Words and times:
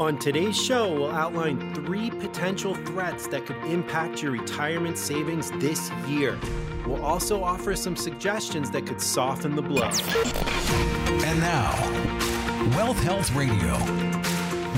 On 0.00 0.16
today's 0.16 0.58
show, 0.58 0.90
we'll 0.90 1.10
outline 1.10 1.74
three 1.74 2.08
potential 2.08 2.74
threats 2.74 3.26
that 3.26 3.44
could 3.44 3.58
impact 3.66 4.22
your 4.22 4.32
retirement 4.32 4.96
savings 4.96 5.50
this 5.56 5.90
year. 6.08 6.38
We'll 6.86 7.04
also 7.04 7.44
offer 7.44 7.76
some 7.76 7.96
suggestions 7.96 8.70
that 8.70 8.86
could 8.86 9.02
soften 9.02 9.54
the 9.54 9.60
blow. 9.60 9.90
And 11.22 11.38
now, 11.40 11.76
Wealth 12.74 13.02
Health 13.02 13.30
Radio 13.34 13.74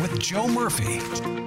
with 0.02 0.18
Joe 0.18 0.48
Murphy. 0.48 1.41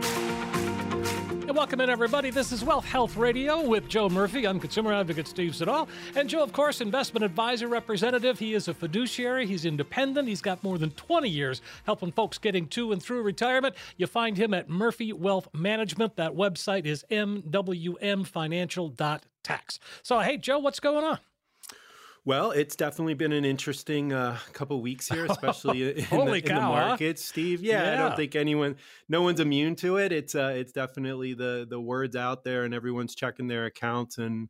Welcome 1.55 1.79
in, 1.79 1.89
everybody. 1.89 2.31
This 2.31 2.51
is 2.51 2.65
Wealth 2.65 2.83
Health 2.83 3.15
Radio 3.15 3.65
with 3.65 3.87
Joe 3.87 4.09
Murphy. 4.09 4.45
I'm 4.45 4.59
consumer 4.59 4.91
advocate 4.91 5.25
Steve 5.25 5.55
Siddall. 5.55 5.87
And 6.13 6.27
Joe, 6.27 6.43
of 6.43 6.51
course, 6.51 6.81
investment 6.81 7.23
advisor 7.23 7.69
representative. 7.69 8.37
He 8.37 8.53
is 8.53 8.67
a 8.67 8.73
fiduciary. 8.73 9.47
He's 9.47 9.63
independent. 9.63 10.27
He's 10.27 10.41
got 10.41 10.61
more 10.65 10.77
than 10.77 10.91
20 10.91 11.29
years 11.29 11.61
helping 11.85 12.11
folks 12.11 12.37
getting 12.37 12.67
to 12.67 12.91
and 12.91 13.01
through 13.01 13.21
retirement. 13.21 13.73
You 13.95 14.05
find 14.05 14.37
him 14.37 14.53
at 14.53 14.67
Murphy 14.67 15.13
Wealth 15.13 15.47
Management. 15.53 16.17
That 16.17 16.33
website 16.33 16.85
is 16.85 17.05
mwmfinancial.tax. 17.09 19.79
So, 20.03 20.19
hey, 20.19 20.35
Joe, 20.35 20.59
what's 20.59 20.81
going 20.81 21.05
on? 21.05 21.19
Well, 22.25 22.49
it's 22.49 22.75
definitely 22.75 23.13
been 23.13 23.33
an 23.33 23.45
interesting 23.45 24.11
uh, 24.11 24.39
couple 24.51 24.81
weeks 24.81 25.07
here, 25.07 25.25
especially 25.29 25.89
in, 25.89 25.95
the, 25.95 26.41
in 26.43 26.55
the 26.55 26.61
markets, 26.61 27.21
huh? 27.21 27.27
Steve. 27.27 27.61
Yeah, 27.61 27.83
yeah, 27.83 27.93
I 27.93 27.95
don't 27.95 28.15
think 28.15 28.35
anyone, 28.35 28.77
no 29.07 29.21
one's 29.21 29.39
immune 29.39 29.75
to 29.77 29.97
it. 29.97 30.11
It's 30.11 30.33
uh, 30.33 30.53
it's 30.55 30.71
definitely 30.71 31.35
the 31.35 31.67
the 31.69 31.79
words 31.79 32.15
out 32.15 32.43
there, 32.43 32.63
and 32.63 32.73
everyone's 32.73 33.13
checking 33.13 33.47
their 33.47 33.65
accounts, 33.65 34.17
and 34.17 34.49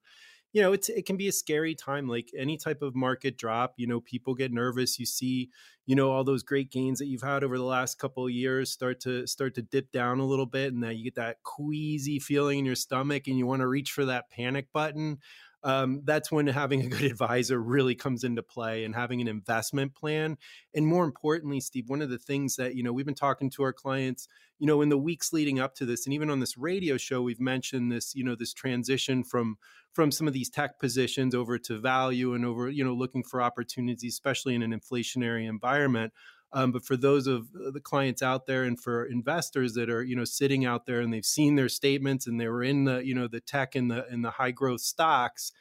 you 0.53 0.61
know, 0.61 0.71
it's 0.71 0.87
it 0.87 1.05
can 1.05 1.17
be 1.17 1.27
a 1.27 1.33
scary 1.33 1.75
time. 1.75 2.07
Like 2.07 2.29
any 2.37 2.55
type 2.55 2.81
of 2.81 2.95
market 2.95 3.37
drop, 3.37 3.73
you 3.75 3.87
know, 3.87 3.99
people 3.99 4.35
get 4.35 4.53
nervous. 4.53 4.97
You 4.97 5.05
see, 5.05 5.49
you 5.85 5.97
know, 5.97 6.11
all 6.11 6.23
those 6.23 6.43
great 6.43 6.71
gains 6.71 6.99
that 6.99 7.07
you've 7.07 7.23
had 7.23 7.43
over 7.43 7.57
the 7.57 7.65
last 7.65 7.99
couple 7.99 8.25
of 8.25 8.31
years 8.31 8.71
start 8.71 9.01
to 9.01 9.27
start 9.27 9.53
to 9.55 9.61
dip 9.61 9.91
down 9.91 10.19
a 10.19 10.25
little 10.25 10.45
bit, 10.45 10.71
and 10.71 10.81
then 10.81 10.95
you 10.95 11.03
get 11.03 11.15
that 11.15 11.43
queasy 11.43 12.19
feeling 12.19 12.59
in 12.59 12.65
your 12.65 12.75
stomach, 12.75 13.27
and 13.27 13.37
you 13.37 13.45
want 13.45 13.59
to 13.59 13.67
reach 13.67 13.91
for 13.91 14.05
that 14.05 14.29
panic 14.29 14.71
button 14.71 15.17
um, 15.65 16.01
that's 16.05 16.31
when 16.31 16.45
having 16.45 16.85
a 16.85 16.87
good 16.87 17.01
advisor 17.11 17.59
really 17.59 17.95
comes 17.95 18.23
into 18.23 18.43
play 18.43 18.85
and 18.85 18.93
having 18.93 19.19
an 19.19 19.27
investment 19.27 19.95
plan. 19.95 20.37
And 20.75 20.85
more 20.85 21.03
importantly, 21.03 21.59
Steve, 21.59 21.89
one 21.89 22.03
of 22.03 22.11
the 22.11 22.19
things 22.19 22.55
that, 22.57 22.75
you 22.75 22.83
know, 22.83 22.93
we've 22.93 23.05
been 23.05 23.15
talking 23.15 23.49
to 23.49 23.63
our 23.63 23.73
clients, 23.73 24.27
you 24.59 24.67
know, 24.67 24.81
in 24.83 24.89
the 24.89 24.97
weeks 24.97 25.33
leading 25.33 25.59
up 25.59 25.73
to 25.75 25.85
this, 25.85 26.05
and 26.05 26.13
even 26.13 26.29
on 26.29 26.39
this 26.39 26.55
radio 26.55 26.97
show, 26.97 27.23
we've 27.23 27.39
mentioned 27.39 27.91
this, 27.91 28.13
you 28.13 28.23
know, 28.23 28.35
this 28.35 28.53
transition 28.53 29.23
from 29.23 29.57
from 29.91 30.11
some 30.11 30.27
of 30.27 30.33
these 30.33 30.49
tech 30.49 30.77
positions 30.77 31.33
over 31.33 31.57
to 31.57 31.79
value 31.79 32.33
and 32.33 32.45
over, 32.45 32.69
you 32.69 32.83
know, 32.83 32.93
looking 32.93 33.23
for 33.23 33.41
opportunities, 33.41 34.13
especially 34.13 34.53
in 34.53 34.61
an 34.61 34.77
inflationary 34.77 35.47
environment. 35.47 36.13
Um, 36.55 36.71
but 36.71 36.85
for 36.85 36.95
those 36.95 37.27
of 37.27 37.51
the 37.51 37.81
clients 37.81 38.23
out 38.23 38.45
there 38.47 38.63
and 38.63 38.79
for 38.79 39.05
investors 39.05 39.73
that 39.73 39.89
are 39.89 40.01
you 40.01 40.15
know 40.15 40.23
sitting 40.23 40.65
out 40.65 40.85
there 40.85 41.01
and 41.01 41.13
they've 41.13 41.25
seen 41.25 41.55
their 41.55 41.69
statements 41.69 42.25
and 42.25 42.39
they 42.39 42.47
were 42.47 42.63
in 42.63 42.85
the 42.85 43.05
you 43.05 43.13
know 43.13 43.27
the 43.27 43.41
tech 43.41 43.75
and 43.75 43.91
the 43.91 44.07
in 44.07 44.21
the 44.21 44.31
high 44.31 44.51
growth 44.51 44.81
stocks 44.81 45.51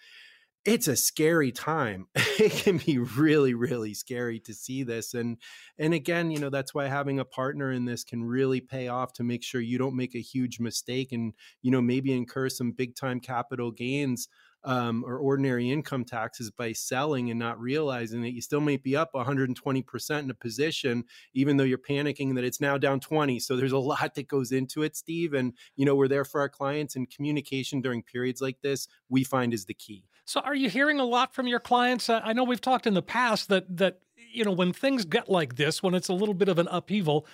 it's 0.64 0.88
a 0.88 0.96
scary 0.96 1.52
time. 1.52 2.06
It 2.36 2.50
can 2.50 2.78
be 2.78 2.98
really 2.98 3.54
really 3.54 3.94
scary 3.94 4.40
to 4.40 4.54
see 4.54 4.82
this. 4.82 5.14
And 5.14 5.38
and 5.78 5.94
again 5.94 6.30
you 6.30 6.38
know 6.38 6.50
that's 6.50 6.74
why 6.74 6.86
having 6.86 7.18
a 7.20 7.24
partner 7.24 7.70
in 7.70 7.84
this 7.84 8.02
can 8.02 8.24
really 8.24 8.60
pay 8.60 8.88
off 8.88 9.12
to 9.14 9.22
make 9.24 9.42
sure 9.44 9.60
you 9.60 9.78
don't 9.78 9.96
make 9.96 10.14
a 10.14 10.20
huge 10.20 10.58
mistake 10.58 11.12
and 11.12 11.34
you 11.62 11.70
know 11.70 11.80
maybe 11.80 12.12
incur 12.12 12.48
some 12.48 12.72
big 12.72 12.96
time 12.96 13.20
capital 13.20 13.70
gains 13.70 14.28
um, 14.64 15.04
or 15.06 15.18
ordinary 15.18 15.70
income 15.70 16.04
taxes 16.04 16.50
by 16.50 16.72
selling 16.72 17.30
and 17.30 17.38
not 17.38 17.60
realizing 17.60 18.22
that 18.22 18.32
you 18.32 18.40
still 18.40 18.60
might 18.60 18.82
be 18.82 18.96
up 18.96 19.12
120% 19.12 20.18
in 20.18 20.30
a 20.30 20.34
position, 20.34 21.04
even 21.34 21.56
though 21.56 21.64
you're 21.64 21.78
panicking 21.78 22.34
that 22.34 22.44
it's 22.44 22.60
now 22.60 22.78
down 22.78 23.00
20. 23.00 23.38
So 23.40 23.56
there's 23.56 23.72
a 23.72 23.78
lot 23.78 24.14
that 24.14 24.28
goes 24.28 24.52
into 24.52 24.82
it, 24.82 24.96
Steve. 24.96 25.34
And, 25.34 25.52
you 25.76 25.84
know, 25.84 25.94
we're 25.94 26.08
there 26.08 26.24
for 26.24 26.40
our 26.40 26.48
clients 26.48 26.96
and 26.96 27.10
communication 27.10 27.80
during 27.80 28.02
periods 28.02 28.40
like 28.40 28.60
this, 28.62 28.88
we 29.08 29.24
find 29.24 29.52
is 29.52 29.66
the 29.66 29.74
key. 29.74 30.04
So 30.24 30.40
are 30.40 30.54
you 30.54 30.70
hearing 30.70 31.00
a 31.00 31.04
lot 31.04 31.34
from 31.34 31.46
your 31.46 31.60
clients? 31.60 32.08
I 32.08 32.32
know 32.32 32.44
we've 32.44 32.60
talked 32.60 32.86
in 32.86 32.94
the 32.94 33.02
past 33.02 33.48
that, 33.50 33.76
that, 33.76 34.00
you 34.32 34.44
know, 34.44 34.52
when 34.52 34.72
things 34.72 35.04
get 35.04 35.28
like 35.28 35.56
this, 35.56 35.82
when 35.82 35.94
it's 35.94 36.08
a 36.08 36.14
little 36.14 36.34
bit 36.34 36.48
of 36.48 36.58
an 36.58 36.68
upheaval, 36.70 37.26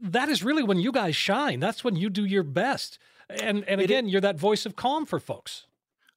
that 0.00 0.28
is 0.28 0.42
really 0.42 0.64
when 0.64 0.78
you 0.78 0.90
guys 0.90 1.14
shine. 1.14 1.60
That's 1.60 1.84
when 1.84 1.94
you 1.94 2.10
do 2.10 2.24
your 2.24 2.42
best. 2.42 2.98
And 3.30 3.64
and 3.64 3.80
again, 3.80 4.08
you're 4.08 4.20
that 4.20 4.38
voice 4.38 4.66
of 4.66 4.76
calm 4.76 5.06
for 5.06 5.20
folks. 5.20 5.66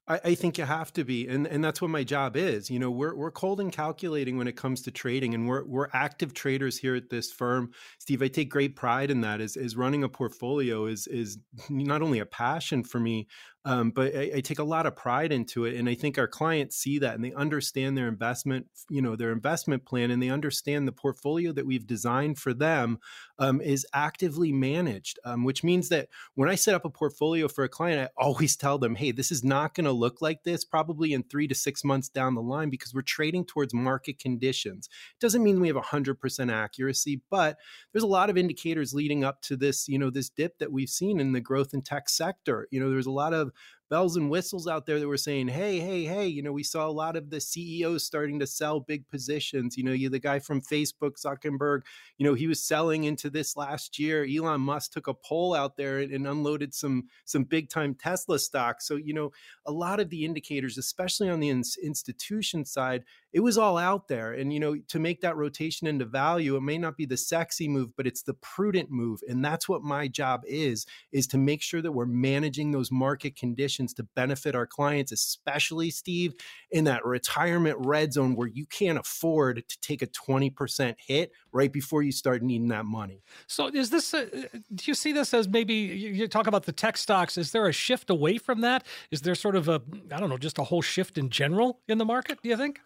I, 0.07 0.19
I, 0.23 0.35
think 0.35 0.57
you 0.57 0.65
have 0.65 0.93
to 0.93 1.03
be, 1.03 1.27
and 1.27 1.47
and 1.47 1.63
that's 1.63 1.81
what 1.81 1.89
my 1.89 2.03
job 2.03 2.35
is. 2.35 2.69
You 2.69 2.79
know, 2.79 2.91
we're 2.91 3.15
we're 3.15 3.31
cold 3.31 3.59
and 3.59 3.71
calculating 3.71 4.37
when 4.37 4.47
it 4.47 4.55
comes 4.55 4.81
to 4.83 4.91
trading, 4.91 5.33
and 5.33 5.47
we're 5.47 5.63
we're 5.65 5.87
active 5.93 6.33
traders 6.33 6.77
here 6.77 6.95
at 6.95 7.09
this 7.09 7.31
firm. 7.31 7.71
Steve, 7.97 8.21
I 8.21 8.27
take 8.27 8.49
great 8.49 8.75
pride 8.75 9.09
in 9.09 9.21
that. 9.21 9.41
Is 9.41 9.57
is 9.57 9.75
running 9.75 10.03
a 10.03 10.09
portfolio 10.09 10.85
is 10.85 11.07
is 11.07 11.39
not 11.69 12.01
only 12.01 12.19
a 12.19 12.25
passion 12.25 12.83
for 12.83 12.99
me, 12.99 13.27
um, 13.65 13.89
but 13.89 14.15
I, 14.15 14.31
I, 14.35 14.41
take 14.41 14.59
a 14.59 14.63
lot 14.63 14.85
of 14.85 14.95
pride 14.95 15.31
into 15.31 15.65
it, 15.65 15.75
and 15.75 15.89
I 15.89 15.95
think 15.95 16.19
our 16.19 16.27
clients 16.27 16.77
see 16.77 16.99
that 16.99 17.15
and 17.15 17.25
they 17.25 17.33
understand 17.33 17.97
their 17.97 18.07
investment, 18.07 18.67
you 18.91 19.01
know, 19.01 19.15
their 19.15 19.31
investment 19.31 19.85
plan, 19.85 20.11
and 20.11 20.21
they 20.21 20.29
understand 20.29 20.87
the 20.87 20.91
portfolio 20.91 21.51
that 21.51 21.65
we've 21.65 21.87
designed 21.87 22.37
for 22.37 22.53
them 22.53 22.99
um, 23.39 23.61
is 23.61 23.83
actively 23.91 24.51
managed, 24.51 25.17
um, 25.25 25.43
which 25.43 25.63
means 25.63 25.89
that 25.89 26.09
when 26.35 26.47
I 26.47 26.53
set 26.53 26.75
up 26.75 26.85
a 26.85 26.91
portfolio 26.91 27.47
for 27.47 27.63
a 27.63 27.69
client, 27.69 27.99
I 27.99 28.23
always 28.23 28.55
tell 28.55 28.77
them, 28.77 28.93
hey, 28.93 29.11
this 29.11 29.31
is 29.31 29.43
not 29.43 29.73
going 29.73 29.85
to 29.85 29.91
look 29.91 30.21
like 30.21 30.43
this 30.43 30.63
probably 30.63 31.13
in 31.13 31.23
three 31.23 31.47
to 31.47 31.55
six 31.55 31.83
months 31.83 32.07
down 32.07 32.35
the 32.35 32.43
line 32.43 32.69
because 32.69 32.93
we're 32.93 33.01
trading 33.01 33.45
towards 33.45 33.73
market 33.73 34.19
conditions. 34.19 34.89
It 35.13 35.19
doesn't 35.19 35.43
mean 35.43 35.59
we 35.59 35.69
have 35.69 35.77
100% 35.77 36.53
accuracy, 36.53 37.21
but 37.31 37.57
there's 37.91 38.03
a 38.03 38.07
lot 38.07 38.29
of 38.29 38.37
indicators 38.37 38.93
leading 38.93 39.23
up 39.23 39.41
to 39.43 39.57
this, 39.57 39.87
you 39.87 39.97
know, 39.97 40.11
this 40.11 40.29
dip 40.29 40.59
that 40.59 40.71
we've 40.71 40.87
seen 40.87 41.19
in 41.19 41.31
the 41.31 41.41
growth 41.41 41.73
and 41.73 41.83
tech 41.83 42.09
sector. 42.09 42.67
You 42.69 42.79
know, 42.79 42.91
there's 42.91 43.07
a 43.07 43.11
lot 43.11 43.33
of 43.33 43.51
bells 43.89 44.15
and 44.15 44.29
whistles 44.29 44.67
out 44.67 44.85
there 44.85 44.99
that 44.99 45.07
were 45.07 45.17
saying, 45.17 45.47
hey, 45.47 45.79
hey, 45.79 46.03
hey, 46.05 46.27
you 46.27 46.41
know, 46.41 46.51
we 46.51 46.63
saw 46.63 46.87
a 46.87 46.91
lot 46.91 47.15
of 47.15 47.29
the 47.29 47.39
CEOs 47.39 48.03
starting 48.03 48.39
to 48.39 48.47
sell 48.47 48.79
big 48.79 49.07
positions. 49.09 49.77
You 49.77 49.83
know, 49.83 49.91
you 49.91 50.09
the 50.09 50.19
guy 50.19 50.39
from 50.39 50.61
Facebook, 50.61 51.13
Zuckerberg, 51.23 51.81
you 52.17 52.25
know, 52.25 52.33
he 52.33 52.47
was 52.47 52.63
selling 52.63 53.03
into 53.03 53.29
this 53.29 53.55
last 53.55 53.99
year. 53.99 54.25
Elon 54.25 54.61
Musk 54.61 54.91
took 54.91 55.07
a 55.07 55.13
poll 55.13 55.53
out 55.53 55.77
there 55.77 55.99
and, 55.99 56.11
and 56.11 56.27
unloaded 56.27 56.73
some 56.73 57.03
some 57.25 57.43
big 57.43 57.69
time 57.69 57.93
Tesla 57.93 58.39
stock. 58.39 58.81
So, 58.81 58.95
you 58.95 59.13
know, 59.13 59.31
a 59.65 59.71
lot 59.71 59.99
of 59.99 60.09
the 60.09 60.25
indicators, 60.25 60.77
especially 60.77 61.29
on 61.29 61.39
the 61.39 61.49
ins- 61.49 61.77
institution 61.81 62.65
side, 62.65 63.03
it 63.33 63.41
was 63.41 63.57
all 63.57 63.77
out 63.77 64.07
there. 64.07 64.31
And, 64.31 64.53
you 64.53 64.59
know, 64.59 64.77
to 64.87 64.99
make 64.99 65.21
that 65.21 65.35
rotation 65.35 65.87
into 65.87 66.05
value, 66.05 66.55
it 66.55 66.61
may 66.61 66.77
not 66.77 66.97
be 66.97 67.05
the 67.05 67.17
sexy 67.17 67.67
move, 67.67 67.89
but 67.95 68.07
it's 68.07 68.23
the 68.23 68.33
prudent 68.35 68.89
move. 68.89 69.19
And 69.27 69.43
that's 69.43 69.67
what 69.67 69.83
my 69.83 70.07
job 70.07 70.41
is, 70.47 70.85
is 71.11 71.27
to 71.27 71.37
make 71.37 71.61
sure 71.61 71.81
that 71.81 71.91
we're 71.91 72.05
managing 72.05 72.71
those 72.71 72.91
market 72.91 73.35
conditions 73.35 73.74
to 73.75 74.03
benefit 74.15 74.55
our 74.55 74.65
clients, 74.65 75.11
especially 75.11 75.89
Steve, 75.89 76.33
in 76.71 76.85
that 76.85 77.05
retirement 77.05 77.77
red 77.79 78.13
zone 78.13 78.35
where 78.35 78.47
you 78.47 78.65
can't 78.65 78.97
afford 78.97 79.63
to 79.67 79.79
take 79.81 80.01
a 80.01 80.07
20% 80.07 80.95
hit 80.97 81.31
right 81.51 81.71
before 81.71 82.03
you 82.03 82.11
start 82.11 82.41
needing 82.41 82.69
that 82.69 82.85
money. 82.85 83.21
So 83.47 83.67
is 83.67 83.89
this, 83.89 84.13
a, 84.13 84.23
uh, 84.23 84.47
do 84.73 84.85
you 84.85 84.93
see 84.93 85.11
this 85.11 85.33
as 85.33 85.47
maybe, 85.47 85.73
you 85.73 86.27
talk 86.27 86.47
about 86.47 86.63
the 86.63 86.71
tech 86.71 86.97
stocks, 86.97 87.37
is 87.37 87.51
there 87.51 87.67
a 87.67 87.73
shift 87.73 88.09
away 88.09 88.37
from 88.37 88.61
that? 88.61 88.85
Is 89.11 89.21
there 89.21 89.35
sort 89.35 89.55
of 89.55 89.67
a, 89.67 89.81
I 90.11 90.19
don't 90.19 90.29
know, 90.29 90.37
just 90.37 90.59
a 90.59 90.63
whole 90.63 90.81
shift 90.81 91.17
in 91.17 91.29
general 91.29 91.81
in 91.87 91.97
the 91.97 92.05
market, 92.05 92.41
do 92.41 92.49
you 92.49 92.57
think? 92.57 92.79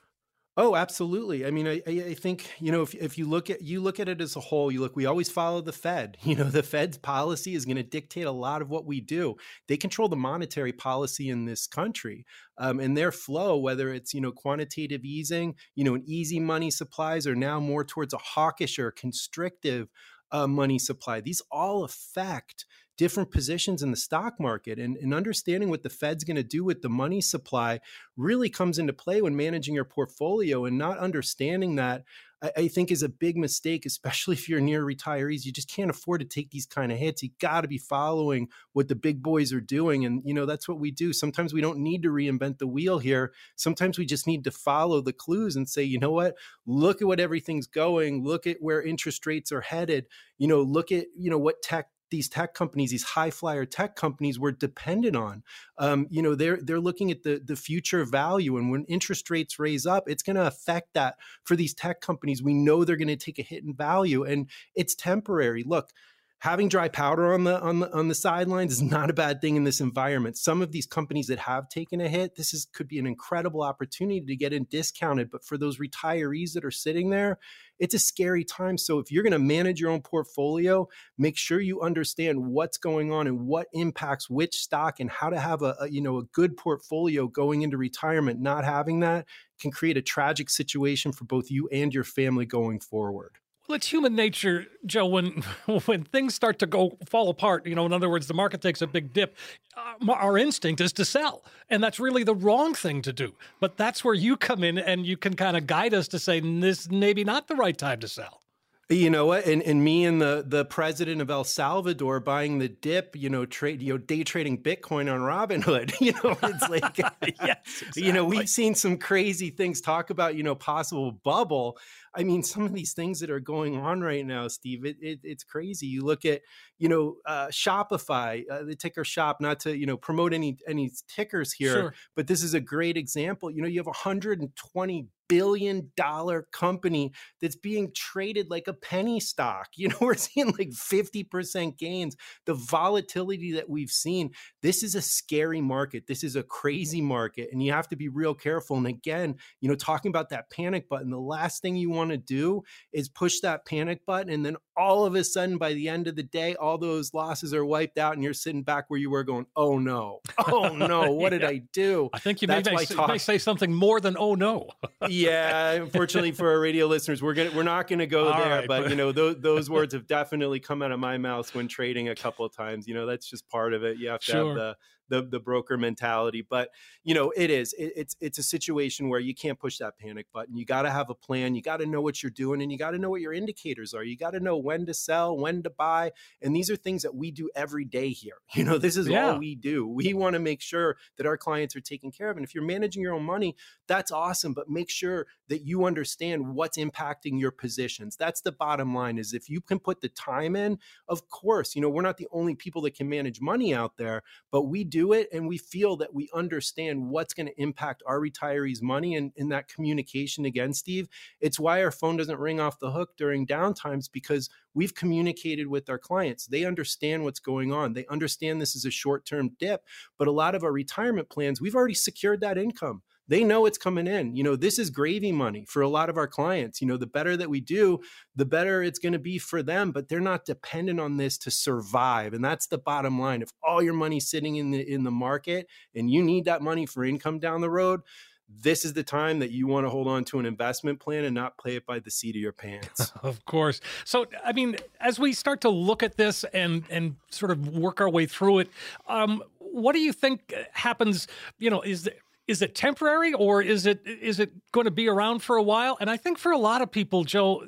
Oh, 0.61 0.75
absolutely. 0.75 1.45
I 1.45 1.51
mean, 1.51 1.69
I, 1.69 1.81
I 1.87 2.13
think 2.15 2.51
you 2.59 2.69
know 2.69 2.81
if 2.81 2.93
if 2.93 3.17
you 3.17 3.29
look 3.29 3.49
at 3.49 3.61
you 3.61 3.79
look 3.79 3.97
at 3.97 4.09
it 4.09 4.19
as 4.19 4.35
a 4.35 4.41
whole, 4.41 4.69
you 4.69 4.81
look. 4.81 4.93
We 4.93 5.05
always 5.05 5.29
follow 5.29 5.61
the 5.61 5.71
Fed. 5.71 6.17
You 6.29 6.35
know, 6.35 6.49
the 6.49 6.63
Fed's 6.63 6.97
policy 6.97 7.55
is 7.55 7.63
going 7.63 7.77
to 7.77 7.83
dictate 7.83 8.25
a 8.25 8.31
lot 8.31 8.61
of 8.61 8.69
what 8.69 8.85
we 8.85 8.99
do. 8.99 9.35
They 9.69 9.77
control 9.77 10.09
the 10.09 10.17
monetary 10.17 10.73
policy 10.73 11.29
in 11.29 11.45
this 11.45 11.65
country, 11.65 12.25
um, 12.57 12.81
and 12.81 12.97
their 12.97 13.13
flow, 13.13 13.57
whether 13.57 13.93
it's 13.93 14.13
you 14.13 14.19
know 14.19 14.33
quantitative 14.33 15.05
easing, 15.05 15.55
you 15.75 15.85
know, 15.85 15.95
an 15.95 16.03
easy 16.05 16.41
money 16.41 16.71
supplies, 16.71 17.25
or 17.25 17.35
now 17.35 17.61
more 17.61 17.85
towards 17.85 18.13
a 18.13 18.17
hawkish 18.17 18.77
or 18.79 18.91
constrictive 18.91 19.87
uh, 20.33 20.45
money 20.45 20.77
supply. 20.77 21.21
These 21.21 21.41
all 21.49 21.85
affect 21.85 22.65
different 22.99 23.31
positions 23.31 23.81
in 23.81 23.91
the 23.91 23.97
stock 23.97 24.41
market 24.41 24.77
and, 24.77 24.97
and 24.97 25.13
understanding 25.13 25.69
what 25.69 25.83
the 25.83 25.89
Fed's 25.89 26.25
going 26.25 26.35
to 26.35 26.43
do 26.43 26.65
with 26.65 26.81
the 26.81 26.89
money 26.89 27.21
supply 27.21 27.79
really 28.17 28.49
comes 28.49 28.77
into 28.77 28.91
play 28.91 29.21
when 29.21 29.37
managing 29.37 29.73
your 29.73 29.85
portfolio 29.85 30.65
and 30.65 30.77
not 30.77 30.97
understanding 30.97 31.75
that 31.75 32.03
I, 32.41 32.51
I 32.57 32.67
think 32.67 32.91
is 32.91 33.01
a 33.01 33.07
big 33.07 33.37
mistake, 33.37 33.85
especially 33.85 34.33
if 34.35 34.49
you're 34.49 34.59
near 34.59 34.83
retirees. 34.83 35.45
You 35.45 35.53
just 35.53 35.73
can't 35.73 35.89
afford 35.89 36.19
to 36.19 36.27
take 36.27 36.51
these 36.51 36.65
kind 36.65 36.91
of 36.91 36.97
hits. 36.97 37.23
You 37.23 37.29
got 37.39 37.61
to 37.61 37.69
be 37.69 37.77
following 37.77 38.49
what 38.73 38.89
the 38.89 38.95
big 38.95 39.23
boys 39.23 39.53
are 39.53 39.61
doing. 39.61 40.03
And, 40.03 40.21
you 40.25 40.33
know, 40.33 40.45
that's 40.45 40.67
what 40.67 40.77
we 40.77 40.91
do. 40.91 41.13
Sometimes 41.13 41.53
we 41.53 41.61
don't 41.61 41.79
need 41.79 42.03
to 42.03 42.09
reinvent 42.09 42.57
the 42.57 42.67
wheel 42.67 42.99
here. 42.99 43.31
Sometimes 43.55 43.97
we 43.97 44.05
just 44.05 44.27
need 44.27 44.43
to 44.43 44.51
follow 44.51 44.99
the 44.99 45.13
clues 45.13 45.55
and 45.55 45.69
say, 45.69 45.83
you 45.83 45.99
know 45.99 46.11
what, 46.11 46.35
look 46.65 47.01
at 47.01 47.07
what 47.07 47.21
everything's 47.21 47.67
going. 47.67 48.25
Look 48.25 48.45
at 48.45 48.57
where 48.59 48.81
interest 48.81 49.25
rates 49.25 49.53
are 49.53 49.61
headed. 49.61 50.07
You 50.37 50.49
know, 50.49 50.61
look 50.61 50.91
at, 50.91 51.05
you 51.17 51.29
know, 51.29 51.39
what 51.39 51.61
tech 51.61 51.87
these 52.09 52.29
tech 52.29 52.53
companies, 52.53 52.91
these 52.91 53.03
high 53.03 53.31
flyer 53.31 53.65
tech 53.65 53.95
companies, 53.95 54.39
were 54.39 54.51
dependent 54.51 55.15
on. 55.15 55.43
Um, 55.77 56.07
you 56.09 56.21
know, 56.21 56.35
they're 56.35 56.59
they're 56.61 56.79
looking 56.79 57.11
at 57.11 57.23
the 57.23 57.41
the 57.43 57.55
future 57.55 58.05
value, 58.05 58.57
and 58.57 58.71
when 58.71 58.85
interest 58.85 59.29
rates 59.29 59.59
raise 59.59 59.85
up, 59.85 60.09
it's 60.09 60.23
going 60.23 60.35
to 60.35 60.47
affect 60.47 60.93
that 60.93 61.15
for 61.43 61.55
these 61.55 61.73
tech 61.73 62.01
companies. 62.01 62.43
We 62.43 62.53
know 62.53 62.83
they're 62.83 62.95
going 62.95 63.07
to 63.07 63.15
take 63.15 63.39
a 63.39 63.43
hit 63.43 63.63
in 63.63 63.73
value, 63.73 64.23
and 64.23 64.49
it's 64.75 64.95
temporary. 64.95 65.63
Look. 65.63 65.91
Having 66.39 66.69
dry 66.69 66.87
powder 66.87 67.33
on 67.33 67.43
the 67.43 67.59
on 67.59 67.79
the 67.79 67.93
on 67.93 68.07
the 68.07 68.15
sidelines 68.15 68.71
is 68.71 68.81
not 68.81 69.09
a 69.09 69.13
bad 69.13 69.41
thing 69.41 69.55
in 69.55 69.65
this 69.65 69.81
environment. 69.81 70.37
Some 70.37 70.61
of 70.61 70.71
these 70.71 70.85
companies 70.85 71.27
that 71.27 71.39
have 71.39 71.69
taken 71.69 72.01
a 72.01 72.07
hit, 72.07 72.35
this 72.35 72.53
is 72.53 72.65
could 72.65 72.87
be 72.87 72.97
an 72.97 73.05
incredible 73.05 73.61
opportunity 73.61 74.21
to 74.21 74.35
get 74.35 74.53
in 74.53 74.65
discounted. 74.69 75.29
But 75.29 75.43
for 75.43 75.57
those 75.57 75.77
retirees 75.77 76.53
that 76.53 76.63
are 76.63 76.71
sitting 76.71 77.09
there, 77.09 77.37
it's 77.77 77.93
a 77.93 77.99
scary 77.99 78.45
time. 78.45 78.77
So 78.77 78.99
if 78.99 79.11
you're 79.11 79.23
going 79.23 79.33
to 79.33 79.39
manage 79.39 79.79
your 79.81 79.91
own 79.91 80.01
portfolio, 80.01 80.87
make 81.17 81.37
sure 81.37 81.59
you 81.59 81.81
understand 81.81 82.45
what's 82.45 82.77
going 82.77 83.11
on 83.11 83.27
and 83.27 83.45
what 83.45 83.67
impacts 83.73 84.29
which 84.29 84.55
stock 84.55 84.99
and 84.99 85.09
how 85.09 85.29
to 85.29 85.39
have 85.39 85.61
a, 85.61 85.75
a 85.81 85.89
you 85.89 86.01
know 86.01 86.17
a 86.17 86.23
good 86.23 86.55
portfolio 86.55 87.27
going 87.27 87.61
into 87.61 87.77
retirement. 87.77 88.39
Not 88.39 88.63
having 88.63 89.01
that 89.01 89.25
can 89.59 89.71
create 89.71 89.97
a 89.97 90.01
tragic 90.01 90.49
situation 90.49 91.11
for 91.11 91.25
both 91.25 91.51
you 91.51 91.67
and 91.71 91.93
your 91.93 92.05
family 92.05 92.45
going 92.45 92.79
forward. 92.79 93.39
Well, 93.69 93.75
it's 93.75 93.91
human 93.91 94.15
nature, 94.15 94.65
Joe. 94.83 95.05
When 95.05 95.43
when 95.85 96.03
things 96.03 96.33
start 96.33 96.57
to 96.57 96.65
go 96.65 96.97
fall 97.05 97.29
apart, 97.29 97.67
you 97.67 97.75
know, 97.75 97.85
in 97.85 97.93
other 97.93 98.09
words, 98.09 98.25
the 98.25 98.33
market 98.33 98.61
takes 98.61 98.81
a 98.81 98.87
big 98.87 99.13
dip. 99.13 99.37
Uh, 99.77 100.11
our 100.11 100.39
instinct 100.39 100.81
is 100.81 100.91
to 100.93 101.05
sell, 101.05 101.45
and 101.69 101.83
that's 101.83 101.99
really 101.99 102.23
the 102.23 102.33
wrong 102.33 102.73
thing 102.73 103.03
to 103.03 103.13
do. 103.13 103.35
But 103.59 103.77
that's 103.77 104.03
where 104.03 104.15
you 104.15 104.37
come 104.37 104.63
in, 104.63 104.79
and 104.79 105.05
you 105.05 105.17
can 105.17 105.35
kind 105.35 105.55
of 105.55 105.67
guide 105.67 105.93
us 105.93 106.07
to 106.07 106.17
say 106.17 106.39
this 106.39 106.89
maybe 106.89 107.23
not 107.23 107.47
the 107.47 107.55
right 107.55 107.77
time 107.77 107.99
to 107.99 108.07
sell. 108.07 108.41
You 108.91 109.11
know 109.11 109.27
what? 109.27 109.45
And 109.45 109.61
and 109.61 109.83
me 109.83 110.03
and 110.05 110.19
the 110.19 110.43
the 110.47 110.65
president 110.65 111.21
of 111.21 111.29
El 111.29 111.43
Salvador 111.43 112.19
buying 112.19 112.57
the 112.57 112.67
dip, 112.67 113.15
you 113.15 113.29
know, 113.29 113.45
trade, 113.45 113.83
you 113.83 113.93
know, 113.93 113.97
day 113.99 114.23
trading 114.23 114.63
Bitcoin 114.63 115.13
on 115.13 115.19
Robinhood. 115.19 115.93
You 115.99 116.13
know, 116.23 116.35
it's 116.41 116.69
like, 116.69 116.97
yes, 117.41 117.57
exactly. 117.81 118.03
you 118.03 118.13
know, 118.13 118.25
we've 118.25 118.49
seen 118.49 118.73
some 118.73 118.97
crazy 118.97 119.51
things. 119.51 119.79
Talk 119.79 120.09
about 120.09 120.33
you 120.35 120.41
know 120.41 120.55
possible 120.55 121.11
bubble. 121.11 121.77
I 122.15 122.23
mean, 122.23 122.41
some 122.41 122.63
of 122.63 122.73
these 122.73 122.93
things 122.93 123.19
that 123.19 123.29
are 123.29 123.39
going 123.39 123.77
on 123.77 124.01
right 124.01 124.25
now, 124.25 124.47
Steve, 124.47 124.83
it, 124.85 124.97
it, 124.99 125.19
it's 125.23 125.43
crazy. 125.43 125.85
You 125.85 126.01
look 126.01 126.25
at, 126.25 126.41
you 126.79 126.89
know, 126.89 127.17
uh, 127.27 127.47
Shopify, 127.47 128.43
uh, 128.49 128.63
the 128.63 128.75
ticker 128.75 129.03
shop, 129.03 129.37
not 129.39 129.59
to, 129.61 129.77
you 129.77 129.85
know, 129.85 129.97
promote 129.97 130.33
any 130.33 130.57
any 130.67 130.91
tickers 131.07 131.53
here, 131.53 131.73
sure. 131.73 131.93
but 132.15 132.25
this 132.25 132.41
is 132.41 132.55
a 132.55 132.59
great 132.59 132.97
example. 132.97 133.51
You 133.51 133.61
know, 133.61 133.67
you 133.67 133.79
have 133.79 133.85
120 133.85 135.07
billion 135.29 135.91
dollar 135.95 136.47
company 136.51 137.13
that's 137.39 137.55
being 137.55 137.93
traded 137.95 138.49
like 138.49 138.67
a 138.67 138.73
penny 138.73 139.21
stock. 139.21 139.67
You 139.79 139.87
know, 139.87 139.97
we're 140.01 140.15
seeing 140.15 140.47
like 140.47 140.71
50% 140.71 141.77
gains. 141.77 142.17
The 142.45 142.53
volatility 142.53 143.53
that 143.53 143.69
we've 143.69 143.89
seen, 143.89 144.31
this 144.61 144.83
is 144.83 144.93
a 144.93 145.01
scary 145.01 145.61
market. 145.61 146.05
This 146.05 146.21
is 146.21 146.35
a 146.35 146.43
crazy 146.43 146.99
market, 146.99 147.49
and 147.53 147.63
you 147.63 147.71
have 147.71 147.87
to 147.89 147.95
be 147.95 148.09
real 148.09 148.33
careful. 148.33 148.75
And 148.75 148.87
again, 148.87 149.35
you 149.61 149.69
know, 149.69 149.75
talking 149.75 150.09
about 150.09 150.29
that 150.29 150.49
panic 150.49 150.89
button, 150.89 151.11
the 151.11 151.17
last 151.17 151.61
thing 151.61 151.77
you 151.77 151.89
want 151.89 152.09
to 152.11 152.17
do 152.17 152.63
is 152.91 153.07
push 153.07 153.39
that 153.39 153.65
panic 153.65 154.05
button. 154.05 154.33
And 154.33 154.45
then 154.45 154.57
all 154.79 155.05
of 155.05 155.13
a 155.15 155.23
sudden, 155.23 155.57
by 155.57 155.73
the 155.73 155.89
end 155.89 156.07
of 156.07 156.15
the 156.15 156.23
day, 156.23 156.55
all 156.55 156.77
those 156.77 157.13
losses 157.13 157.53
are 157.53 157.65
wiped 157.65 157.97
out 157.97 158.13
and 158.13 158.23
you're 158.23 158.33
sitting 158.33 158.63
back 158.63 158.85
where 158.87 158.99
you 158.99 159.09
were 159.09 159.25
going, 159.25 159.45
oh 159.55 159.77
no, 159.77 160.21
oh 160.47 160.69
no, 160.69 161.11
what 161.11 161.31
did 161.31 161.41
yeah. 161.41 161.49
I 161.49 161.61
do? 161.73 162.09
I 162.13 162.19
think 162.19 162.41
you 162.41 162.47
may, 162.47 162.63
may, 162.63 162.85
talk- 162.85 163.09
may, 163.09 163.17
say 163.17 163.37
something 163.37 163.73
more 163.73 163.99
than 163.99 164.15
oh 164.17 164.35
no. 164.35 164.69
yeah, 165.09 165.71
unfortunately 165.71 166.31
for 166.31 166.49
our 166.51 166.59
radio 166.59 166.87
listeners, 166.87 167.21
we're 167.21 167.33
gonna 167.33 167.51
we're 167.53 167.63
not 167.63 167.87
gonna 167.87 168.07
go 168.07 168.29
all 168.29 168.39
there. 168.39 168.59
Right, 168.59 168.67
but, 168.67 168.83
but, 168.83 168.89
you 168.89 168.95
know, 168.95 169.11
those, 169.11 169.35
those 169.39 169.69
words 169.69 169.93
have 169.93 170.07
definitely 170.07 170.61
come 170.61 170.81
out 170.81 170.93
of 170.93 170.99
my 170.99 171.17
mouth 171.17 171.53
when 171.53 171.67
trading 171.67 172.07
a 172.07 172.15
couple 172.15 172.45
of 172.45 172.55
times. 172.55 172.87
You 172.87 172.93
know, 172.93 173.05
that's 173.05 173.29
just 173.29 173.49
part 173.49 173.73
of 173.73 173.83
it. 173.83 173.97
You 173.97 174.09
have 174.09 174.21
to 174.21 174.31
sure. 174.31 174.45
have 174.47 174.55
the 174.55 174.77
the 175.09 175.21
the 175.21 175.39
broker 175.39 175.77
mentality. 175.77 176.45
But 176.47 176.69
you 177.03 177.13
know, 177.13 177.31
it 177.35 177.49
is 177.49 177.73
it, 177.73 177.93
it's 177.95 178.15
it's 178.19 178.37
a 178.37 178.43
situation 178.43 179.09
where 179.09 179.19
you 179.19 179.35
can't 179.35 179.59
push 179.59 179.77
that 179.77 179.97
panic 179.97 180.27
button. 180.33 180.55
You 180.55 180.65
got 180.65 180.83
to 180.83 180.91
have 180.91 181.09
a 181.09 181.15
plan. 181.15 181.55
You 181.55 181.61
got 181.61 181.77
to 181.77 181.85
know 181.85 182.01
what 182.01 182.23
you're 182.23 182.29
doing, 182.29 182.61
and 182.61 182.71
you 182.71 182.77
got 182.77 182.91
to 182.91 182.97
know 182.97 183.09
what 183.09 183.21
your 183.21 183.33
indicators 183.33 183.93
are. 183.93 184.03
You 184.03 184.17
got 184.17 184.31
to 184.31 184.39
know 184.39 184.57
when 184.57 184.85
to 184.85 184.93
sell, 184.93 185.37
when 185.37 185.63
to 185.63 185.69
buy, 185.69 186.11
and 186.41 186.55
these 186.55 186.69
are 186.69 186.75
things 186.75 187.03
that 187.03 187.15
we 187.15 187.31
do 187.31 187.49
every 187.55 187.85
day 187.85 188.09
here. 188.09 188.35
You 188.59 188.65
know, 188.65 188.77
this 188.77 188.97
is 188.97 189.07
yeah. 189.07 189.31
all 189.31 189.39
we 189.39 189.55
do. 189.55 189.87
We 189.87 190.13
want 190.13 190.33
to 190.33 190.39
make 190.39 190.59
sure 190.59 190.97
that 191.15 191.25
our 191.25 191.37
clients 191.37 191.77
are 191.77 191.81
taken 191.81 192.11
care 192.11 192.29
of. 192.29 192.35
And 192.35 192.45
if 192.45 192.53
you're 192.53 192.63
managing 192.63 193.01
your 193.01 193.13
own 193.13 193.23
money, 193.23 193.55
that's 193.87 194.11
awesome. 194.11 194.53
But 194.53 194.67
make 194.67 194.89
sure 194.89 195.27
that 195.47 195.61
you 195.61 195.85
understand 195.85 196.53
what's 196.53 196.77
impacting 196.77 197.39
your 197.39 197.51
positions. 197.51 198.17
That's 198.17 198.41
the 198.41 198.51
bottom 198.51 198.93
line. 198.93 199.17
Is 199.17 199.33
if 199.33 199.49
you 199.49 199.61
can 199.61 199.79
put 199.79 200.01
the 200.01 200.09
time 200.09 200.57
in, 200.57 200.77
of 201.07 201.29
course, 201.29 201.73
you 201.73 201.81
know 201.81 201.89
we're 201.89 202.01
not 202.01 202.17
the 202.17 202.27
only 202.33 202.53
people 202.53 202.81
that 202.81 202.95
can 202.95 203.07
manage 203.07 203.39
money 203.39 203.73
out 203.73 203.95
there, 203.95 204.23
but 204.51 204.63
we 204.63 204.83
do 204.83 204.98
do 204.99 205.13
it 205.13 205.29
and 205.31 205.47
we 205.47 205.57
feel 205.57 205.95
that 205.95 206.13
we 206.13 206.29
understand 206.33 207.09
what's 207.09 207.33
going 207.33 207.45
to 207.45 207.61
impact 207.61 208.03
our 208.05 208.19
retirees' 208.19 208.81
money 208.81 209.15
and 209.15 209.31
in 209.37 209.47
that 209.47 209.69
communication 209.69 210.43
again, 210.43 210.73
Steve. 210.73 211.07
It's 211.39 211.57
why 211.57 211.81
our 211.81 211.91
phone 211.91 212.17
doesn't 212.17 212.37
ring 212.37 212.59
off 212.59 212.79
the 212.79 212.91
hook 212.91 213.11
during 213.15 213.47
downtimes 213.47 214.09
because 214.11 214.49
we've 214.73 214.93
communicated 214.93 215.67
with 215.67 215.89
our 215.89 215.97
clients. 215.97 216.47
They 216.47 216.65
understand 216.65 217.23
what's 217.23 217.39
going 217.39 217.71
on. 217.71 217.93
They 217.93 218.05
understand 218.07 218.61
this 218.61 218.75
is 218.75 218.83
a 218.83 218.91
short 218.91 219.25
term 219.25 219.51
dip, 219.57 219.85
but 220.17 220.27
a 220.27 220.31
lot 220.31 220.53
of 220.53 220.65
our 220.65 220.73
retirement 220.73 221.29
plans, 221.29 221.61
we've 221.61 221.75
already 221.75 221.93
secured 221.93 222.41
that 222.41 222.57
income 222.57 223.01
they 223.29 223.43
know 223.43 223.67
it's 223.67 223.77
coming 223.77 224.07
in. 224.07 224.35
You 224.35 224.43
know, 224.43 224.55
this 224.55 224.79
is 224.79 224.89
gravy 224.89 225.31
money 225.31 225.63
for 225.67 225.81
a 225.81 225.87
lot 225.87 226.09
of 226.09 226.17
our 226.17 226.27
clients. 226.27 226.81
You 226.81 226.87
know, 226.87 226.97
the 226.97 227.07
better 227.07 227.37
that 227.37 227.49
we 227.49 227.61
do, 227.61 227.99
the 228.35 228.45
better 228.45 228.81
it's 228.81 228.99
going 228.99 229.13
to 229.13 229.19
be 229.19 229.37
for 229.37 229.61
them, 229.61 229.91
but 229.91 230.09
they're 230.09 230.19
not 230.19 230.45
dependent 230.45 230.99
on 230.99 231.17
this 231.17 231.37
to 231.39 231.51
survive. 231.51 232.33
And 232.33 232.43
that's 232.43 232.67
the 232.67 232.79
bottom 232.79 233.19
line. 233.19 233.43
If 233.43 233.49
all 233.63 233.83
your 233.83 233.93
money's 233.93 234.29
sitting 234.29 234.55
in 234.55 234.71
the 234.71 234.81
in 234.81 235.03
the 235.03 235.11
market 235.11 235.67
and 235.95 236.09
you 236.09 236.23
need 236.23 236.45
that 236.45 236.63
money 236.63 236.87
for 236.87 237.05
income 237.05 237.37
down 237.37 237.61
the 237.61 237.69
road, 237.69 238.01
this 238.49 238.83
is 238.83 238.93
the 238.93 239.03
time 239.03 239.39
that 239.39 239.51
you 239.51 239.67
want 239.67 239.85
to 239.85 239.91
hold 239.91 240.07
on 240.07 240.23
to 240.25 240.39
an 240.39 240.45
investment 240.47 240.99
plan 240.99 241.23
and 241.23 241.35
not 241.35 241.55
play 241.57 241.75
it 241.75 241.85
by 241.85 241.99
the 241.99 242.09
seat 242.09 242.35
of 242.35 242.41
your 242.41 242.51
pants. 242.51 243.13
of 243.23 243.45
course. 243.45 243.79
So, 244.05 244.25
I 244.43 244.53
mean, 244.53 244.75
as 244.99 245.19
we 245.19 245.33
start 245.33 245.61
to 245.61 245.69
look 245.69 246.01
at 246.01 246.17
this 246.17 246.43
and 246.45 246.83
and 246.89 247.15
sort 247.29 247.51
of 247.51 247.77
work 247.77 248.01
our 248.01 248.09
way 248.09 248.25
through 248.25 248.59
it, 248.59 248.71
um, 249.07 249.43
what 249.59 249.93
do 249.93 249.99
you 249.99 250.13
think 250.13 250.51
happens? 250.71 251.27
You 251.59 251.69
know, 251.69 251.81
is 251.81 252.09
is 252.49 252.63
it 252.63 252.73
temporary 252.73 253.31
or 253.31 253.61
is 253.61 253.85
it 253.85 254.01
is 254.05 254.39
it 254.39 254.51
going 254.71 254.85
to 254.85 254.91
be 254.91 255.07
around 255.07 255.39
for 255.39 255.55
a 255.55 255.63
while? 255.63 255.97
And 256.01 256.09
I 256.09 256.17
think 256.17 256.39
for 256.39 256.51
a 256.51 256.57
lot 256.57 256.81
of 256.81 256.91
people, 256.91 257.23
Joe, 257.23 257.67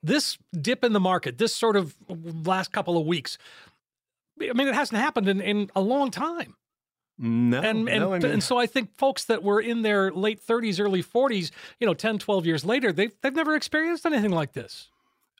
this 0.00 0.38
dip 0.58 0.84
in 0.84 0.92
the 0.92 1.00
market, 1.00 1.38
this 1.38 1.52
sort 1.54 1.76
of 1.76 1.96
last 2.08 2.72
couple 2.72 2.96
of 2.96 3.04
weeks, 3.04 3.36
I 4.40 4.52
mean, 4.52 4.68
it 4.68 4.74
hasn't 4.74 5.00
happened 5.00 5.28
in, 5.28 5.40
in 5.40 5.70
a 5.74 5.80
long 5.80 6.12
time. 6.12 6.54
No, 7.18 7.60
and 7.60 7.88
and, 7.88 8.00
no, 8.00 8.14
I 8.14 8.20
mean... 8.20 8.30
and 8.30 8.42
so 8.42 8.58
I 8.58 8.66
think 8.66 8.96
folks 8.96 9.24
that 9.24 9.42
were 9.42 9.60
in 9.60 9.82
their 9.82 10.12
late 10.12 10.40
30s, 10.44 10.80
early 10.80 11.02
40s, 11.02 11.50
you 11.80 11.86
know, 11.86 11.94
10, 11.94 12.18
12 12.18 12.46
years 12.46 12.64
later, 12.64 12.92
they've, 12.92 13.12
they've 13.22 13.34
never 13.34 13.56
experienced 13.56 14.06
anything 14.06 14.30
like 14.30 14.52
this. 14.52 14.88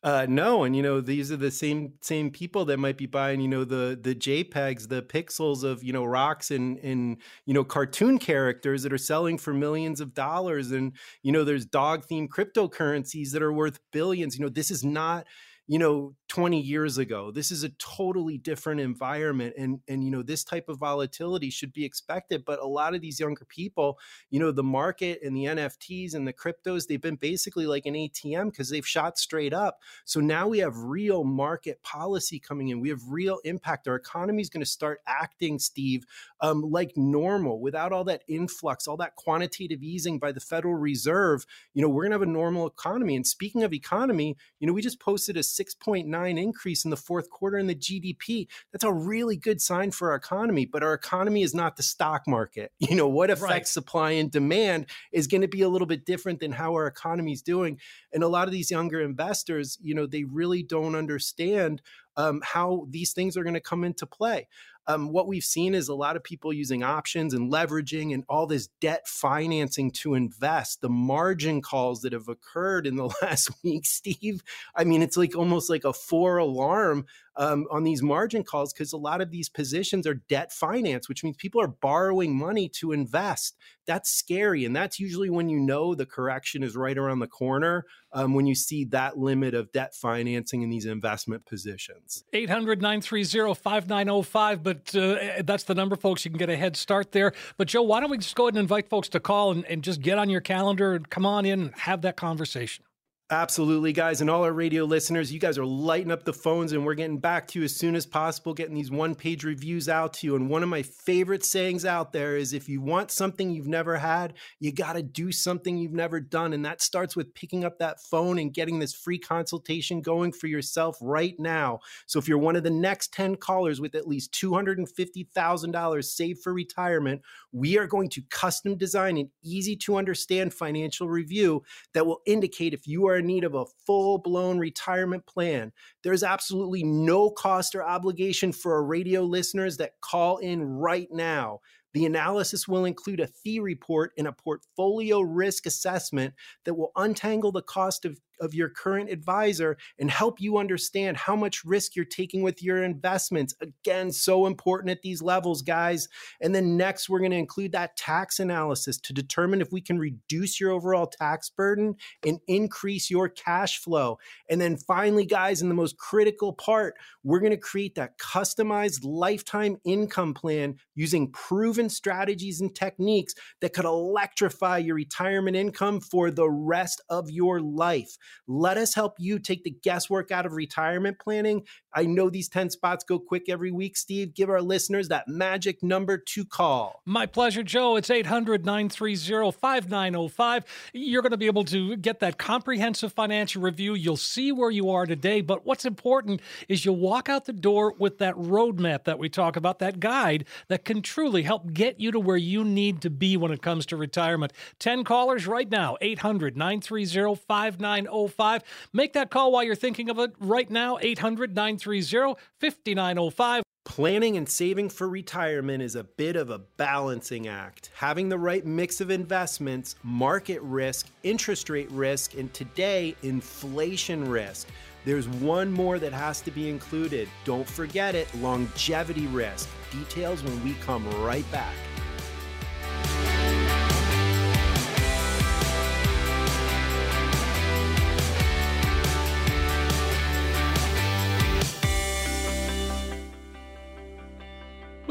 Uh, 0.04 0.26
no, 0.28 0.64
and 0.64 0.74
you 0.74 0.82
know 0.82 1.00
these 1.00 1.30
are 1.30 1.36
the 1.36 1.50
same 1.50 1.92
same 2.00 2.28
people 2.28 2.64
that 2.64 2.76
might 2.78 2.96
be 2.98 3.06
buying 3.06 3.40
you 3.40 3.46
know 3.46 3.62
the 3.64 3.96
the 4.02 4.16
JPEGs, 4.16 4.88
the 4.88 5.00
pixels 5.00 5.62
of 5.62 5.84
you 5.84 5.92
know 5.92 6.04
rocks 6.04 6.50
and 6.50 6.76
and 6.78 7.18
you 7.46 7.54
know 7.54 7.62
cartoon 7.62 8.18
characters 8.18 8.82
that 8.82 8.92
are 8.92 8.98
selling 8.98 9.38
for 9.38 9.54
millions 9.54 10.00
of 10.00 10.12
dollars, 10.12 10.72
and 10.72 10.96
you 11.22 11.30
know 11.30 11.44
there's 11.44 11.64
dog 11.64 12.04
themed 12.10 12.30
cryptocurrencies 12.30 13.30
that 13.30 13.42
are 13.42 13.52
worth 13.52 13.78
billions. 13.92 14.36
You 14.36 14.44
know 14.44 14.48
this 14.48 14.72
is 14.72 14.82
not 14.84 15.24
you 15.68 15.78
know 15.78 16.14
20 16.32 16.58
years 16.58 16.96
ago 16.96 17.30
this 17.30 17.50
is 17.50 17.62
a 17.62 17.68
totally 17.70 18.38
different 18.38 18.80
environment 18.80 19.54
and 19.58 19.80
and 19.86 20.02
you 20.02 20.10
know 20.10 20.22
this 20.22 20.44
type 20.44 20.70
of 20.70 20.78
volatility 20.78 21.50
should 21.50 21.74
be 21.74 21.84
expected 21.84 22.42
but 22.46 22.58
a 22.58 22.66
lot 22.66 22.94
of 22.94 23.02
these 23.02 23.20
younger 23.20 23.44
people 23.44 23.98
you 24.30 24.40
know 24.40 24.50
the 24.50 24.62
market 24.62 25.20
and 25.22 25.36
the 25.36 25.44
nfts 25.44 26.14
and 26.14 26.26
the 26.26 26.32
cryptos 26.32 26.86
they've 26.86 27.02
been 27.02 27.16
basically 27.16 27.66
like 27.66 27.84
an 27.84 27.94
atm 27.94 28.50
because 28.50 28.70
they've 28.70 28.86
shot 28.86 29.18
straight 29.18 29.52
up. 29.52 29.80
So 30.04 30.20
now 30.20 30.48
we 30.48 30.58
have 30.58 30.76
real 30.76 31.24
market 31.24 31.82
policy 31.82 32.38
coming 32.38 32.68
in. 32.68 32.80
We 32.80 32.90
have 32.90 33.00
real 33.08 33.38
impact. 33.44 33.88
Our 33.88 33.96
economy 33.96 34.42
is 34.42 34.50
going 34.50 34.64
to 34.64 34.70
start 34.70 35.00
acting 35.06 35.58
steve 35.58 36.04
um, 36.40 36.62
like 36.62 36.92
normal. 36.96 37.60
Without 37.60 37.92
all 37.92 38.04
that 38.04 38.22
influx 38.28 38.86
all 38.86 38.96
that 38.98 39.16
quantitative 39.16 39.82
easing 39.82 40.18
by 40.18 40.32
the 40.32 40.40
federal 40.40 40.74
reserve 40.74 41.44
you 41.74 41.82
know 41.82 41.88
we're 41.88 42.02
going 42.02 42.10
to 42.10 42.16
have 42.16 42.22
a 42.22 42.26
normal 42.26 42.66
economy. 42.66 43.16
And 43.16 43.26
speaking 43.26 43.62
of 43.62 43.72
economy 43.72 44.36
you 44.58 44.66
know 44.66 44.72
we 44.72 44.82
just 44.82 45.00
posted 45.00 45.36
a 45.36 45.40
6.9 45.40 46.06
increase 46.26 46.84
in 46.84 46.90
the 46.90 46.96
fourth 46.96 47.30
quarter 47.30 47.58
in 47.58 47.66
the 47.66 47.74
GDP. 47.74 48.48
That's 48.72 48.84
a 48.84 48.92
really 48.92 49.36
good 49.36 49.60
sign 49.60 49.90
for 49.90 50.10
our 50.10 50.16
economy, 50.16 50.66
but 50.66 50.82
our 50.82 50.94
economy 50.94 51.42
is 51.42 51.54
not 51.54 51.76
the 51.76 51.82
stock 51.82 52.26
market. 52.26 52.72
You 52.92 52.96
know, 52.98 53.08
what 53.08 53.30
affects 53.30 53.50
right. 53.50 53.66
supply 53.66 54.10
and 54.10 54.30
demand 54.30 54.84
is 55.12 55.26
going 55.26 55.40
to 55.40 55.48
be 55.48 55.62
a 55.62 55.68
little 55.68 55.86
bit 55.86 56.04
different 56.04 56.40
than 56.40 56.52
how 56.52 56.74
our 56.74 56.86
economy 56.86 57.32
is 57.32 57.40
doing. 57.40 57.78
And 58.12 58.22
a 58.22 58.28
lot 58.28 58.48
of 58.48 58.52
these 58.52 58.70
younger 58.70 59.00
investors, 59.00 59.78
you 59.80 59.94
know, 59.94 60.04
they 60.06 60.24
really 60.24 60.62
don't 60.62 60.94
understand 60.94 61.80
um, 62.18 62.42
how 62.44 62.86
these 62.90 63.14
things 63.14 63.34
are 63.38 63.44
going 63.44 63.54
to 63.54 63.60
come 63.60 63.82
into 63.82 64.04
play 64.04 64.46
um, 64.86 65.12
what 65.12 65.28
we've 65.28 65.44
seen 65.44 65.74
is 65.74 65.88
a 65.88 65.94
lot 65.94 66.16
of 66.16 66.24
people 66.24 66.52
using 66.52 66.82
options 66.82 67.34
and 67.34 67.52
leveraging 67.52 68.12
and 68.12 68.24
all 68.28 68.46
this 68.46 68.68
debt 68.80 69.06
financing 69.06 69.90
to 69.92 70.14
invest. 70.14 70.80
The 70.80 70.88
margin 70.88 71.62
calls 71.62 72.00
that 72.00 72.12
have 72.12 72.28
occurred 72.28 72.86
in 72.86 72.96
the 72.96 73.14
last 73.22 73.50
week, 73.62 73.86
Steve, 73.86 74.42
I 74.74 74.84
mean, 74.84 75.02
it's 75.02 75.16
like 75.16 75.36
almost 75.36 75.70
like 75.70 75.84
a 75.84 75.92
four 75.92 76.38
alarm 76.38 77.06
um, 77.36 77.66
on 77.70 77.84
these 77.84 78.02
margin 78.02 78.42
calls 78.42 78.72
because 78.72 78.92
a 78.92 78.98
lot 78.98 79.20
of 79.20 79.30
these 79.30 79.48
positions 79.48 80.06
are 80.06 80.14
debt 80.14 80.52
finance, 80.52 81.08
which 81.08 81.24
means 81.24 81.36
people 81.36 81.60
are 81.60 81.68
borrowing 81.68 82.36
money 82.36 82.68
to 82.68 82.92
invest. 82.92 83.56
That's 83.86 84.10
scary. 84.10 84.64
And 84.64 84.76
that's 84.76 85.00
usually 85.00 85.30
when 85.30 85.48
you 85.48 85.58
know 85.58 85.94
the 85.94 86.06
correction 86.06 86.62
is 86.62 86.76
right 86.76 86.96
around 86.96 87.18
the 87.18 87.26
corner 87.26 87.84
um, 88.12 88.34
when 88.34 88.46
you 88.46 88.54
see 88.54 88.84
that 88.86 89.18
limit 89.18 89.54
of 89.54 89.72
debt 89.72 89.94
financing 89.94 90.62
in 90.62 90.70
these 90.70 90.86
investment 90.86 91.46
positions. 91.46 92.24
800 92.32 92.82
930 92.82 93.54
5905. 93.54 94.62
But 94.62 94.94
uh, 94.94 95.42
that's 95.42 95.64
the 95.64 95.74
number, 95.74 95.96
folks. 95.96 96.24
You 96.24 96.30
can 96.30 96.38
get 96.38 96.50
a 96.50 96.56
head 96.56 96.76
start 96.76 97.12
there. 97.12 97.32
But, 97.56 97.68
Joe, 97.68 97.82
why 97.82 98.00
don't 98.00 98.10
we 98.10 98.18
just 98.18 98.36
go 98.36 98.44
ahead 98.44 98.54
and 98.54 98.60
invite 98.60 98.88
folks 98.88 99.08
to 99.10 99.20
call 99.20 99.52
and, 99.52 99.64
and 99.66 99.82
just 99.82 100.00
get 100.00 100.18
on 100.18 100.30
your 100.30 100.40
calendar 100.40 100.94
and 100.94 101.08
come 101.08 101.26
on 101.26 101.44
in 101.44 101.60
and 101.60 101.74
have 101.76 102.02
that 102.02 102.16
conversation? 102.16 102.84
Absolutely, 103.32 103.94
guys. 103.94 104.20
And 104.20 104.28
all 104.28 104.44
our 104.44 104.52
radio 104.52 104.84
listeners, 104.84 105.32
you 105.32 105.40
guys 105.40 105.56
are 105.56 105.64
lighting 105.64 106.12
up 106.12 106.24
the 106.24 106.34
phones 106.34 106.72
and 106.72 106.84
we're 106.84 106.92
getting 106.92 107.16
back 107.16 107.48
to 107.48 107.58
you 107.58 107.64
as 107.64 107.74
soon 107.74 107.94
as 107.94 108.04
possible, 108.04 108.52
getting 108.52 108.74
these 108.74 108.90
one 108.90 109.14
page 109.14 109.42
reviews 109.42 109.88
out 109.88 110.12
to 110.12 110.26
you. 110.26 110.36
And 110.36 110.50
one 110.50 110.62
of 110.62 110.68
my 110.68 110.82
favorite 110.82 111.42
sayings 111.42 111.86
out 111.86 112.12
there 112.12 112.36
is 112.36 112.52
if 112.52 112.68
you 112.68 112.82
want 112.82 113.10
something 113.10 113.50
you've 113.50 113.66
never 113.66 113.96
had, 113.96 114.34
you 114.60 114.70
got 114.70 114.92
to 114.96 115.02
do 115.02 115.32
something 115.32 115.78
you've 115.78 115.94
never 115.94 116.20
done. 116.20 116.52
And 116.52 116.62
that 116.66 116.82
starts 116.82 117.16
with 117.16 117.32
picking 117.32 117.64
up 117.64 117.78
that 117.78 118.02
phone 118.02 118.38
and 118.38 118.52
getting 118.52 118.80
this 118.80 118.92
free 118.92 119.18
consultation 119.18 120.02
going 120.02 120.32
for 120.32 120.46
yourself 120.46 120.98
right 121.00 121.34
now. 121.38 121.80
So 122.04 122.18
if 122.18 122.28
you're 122.28 122.36
one 122.36 122.56
of 122.56 122.64
the 122.64 122.70
next 122.70 123.14
10 123.14 123.36
callers 123.36 123.80
with 123.80 123.94
at 123.94 124.06
least 124.06 124.32
$250,000 124.34 126.04
saved 126.04 126.42
for 126.42 126.52
retirement, 126.52 127.22
we 127.52 127.78
are 127.78 127.86
going 127.86 128.08
to 128.10 128.22
custom 128.30 128.76
design 128.76 129.18
an 129.18 129.30
easy 129.44 129.76
to 129.76 129.96
understand 129.96 130.54
financial 130.54 131.08
review 131.08 131.62
that 131.94 132.06
will 132.06 132.20
indicate 132.26 132.74
if 132.74 132.86
you 132.86 133.06
are 133.06 133.18
in 133.18 133.26
need 133.26 133.44
of 133.44 133.54
a 133.54 133.66
full 133.86 134.18
blown 134.18 134.58
retirement 134.58 135.26
plan. 135.26 135.72
There's 136.02 136.22
absolutely 136.22 136.82
no 136.82 137.30
cost 137.30 137.74
or 137.74 137.84
obligation 137.84 138.52
for 138.52 138.74
our 138.74 138.84
radio 138.84 139.22
listeners 139.22 139.76
that 139.76 140.00
call 140.00 140.38
in 140.38 140.62
right 140.62 141.08
now. 141.10 141.60
The 141.94 142.06
analysis 142.06 142.66
will 142.66 142.86
include 142.86 143.20
a 143.20 143.26
fee 143.26 143.60
report 143.60 144.12
and 144.16 144.26
a 144.26 144.32
portfolio 144.32 145.20
risk 145.20 145.66
assessment 145.66 146.34
that 146.64 146.74
will 146.74 146.92
untangle 146.96 147.52
the 147.52 147.62
cost 147.62 148.06
of 148.06 148.18
of 148.42 148.52
your 148.52 148.68
current 148.68 149.08
advisor 149.08 149.78
and 149.98 150.10
help 150.10 150.40
you 150.40 150.58
understand 150.58 151.16
how 151.16 151.34
much 151.34 151.64
risk 151.64 151.96
you're 151.96 152.04
taking 152.04 152.42
with 152.42 152.62
your 152.62 152.82
investments. 152.82 153.54
Again, 153.60 154.12
so 154.12 154.46
important 154.46 154.90
at 154.90 155.00
these 155.02 155.22
levels, 155.22 155.62
guys. 155.62 156.08
And 156.40 156.54
then 156.54 156.76
next, 156.76 157.08
we're 157.08 157.20
going 157.20 157.30
to 157.30 157.36
include 157.38 157.72
that 157.72 157.96
tax 157.96 158.40
analysis 158.40 158.98
to 158.98 159.12
determine 159.14 159.60
if 159.60 159.72
we 159.72 159.80
can 159.80 159.98
reduce 159.98 160.60
your 160.60 160.72
overall 160.72 161.06
tax 161.06 161.48
burden 161.48 161.94
and 162.26 162.40
increase 162.46 163.10
your 163.10 163.28
cash 163.28 163.78
flow. 163.78 164.18
And 164.50 164.60
then 164.60 164.76
finally, 164.76 165.24
guys, 165.24 165.62
in 165.62 165.68
the 165.68 165.74
most 165.74 165.96
critical 165.96 166.52
part, 166.52 166.94
we're 167.22 167.40
going 167.40 167.52
to 167.52 167.56
create 167.56 167.94
that 167.94 168.18
customized 168.18 169.00
lifetime 169.04 169.76
income 169.84 170.34
plan 170.34 170.76
using 170.94 171.30
proven 171.30 171.88
strategies 171.88 172.60
and 172.60 172.74
techniques 172.74 173.34
that 173.60 173.72
could 173.72 173.84
electrify 173.84 174.78
your 174.78 174.96
retirement 174.96 175.56
income 175.56 176.00
for 176.00 176.30
the 176.30 176.50
rest 176.50 177.00
of 177.08 177.30
your 177.30 177.60
life. 177.60 178.16
Let 178.46 178.76
us 178.76 178.94
help 178.94 179.14
you 179.18 179.38
take 179.38 179.64
the 179.64 179.70
guesswork 179.82 180.30
out 180.30 180.46
of 180.46 180.52
retirement 180.52 181.18
planning. 181.18 181.64
I 181.94 182.04
know 182.04 182.30
these 182.30 182.48
10 182.48 182.70
spots 182.70 183.04
go 183.04 183.18
quick 183.18 183.48
every 183.48 183.70
week, 183.70 183.96
Steve. 183.96 184.34
Give 184.34 184.50
our 184.50 184.60
listeners 184.60 185.08
that 185.08 185.28
magic 185.28 185.82
number 185.82 186.18
to 186.18 186.44
call. 186.44 187.00
My 187.04 187.26
pleasure, 187.26 187.62
Joe. 187.62 187.96
It's 187.96 188.10
800 188.10 188.64
930 188.64 189.52
5905. 189.52 190.64
You're 190.92 191.22
going 191.22 191.30
to 191.32 191.36
be 191.36 191.46
able 191.46 191.64
to 191.66 191.96
get 191.96 192.20
that 192.20 192.38
comprehensive 192.38 193.12
financial 193.12 193.62
review. 193.62 193.94
You'll 193.94 194.16
see 194.16 194.52
where 194.52 194.70
you 194.70 194.90
are 194.90 195.06
today. 195.06 195.40
But 195.40 195.64
what's 195.64 195.84
important 195.84 196.40
is 196.68 196.84
you'll 196.84 196.96
walk 196.96 197.28
out 197.28 197.44
the 197.44 197.52
door 197.52 197.94
with 197.98 198.18
that 198.18 198.34
roadmap 198.34 199.04
that 199.04 199.18
we 199.18 199.28
talk 199.28 199.56
about, 199.56 199.78
that 199.78 200.00
guide 200.00 200.46
that 200.68 200.84
can 200.84 201.02
truly 201.02 201.42
help 201.42 201.72
get 201.72 202.00
you 202.00 202.10
to 202.10 202.20
where 202.20 202.36
you 202.36 202.64
need 202.64 203.00
to 203.02 203.10
be 203.10 203.36
when 203.36 203.52
it 203.52 203.62
comes 203.62 203.86
to 203.86 203.96
retirement. 203.96 204.52
10 204.78 205.04
callers 205.04 205.46
right 205.46 205.70
now, 205.70 205.96
800 206.00 206.56
930 206.56 207.36
5905. 207.46 208.32
5905. 208.32 208.62
Make 208.92 209.12
that 209.12 209.30
call 209.30 209.52
while 209.52 209.62
you're 209.62 209.74
thinking 209.74 210.10
of 210.10 210.18
it 210.18 210.32
right 210.38 210.70
now, 210.70 210.98
800 211.00 211.54
930 211.54 211.81
5905. 211.82 213.62
Planning 213.84 214.36
and 214.36 214.48
saving 214.48 214.88
for 214.90 215.08
retirement 215.08 215.82
is 215.82 215.96
a 215.96 216.04
bit 216.04 216.36
of 216.36 216.50
a 216.50 216.58
balancing 216.58 217.48
act. 217.48 217.90
Having 217.94 218.28
the 218.28 218.38
right 218.38 218.64
mix 218.64 219.00
of 219.00 219.10
investments, 219.10 219.96
market 220.04 220.62
risk, 220.62 221.08
interest 221.24 221.68
rate 221.68 221.90
risk, 221.90 222.34
and 222.34 222.52
today, 222.54 223.16
inflation 223.22 224.28
risk. 224.30 224.68
There's 225.04 225.28
one 225.28 225.72
more 225.72 225.98
that 225.98 226.12
has 226.12 226.40
to 226.42 226.52
be 226.52 226.70
included. 226.70 227.28
Don't 227.44 227.68
forget 227.68 228.14
it 228.14 228.32
longevity 228.36 229.26
risk. 229.26 229.68
Details 229.90 230.44
when 230.44 230.62
we 230.64 230.74
come 230.74 231.04
right 231.24 231.50
back. 231.50 231.74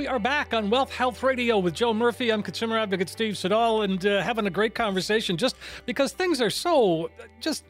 We 0.02 0.08
are 0.08 0.18
back 0.18 0.56
on 0.56 0.72
Wealth 0.72 0.92
Health 0.92 1.22
Radio 1.22 1.60
with 1.60 1.76
Joe 1.76 1.94
Murphy. 1.94 2.32
I'm 2.32 2.42
consumer 2.42 2.76
advocate 2.80 3.08
Steve 3.08 3.38
Siddall 3.38 3.84
and 3.84 4.04
uh, 4.04 4.24
having 4.24 4.48
a 4.48 4.50
great 4.50 4.74
conversation 4.74 5.38
just 5.38 5.56
because 5.86 6.12
things 6.12 6.42
are 6.42 6.50
so 6.50 7.12
just 7.40 7.66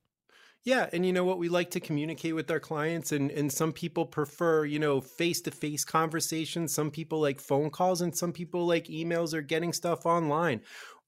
Yeah, 0.68 0.90
and 0.92 1.06
you 1.06 1.14
know 1.14 1.24
what? 1.24 1.40
We 1.40 1.48
like 1.48 1.72
to 1.72 1.80
communicate 1.80 2.36
with 2.36 2.52
our 2.52 2.60
clients 2.60 3.14
and 3.14 3.32
and 3.32 3.50
some 3.50 3.72
people 3.72 4.06
prefer, 4.06 4.66
you 4.66 4.80
know, 4.80 5.00
face-to-face 5.00 5.86
conversations, 5.86 6.74
some 6.74 6.92
people 6.92 7.22
like 7.22 7.40
phone 7.40 7.70
calls 7.70 8.02
and 8.02 8.14
some 8.14 8.34
people 8.34 8.68
like 8.68 8.88
emails 8.88 9.34
or 9.34 9.40
getting 9.42 9.72
stuff 9.72 10.06
online 10.06 10.60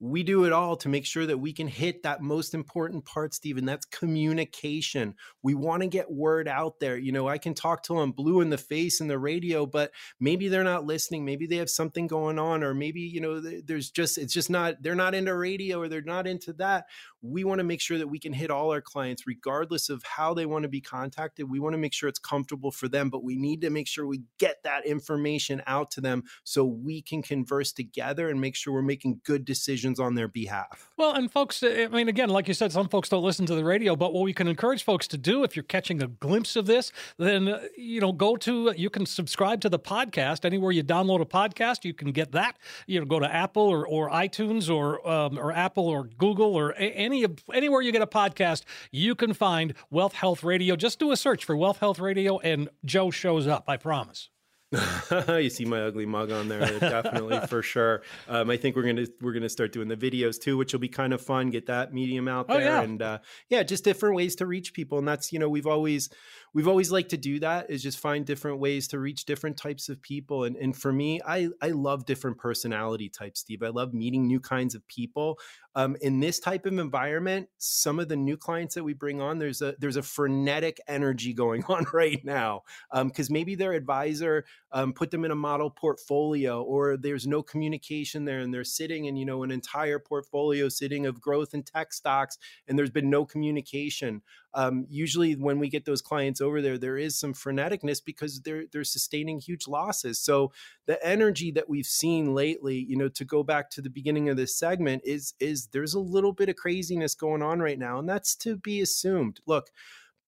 we 0.01 0.23
do 0.23 0.45
it 0.45 0.53
all 0.53 0.77
to 0.77 0.87
make 0.87 1.05
sure 1.05 1.25
that 1.25 1.37
we 1.37 1.51
can 1.51 1.67
hit 1.67 2.03
that 2.03 2.21
most 2.21 2.53
important 2.53 3.03
part, 3.03 3.33
Stephen. 3.33 3.65
That's 3.65 3.85
communication. 3.85 5.15
We 5.43 5.55
want 5.55 5.81
to 5.81 5.89
get 5.89 6.09
word 6.09 6.47
out 6.47 6.79
there. 6.79 6.97
You 6.97 7.11
know, 7.11 7.27
I 7.27 7.37
can 7.37 7.53
talk 7.53 7.83
till 7.83 7.99
I'm 7.99 8.13
blue 8.13 8.39
in 8.39 8.49
the 8.49 8.57
face 8.57 9.01
in 9.01 9.09
the 9.09 9.19
radio, 9.19 9.65
but 9.65 9.91
maybe 10.19 10.47
they're 10.47 10.63
not 10.63 10.85
listening. 10.85 11.25
Maybe 11.25 11.47
they 11.47 11.57
have 11.57 11.69
something 11.69 12.07
going 12.07 12.39
on, 12.39 12.63
or 12.63 12.73
maybe, 12.73 13.01
you 13.01 13.19
know, 13.19 13.41
there's 13.41 13.91
just, 13.91 14.17
it's 14.17 14.33
just 14.33 14.49
not, 14.49 14.81
they're 14.81 14.95
not 14.95 15.15
into 15.15 15.35
radio 15.35 15.81
or 15.81 15.89
they're 15.89 16.01
not 16.01 16.27
into 16.27 16.53
that. 16.53 16.85
We 17.21 17.43
want 17.43 17.59
to 17.59 17.65
make 17.65 17.81
sure 17.81 17.97
that 17.97 18.07
we 18.07 18.19
can 18.19 18.31
hit 18.31 18.49
all 18.49 18.71
our 18.71 18.79
clients, 18.79 19.27
regardless 19.27 19.89
of 19.89 20.01
how 20.03 20.33
they 20.33 20.45
want 20.45 20.63
to 20.63 20.69
be 20.69 20.79
contacted. 20.79 21.49
We 21.49 21.59
want 21.59 21.73
to 21.73 21.77
make 21.77 21.93
sure 21.93 22.07
it's 22.07 22.19
comfortable 22.19 22.71
for 22.71 22.87
them, 22.87 23.09
but 23.09 23.25
we 23.25 23.35
need 23.35 23.59
to 23.61 23.69
make 23.69 23.87
sure 23.87 24.07
we 24.07 24.21
get 24.37 24.63
that 24.63 24.85
information 24.85 25.61
out 25.67 25.91
to 25.91 26.01
them 26.01 26.23
so 26.45 26.63
we 26.63 27.01
can 27.01 27.21
converse 27.21 27.73
together 27.73 28.29
and 28.29 28.39
make 28.39 28.55
sure 28.55 28.73
we're 28.73 28.81
making 28.81 29.19
good 29.25 29.43
decisions 29.43 29.88
decisions 29.89 29.99
on 29.99 30.15
their 30.15 30.27
behalf. 30.27 30.89
Well, 30.97 31.13
and 31.13 31.31
folks, 31.31 31.63
I 31.63 31.87
mean, 31.87 32.07
again, 32.07 32.29
like 32.29 32.47
you 32.47 32.53
said, 32.53 32.71
some 32.71 32.89
folks 32.89 33.09
don't 33.09 33.23
listen 33.23 33.45
to 33.47 33.55
the 33.55 33.63
radio, 33.63 33.95
but 33.95 34.13
what 34.13 34.23
we 34.23 34.33
can 34.33 34.47
encourage 34.47 34.83
folks 34.83 35.07
to 35.09 35.17
do, 35.17 35.43
if 35.43 35.55
you're 35.55 35.63
catching 35.63 36.01
a 36.01 36.07
glimpse 36.07 36.55
of 36.55 36.65
this, 36.65 36.91
then, 37.17 37.47
uh, 37.47 37.61
you 37.77 38.01
know, 38.01 38.11
go 38.11 38.35
to, 38.37 38.73
you 38.75 38.89
can 38.89 39.05
subscribe 39.05 39.61
to 39.61 39.69
the 39.69 39.79
podcast. 39.79 40.45
Anywhere 40.45 40.71
you 40.71 40.83
download 40.83 41.21
a 41.21 41.25
podcast, 41.25 41.85
you 41.85 41.93
can 41.93 42.11
get 42.11 42.31
that. 42.31 42.57
You 42.87 42.99
know, 42.99 43.05
go 43.05 43.19
to 43.19 43.33
Apple 43.33 43.63
or, 43.63 43.87
or 43.87 44.09
iTunes 44.09 44.73
or, 44.73 45.07
um, 45.09 45.37
or 45.37 45.51
Apple 45.51 45.87
or 45.87 46.03
Google 46.17 46.55
or 46.55 46.73
any 46.77 47.25
anywhere 47.53 47.81
you 47.81 47.91
get 47.91 48.01
a 48.01 48.07
podcast, 48.07 48.63
you 48.91 49.15
can 49.15 49.33
find 49.33 49.73
Wealth 49.89 50.13
Health 50.13 50.43
Radio. 50.43 50.75
Just 50.75 50.99
do 50.99 51.11
a 51.11 51.17
search 51.17 51.45
for 51.45 51.55
Wealth 51.55 51.79
Health 51.79 51.99
Radio 51.99 52.39
and 52.39 52.69
Joe 52.85 53.11
shows 53.11 53.47
up, 53.47 53.65
I 53.67 53.77
promise. 53.77 54.29
you 55.27 55.49
see 55.49 55.65
my 55.65 55.81
ugly 55.81 56.05
mug 56.05 56.31
on 56.31 56.47
there, 56.47 56.59
definitely 56.79 57.39
for 57.47 57.63
sure. 57.63 58.03
Um, 58.27 58.51
I 58.51 58.57
think 58.57 58.75
we're 58.75 58.83
gonna 58.83 59.07
we're 59.19 59.33
gonna 59.33 59.49
start 59.49 59.71
doing 59.71 59.87
the 59.87 59.97
videos 59.97 60.39
too, 60.39 60.57
which 60.57 60.73
will 60.73 60.79
be 60.79 60.89
kind 60.89 61.11
of 61.11 61.21
fun. 61.21 61.49
Get 61.49 61.65
that 61.65 61.91
medium 61.91 62.27
out 62.27 62.47
there, 62.47 62.57
oh, 62.57 62.59
yeah. 62.59 62.81
and 62.81 63.01
uh, 63.01 63.17
yeah, 63.49 63.63
just 63.63 63.83
different 63.83 64.15
ways 64.15 64.35
to 64.35 64.45
reach 64.45 64.73
people. 64.73 64.99
And 64.99 65.07
that's 65.07 65.33
you 65.33 65.39
know 65.39 65.49
we've 65.49 65.65
always 65.65 66.09
we've 66.53 66.67
always 66.67 66.91
liked 66.91 67.09
to 67.09 67.17
do 67.17 67.39
that 67.39 67.69
is 67.69 67.83
just 67.83 67.99
find 67.99 68.25
different 68.25 68.59
ways 68.59 68.87
to 68.89 68.99
reach 68.99 69.25
different 69.25 69.57
types 69.57 69.89
of 69.89 70.01
people. 70.01 70.43
And, 70.45 70.55
and 70.55 70.75
for 70.75 70.91
me, 70.91 71.21
I, 71.25 71.49
I 71.61 71.69
love 71.69 72.05
different 72.05 72.37
personality 72.37 73.09
types, 73.09 73.41
Steve. 73.41 73.63
I 73.63 73.69
love 73.69 73.93
meeting 73.93 74.27
new 74.27 74.39
kinds 74.39 74.75
of 74.75 74.87
people. 74.87 75.39
Um, 75.75 75.95
in 76.01 76.19
this 76.19 76.39
type 76.39 76.65
of 76.65 76.77
environment, 76.77 77.47
some 77.57 77.99
of 77.99 78.09
the 78.09 78.15
new 78.15 78.35
clients 78.35 78.75
that 78.75 78.83
we 78.83 78.93
bring 78.93 79.21
on, 79.21 79.37
there's 79.37 79.61
a 79.61 79.75
there's 79.79 79.97
a 79.97 80.01
frenetic 80.01 80.79
energy 80.87 81.33
going 81.33 81.63
on 81.69 81.85
right 81.93 82.23
now 82.25 82.63
because 82.91 83.29
um, 83.29 83.33
maybe 83.33 83.55
their 83.55 83.73
advisor 83.73 84.45
um, 84.71 84.93
put 84.93 85.11
them 85.11 85.25
in 85.25 85.31
a 85.31 85.35
model 85.35 85.69
portfolio, 85.69 86.63
or 86.63 86.97
there's 86.97 87.27
no 87.27 87.43
communication 87.43 88.25
there, 88.25 88.39
and 88.39 88.53
they're 88.53 88.63
sitting 88.63 89.05
in 89.05 89.15
you 89.15 89.25
know 89.25 89.43
an 89.43 89.51
entire 89.51 89.99
portfolio 89.99 90.69
sitting 90.69 91.05
of 91.05 91.21
growth 91.21 91.53
and 91.53 91.65
tech 91.65 91.93
stocks, 91.93 92.37
and 92.67 92.77
there's 92.77 92.89
been 92.89 93.09
no 93.09 93.23
communication 93.23 94.21
um, 94.53 94.85
usually 94.89 95.33
when 95.33 95.59
we 95.59 95.69
get 95.69 95.85
those 95.85 96.01
clients 96.01 96.38
over 96.41 96.61
there, 96.61 96.77
there 96.77 96.97
is 96.97 97.19
some 97.19 97.33
freneticness 97.33 98.03
because 98.03 98.41
they're 98.41 98.65
they're 98.71 98.83
sustaining 98.83 99.39
huge 99.39 99.67
losses. 99.67 100.19
So 100.19 100.51
the 100.85 101.03
energy 101.05 101.51
that 101.51 101.69
we've 101.69 101.85
seen 101.85 102.33
lately, 102.33 102.77
you 102.77 102.97
know, 102.97 103.09
to 103.09 103.25
go 103.25 103.43
back 103.43 103.69
to 103.71 103.81
the 103.81 103.89
beginning 103.89 104.29
of 104.29 104.37
this 104.37 104.55
segment, 104.55 105.03
is 105.05 105.33
is 105.39 105.67
there's 105.67 105.93
a 105.93 105.99
little 105.99 106.33
bit 106.33 106.49
of 106.49 106.55
craziness 106.55 107.15
going 107.15 107.41
on 107.41 107.59
right 107.59 107.79
now, 107.79 107.99
and 107.99 108.07
that's 108.07 108.35
to 108.37 108.57
be 108.57 108.81
assumed. 108.81 109.39
Look, 109.45 109.69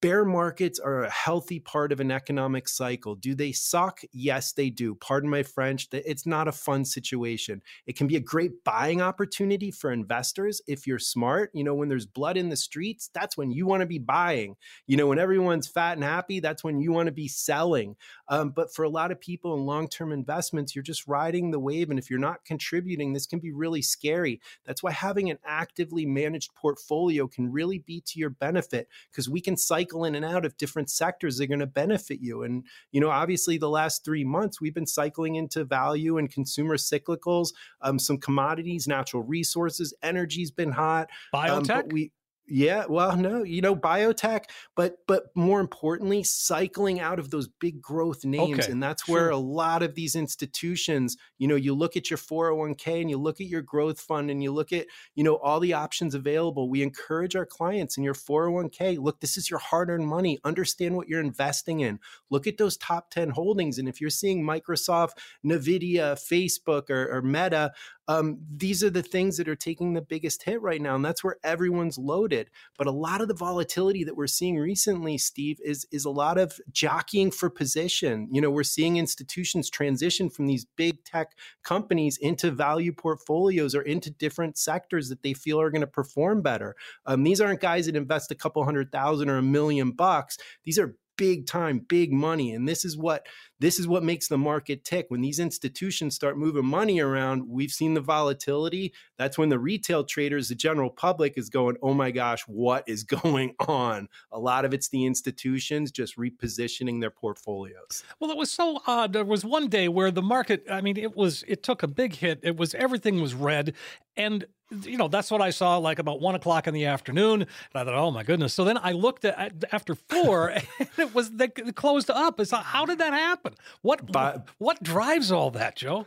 bear 0.01 0.25
markets 0.25 0.79
are 0.79 1.03
a 1.03 1.09
healthy 1.11 1.59
part 1.59 1.91
of 1.91 1.99
an 1.99 2.09
economic 2.09 2.67
cycle. 2.67 3.13
Do 3.13 3.35
they 3.35 3.51
suck? 3.51 4.01
Yes, 4.11 4.51
they 4.51 4.71
do. 4.71 4.95
Pardon 4.95 5.29
my 5.29 5.43
French. 5.43 5.87
It's 5.91 6.25
not 6.25 6.47
a 6.47 6.51
fun 6.51 6.85
situation. 6.85 7.61
It 7.85 7.95
can 7.95 8.07
be 8.07 8.15
a 8.15 8.19
great 8.19 8.63
buying 8.63 8.99
opportunity 8.99 9.69
for 9.69 9.91
investors 9.91 10.59
if 10.67 10.87
you're 10.87 10.99
smart. 10.99 11.51
You 11.53 11.63
know, 11.63 11.75
when 11.75 11.87
there's 11.87 12.07
blood 12.07 12.35
in 12.35 12.49
the 12.49 12.55
streets, 12.55 13.11
that's 13.13 13.37
when 13.37 13.51
you 13.51 13.67
want 13.67 13.81
to 13.81 13.87
be 13.87 13.99
buying. 13.99 14.55
You 14.87 14.97
know, 14.97 15.07
when 15.07 15.19
everyone's 15.19 15.67
fat 15.67 15.97
and 15.97 16.03
happy, 16.03 16.39
that's 16.39 16.63
when 16.63 16.79
you 16.79 16.91
want 16.91 17.05
to 17.05 17.13
be 17.13 17.27
selling. 17.27 17.95
Um, 18.27 18.49
but 18.49 18.73
for 18.73 18.83
a 18.83 18.89
lot 18.89 19.11
of 19.11 19.21
people 19.21 19.53
in 19.53 19.65
long 19.67 19.87
term 19.87 20.11
investments, 20.11 20.75
you're 20.75 20.83
just 20.83 21.07
riding 21.07 21.51
the 21.51 21.59
wave. 21.59 21.91
And 21.91 21.99
if 21.99 22.09
you're 22.09 22.19
not 22.19 22.43
contributing, 22.43 23.13
this 23.13 23.27
can 23.27 23.39
be 23.39 23.51
really 23.51 23.83
scary. 23.83 24.41
That's 24.65 24.81
why 24.81 24.93
having 24.93 25.29
an 25.29 25.37
actively 25.45 26.07
managed 26.07 26.55
portfolio 26.55 27.27
can 27.27 27.51
really 27.51 27.77
be 27.77 28.01
to 28.07 28.19
your 28.19 28.31
benefit 28.31 28.87
because 29.11 29.29
we 29.29 29.41
can 29.41 29.57
cycle 29.57 29.90
cycle 29.91 30.05
in 30.05 30.15
and 30.15 30.25
out 30.25 30.45
of 30.45 30.57
different 30.57 30.89
sectors 30.89 31.37
that 31.37 31.43
are 31.43 31.47
going 31.47 31.59
to 31.59 31.67
benefit 31.67 32.19
you. 32.21 32.43
And, 32.43 32.63
you 32.91 33.01
know, 33.01 33.09
obviously 33.09 33.57
the 33.57 33.69
last 33.69 34.05
three 34.05 34.23
months, 34.23 34.61
we've 34.61 34.73
been 34.73 34.87
cycling 34.87 35.35
into 35.35 35.63
value 35.63 36.17
and 36.17 36.31
consumer 36.31 36.77
cyclicals, 36.77 37.49
um, 37.81 37.99
some 37.99 38.17
commodities, 38.17 38.87
natural 38.87 39.23
resources, 39.23 39.93
energy's 40.01 40.51
been 40.51 40.71
hot. 40.71 41.09
Biotech? 41.33 41.83
Um, 41.83 41.89
we, 41.91 42.11
yeah, 42.51 42.83
well, 42.89 43.15
no, 43.15 43.43
you 43.43 43.61
know, 43.61 43.75
biotech, 43.75 44.43
but 44.75 44.97
but 45.07 45.27
more 45.35 45.61
importantly, 45.61 46.21
cycling 46.23 46.99
out 46.99 47.17
of 47.17 47.31
those 47.31 47.47
big 47.47 47.81
growth 47.81 48.25
names, 48.25 48.59
okay, 48.59 48.71
and 48.71 48.83
that's 48.83 49.07
where 49.07 49.27
sure. 49.27 49.29
a 49.29 49.37
lot 49.37 49.83
of 49.83 49.95
these 49.95 50.15
institutions, 50.15 51.15
you 51.37 51.47
know, 51.47 51.55
you 51.55 51.73
look 51.73 51.95
at 51.95 52.09
your 52.09 52.17
401k 52.17 53.01
and 53.01 53.09
you 53.09 53.17
look 53.17 53.39
at 53.39 53.47
your 53.47 53.61
growth 53.61 54.01
fund 54.01 54.29
and 54.29 54.43
you 54.43 54.51
look 54.51 54.73
at, 54.73 54.87
you 55.15 55.23
know, 55.23 55.35
all 55.35 55.61
the 55.61 55.73
options 55.73 56.13
available. 56.13 56.69
We 56.69 56.83
encourage 56.83 57.37
our 57.37 57.45
clients 57.45 57.97
in 57.97 58.03
your 58.03 58.13
401k, 58.13 58.99
look, 58.99 59.21
this 59.21 59.37
is 59.37 59.49
your 59.49 59.59
hard-earned 59.59 60.07
money. 60.07 60.37
Understand 60.43 60.97
what 60.97 61.07
you're 61.07 61.21
investing 61.21 61.79
in. 61.79 61.99
Look 62.29 62.47
at 62.47 62.57
those 62.57 62.75
top 62.75 63.11
10 63.11 63.29
holdings, 63.29 63.77
and 63.77 63.87
if 63.87 64.01
you're 64.01 64.09
seeing 64.09 64.43
Microsoft, 64.43 65.13
Nvidia, 65.45 66.19
Facebook, 66.19 66.89
or, 66.89 67.09
or 67.15 67.21
Meta, 67.21 67.71
um, 68.11 68.39
these 68.53 68.83
are 68.83 68.89
the 68.89 69.03
things 69.03 69.37
that 69.37 69.47
are 69.47 69.55
taking 69.55 69.93
the 69.93 70.01
biggest 70.01 70.43
hit 70.43 70.61
right 70.61 70.81
now, 70.81 70.95
and 70.95 71.05
that's 71.05 71.23
where 71.23 71.37
everyone's 71.43 71.97
loaded. 71.97 72.40
But 72.77 72.87
a 72.87 72.91
lot 72.91 73.21
of 73.21 73.27
the 73.27 73.33
volatility 73.33 74.03
that 74.03 74.15
we're 74.15 74.27
seeing 74.27 74.57
recently, 74.57 75.17
Steve, 75.17 75.59
is 75.63 75.85
is 75.91 76.05
a 76.05 76.09
lot 76.09 76.37
of 76.37 76.59
jockeying 76.71 77.31
for 77.31 77.49
position. 77.49 78.27
You 78.31 78.41
know, 78.41 78.49
we're 78.49 78.63
seeing 78.63 78.97
institutions 78.97 79.69
transition 79.69 80.29
from 80.29 80.47
these 80.47 80.65
big 80.65 81.03
tech 81.03 81.37
companies 81.63 82.17
into 82.17 82.51
value 82.51 82.93
portfolios 82.93 83.75
or 83.75 83.81
into 83.81 84.09
different 84.09 84.57
sectors 84.57 85.09
that 85.09 85.23
they 85.23 85.33
feel 85.33 85.59
are 85.59 85.69
going 85.69 85.81
to 85.81 85.87
perform 85.87 86.41
better. 86.41 86.75
Um, 87.05 87.23
these 87.23 87.41
aren't 87.41 87.61
guys 87.61 87.85
that 87.85 87.95
invest 87.95 88.31
a 88.31 88.35
couple 88.35 88.63
hundred 88.63 88.91
thousand 88.91 89.29
or 89.29 89.37
a 89.37 89.41
million 89.41 89.91
bucks. 89.91 90.37
These 90.63 90.79
are 90.79 90.95
big 91.21 91.45
time, 91.45 91.77
big 91.77 92.11
money. 92.11 92.55
And 92.55 92.67
this 92.67 92.83
is 92.83 92.97
what 92.97 93.27
this 93.59 93.77
is 93.77 93.87
what 93.87 94.01
makes 94.01 94.27
the 94.27 94.39
market 94.39 94.83
tick. 94.83 95.05
When 95.09 95.21
these 95.21 95.37
institutions 95.37 96.15
start 96.15 96.35
moving 96.35 96.65
money 96.65 96.99
around, 96.99 97.47
we've 97.47 97.69
seen 97.69 97.93
the 97.93 98.01
volatility. 98.01 98.91
That's 99.19 99.37
when 99.37 99.49
the 99.49 99.59
retail 99.59 100.03
traders, 100.03 100.49
the 100.49 100.55
general 100.55 100.89
public 100.89 101.37
is 101.37 101.51
going, 101.51 101.77
oh 101.83 101.93
my 101.93 102.09
gosh, 102.09 102.41
what 102.47 102.83
is 102.87 103.03
going 103.21 103.53
on? 103.59 104.07
A 104.31 104.39
lot 104.39 104.65
of 104.65 104.73
it's 104.73 104.89
the 104.89 105.05
institutions 105.05 105.91
just 105.91 106.17
repositioning 106.17 107.01
their 107.01 107.11
portfolios. 107.11 108.03
Well, 108.19 108.31
it 108.31 108.37
was 108.37 108.49
so 108.49 108.81
odd. 108.87 109.13
There 109.13 109.23
was 109.23 109.45
one 109.45 109.67
day 109.67 109.89
where 109.89 110.09
the 110.09 110.23
market, 110.23 110.65
I 110.71 110.81
mean, 110.81 110.97
it 110.97 111.15
was, 111.15 111.43
it 111.47 111.61
took 111.61 111.83
a 111.83 111.87
big 111.87 112.15
hit. 112.15 112.39
It 112.41 112.57
was, 112.57 112.73
everything 112.73 113.21
was 113.21 113.35
red. 113.35 113.75
And 114.17 114.45
you 114.83 114.97
know, 114.97 115.07
that's 115.07 115.29
what 115.29 115.41
I 115.41 115.49
saw 115.49 115.77
like 115.77 115.99
about 115.99 116.21
one 116.21 116.35
o'clock 116.35 116.67
in 116.67 116.73
the 116.73 116.85
afternoon. 116.85 117.41
And 117.41 117.49
I 117.73 117.83
thought, 117.83 117.93
oh 117.93 118.11
my 118.11 118.23
goodness. 118.23 118.53
So 118.53 118.63
then 118.63 118.77
I 118.81 118.93
looked 118.93 119.25
at 119.25 119.65
after 119.71 119.95
four 119.95 120.49
and 120.79 120.89
it 120.97 121.13
was 121.13 121.31
they 121.31 121.47
closed 121.49 122.09
up. 122.09 122.39
It's 122.39 122.51
like, 122.51 122.63
how 122.63 122.85
did 122.85 122.99
that 122.99 123.13
happen? 123.13 123.53
What 123.81 124.11
by, 124.11 124.41
what 124.57 124.81
drives 124.81 125.31
all 125.31 125.51
that, 125.51 125.75
Joe? 125.75 126.05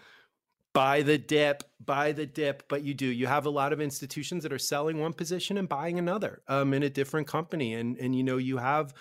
Buy 0.73 1.03
the 1.03 1.19
dip, 1.19 1.63
buy 1.85 2.11
the 2.11 2.27
dip, 2.27 2.65
but 2.69 2.83
you 2.83 2.95
do. 2.95 3.07
You 3.07 3.29
have 3.29 3.47
a 3.47 3.51
lot 3.51 3.73
of 3.73 3.81
institutions 3.81 4.43
that 4.43 4.53
are 4.53 4.59
selling 4.59 4.99
one 4.99 5.13
position 5.13 5.57
and 5.57 5.69
buying 5.69 6.01
another 6.01 6.43
um, 6.49 6.75
in 6.75 6.83
a 6.83 6.91
different 6.91 7.29
company, 7.29 7.75
and 7.75 7.97
and 7.99 8.17
you 8.17 8.25
know 8.25 8.39
you 8.39 8.57
have 8.57 8.93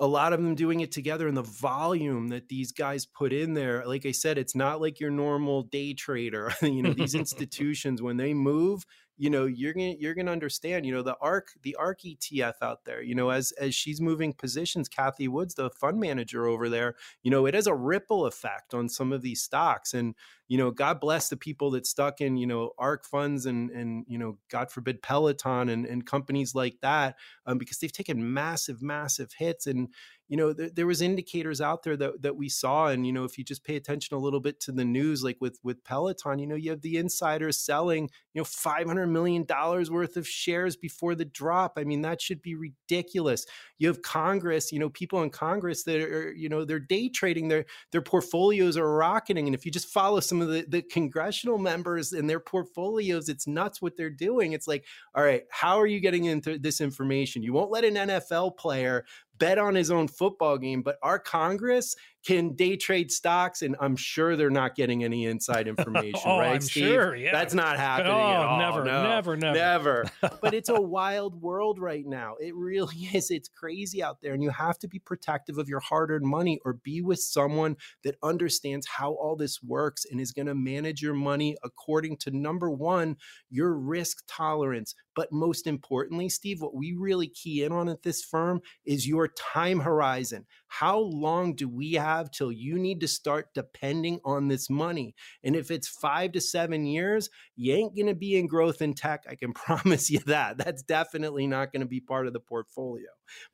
a 0.00 0.06
lot 0.06 0.32
of 0.32 0.42
them 0.42 0.54
doing 0.54 0.80
it 0.80 0.92
together 0.92 1.28
and 1.28 1.36
the 1.36 1.42
volume 1.42 2.28
that 2.28 2.48
these 2.48 2.72
guys 2.72 3.06
put 3.06 3.32
in 3.32 3.54
there 3.54 3.84
like 3.86 4.04
i 4.06 4.10
said 4.10 4.38
it's 4.38 4.54
not 4.54 4.80
like 4.80 4.98
your 4.98 5.10
normal 5.10 5.62
day 5.62 5.94
trader 5.94 6.52
you 6.62 6.82
know 6.82 6.92
these 6.92 7.14
institutions 7.24 8.02
when 8.02 8.16
they 8.16 8.34
move 8.34 8.84
you 9.16 9.30
know 9.30 9.46
you're 9.46 9.72
gonna 9.72 9.94
you're 9.98 10.14
gonna 10.14 10.30
understand 10.30 10.84
you 10.84 10.92
know 10.92 11.02
the 11.02 11.16
ARK 11.20 11.48
the 11.62 11.76
ARK 11.76 12.00
etf 12.00 12.54
out 12.62 12.84
there 12.84 13.02
you 13.02 13.14
know 13.14 13.30
as 13.30 13.52
as 13.52 13.74
she's 13.74 14.00
moving 14.00 14.32
positions 14.32 14.88
Cathie 14.88 15.28
Woods 15.28 15.54
the 15.54 15.70
fund 15.70 16.00
manager 16.00 16.46
over 16.46 16.68
there 16.68 16.96
you 17.22 17.30
know 17.30 17.46
it 17.46 17.54
has 17.54 17.66
a 17.66 17.74
ripple 17.74 18.26
effect 18.26 18.74
on 18.74 18.88
some 18.88 19.12
of 19.12 19.22
these 19.22 19.42
stocks. 19.42 19.94
And 19.94 20.14
you 20.48 20.58
know 20.58 20.70
god 20.70 21.00
bless 21.00 21.28
the 21.28 21.36
people 21.36 21.70
that 21.70 21.86
stuck 21.86 22.20
in 22.20 22.36
you 22.36 22.46
know 22.46 22.72
ARK 22.78 23.04
funds 23.04 23.46
and 23.46 23.70
and 23.70 24.04
you 24.06 24.18
know 24.18 24.36
god 24.50 24.70
forbid 24.70 25.00
peloton 25.00 25.70
and, 25.70 25.86
and 25.86 26.04
companies 26.04 26.54
like 26.54 26.76
that 26.82 27.16
um, 27.46 27.56
because 27.56 27.78
they've 27.78 27.92
taken 27.92 28.34
massive 28.34 28.82
massive 28.82 29.32
hits. 29.38 29.66
And 29.66 29.88
you 30.28 30.36
know, 30.36 30.52
th- 30.52 30.72
there 30.74 30.86
was 30.86 31.02
indicators 31.02 31.60
out 31.60 31.82
there 31.82 31.96
that, 31.96 32.22
that 32.22 32.36
we 32.36 32.48
saw. 32.48 32.88
And, 32.88 33.06
you 33.06 33.12
know, 33.12 33.24
if 33.24 33.36
you 33.36 33.44
just 33.44 33.64
pay 33.64 33.76
attention 33.76 34.16
a 34.16 34.20
little 34.20 34.40
bit 34.40 34.60
to 34.60 34.72
the 34.72 34.84
news, 34.84 35.22
like 35.22 35.36
with, 35.40 35.58
with 35.62 35.84
Peloton, 35.84 36.38
you 36.38 36.46
know, 36.46 36.54
you 36.54 36.70
have 36.70 36.80
the 36.80 36.96
insiders 36.96 37.58
selling, 37.58 38.08
you 38.32 38.40
know, 38.40 38.44
$500 38.44 39.08
million 39.08 39.44
worth 39.48 40.16
of 40.16 40.26
shares 40.26 40.76
before 40.76 41.14
the 41.14 41.24
drop. 41.24 41.74
I 41.76 41.84
mean, 41.84 42.02
that 42.02 42.22
should 42.22 42.40
be 42.40 42.54
ridiculous. 42.54 43.44
You 43.78 43.88
have 43.88 44.02
Congress, 44.02 44.72
you 44.72 44.78
know, 44.78 44.88
people 44.88 45.22
in 45.22 45.30
Congress 45.30 45.84
that 45.84 46.00
are, 46.00 46.32
you 46.32 46.48
know, 46.48 46.64
they're 46.64 46.78
day 46.80 47.08
trading, 47.08 47.48
their, 47.48 47.66
their 47.92 48.02
portfolios 48.02 48.76
are 48.76 48.96
rocketing. 48.96 49.46
And 49.46 49.54
if 49.54 49.66
you 49.66 49.70
just 49.70 49.88
follow 49.88 50.20
some 50.20 50.40
of 50.40 50.48
the, 50.48 50.64
the 50.66 50.82
congressional 50.82 51.58
members 51.58 52.12
and 52.12 52.28
their 52.30 52.40
portfolios, 52.40 53.28
it's 53.28 53.46
nuts 53.46 53.82
what 53.82 53.96
they're 53.96 54.10
doing. 54.10 54.52
It's 54.52 54.66
like, 54.66 54.84
all 55.14 55.22
right, 55.22 55.42
how 55.50 55.78
are 55.78 55.86
you 55.86 56.00
getting 56.00 56.24
into 56.24 56.58
this 56.58 56.80
information? 56.80 57.42
You 57.42 57.52
won't 57.52 57.70
let 57.70 57.84
an 57.84 57.94
NFL 57.94 58.56
player 58.56 59.04
bet 59.38 59.58
on 59.58 59.74
his 59.74 59.90
own 59.90 60.08
football 60.08 60.58
game, 60.58 60.82
but 60.82 60.98
our 61.02 61.18
Congress 61.18 61.96
can 62.24 62.54
day 62.54 62.76
trade 62.76 63.10
stocks, 63.10 63.62
and 63.62 63.76
I'm 63.80 63.96
sure 63.96 64.36
they're 64.36 64.50
not 64.50 64.74
getting 64.74 65.04
any 65.04 65.26
inside 65.26 65.66
oh, 65.68 65.70
information, 65.70 66.20
oh, 66.24 66.38
right? 66.38 66.54
I'm 66.54 66.60
Steve? 66.60 66.86
sure, 66.86 67.16
yeah. 67.16 67.32
That's 67.32 67.54
not 67.54 67.76
happening. 67.76 68.12
Oh, 68.12 68.58
never, 68.58 68.84
no, 68.84 69.02
never, 69.02 69.36
never, 69.36 69.54
never. 69.54 70.04
but 70.40 70.54
it's 70.54 70.68
a 70.68 70.80
wild 70.80 71.40
world 71.40 71.78
right 71.78 72.04
now. 72.06 72.34
It 72.40 72.54
really 72.54 72.96
is. 73.12 73.30
It's 73.30 73.48
crazy 73.48 74.02
out 74.02 74.18
there, 74.22 74.34
and 74.34 74.42
you 74.42 74.50
have 74.50 74.78
to 74.80 74.88
be 74.88 74.98
protective 74.98 75.58
of 75.58 75.68
your 75.68 75.80
hard-earned 75.80 76.26
money, 76.26 76.60
or 76.64 76.74
be 76.74 77.02
with 77.02 77.20
someone 77.20 77.76
that 78.02 78.16
understands 78.22 78.86
how 78.86 79.12
all 79.12 79.36
this 79.36 79.62
works 79.62 80.04
and 80.10 80.20
is 80.20 80.32
going 80.32 80.46
to 80.46 80.54
manage 80.54 81.02
your 81.02 81.14
money 81.14 81.56
according 81.62 82.16
to 82.18 82.30
number 82.30 82.70
one, 82.70 83.16
your 83.50 83.74
risk 83.74 84.22
tolerance, 84.26 84.94
but 85.14 85.32
most 85.32 85.66
importantly, 85.66 86.28
Steve, 86.28 86.60
what 86.60 86.74
we 86.74 86.94
really 86.98 87.28
key 87.28 87.62
in 87.62 87.72
on 87.72 87.88
at 87.88 88.02
this 88.02 88.22
firm 88.22 88.60
is 88.84 89.06
your 89.06 89.28
time 89.28 89.80
horizon. 89.80 90.46
How 90.80 90.98
long 90.98 91.54
do 91.54 91.68
we 91.68 91.92
have 91.92 92.32
till 92.32 92.50
you 92.50 92.80
need 92.80 93.00
to 93.02 93.06
start 93.06 93.54
depending 93.54 94.18
on 94.24 94.48
this 94.48 94.68
money? 94.68 95.14
And 95.44 95.54
if 95.54 95.70
it's 95.70 95.86
five 95.86 96.32
to 96.32 96.40
seven 96.40 96.84
years, 96.84 97.30
you 97.54 97.74
ain't 97.74 97.94
going 97.94 98.08
to 98.08 98.14
be 98.14 98.36
in 98.36 98.48
growth 98.48 98.82
in 98.82 98.92
tech. 98.92 99.22
I 99.30 99.36
can 99.36 99.52
promise 99.54 100.10
you 100.10 100.18
that. 100.26 100.58
That's 100.58 100.82
definitely 100.82 101.46
not 101.46 101.72
going 101.72 101.82
to 101.82 101.86
be 101.86 102.00
part 102.00 102.26
of 102.26 102.32
the 102.32 102.40
portfolio. 102.40 103.06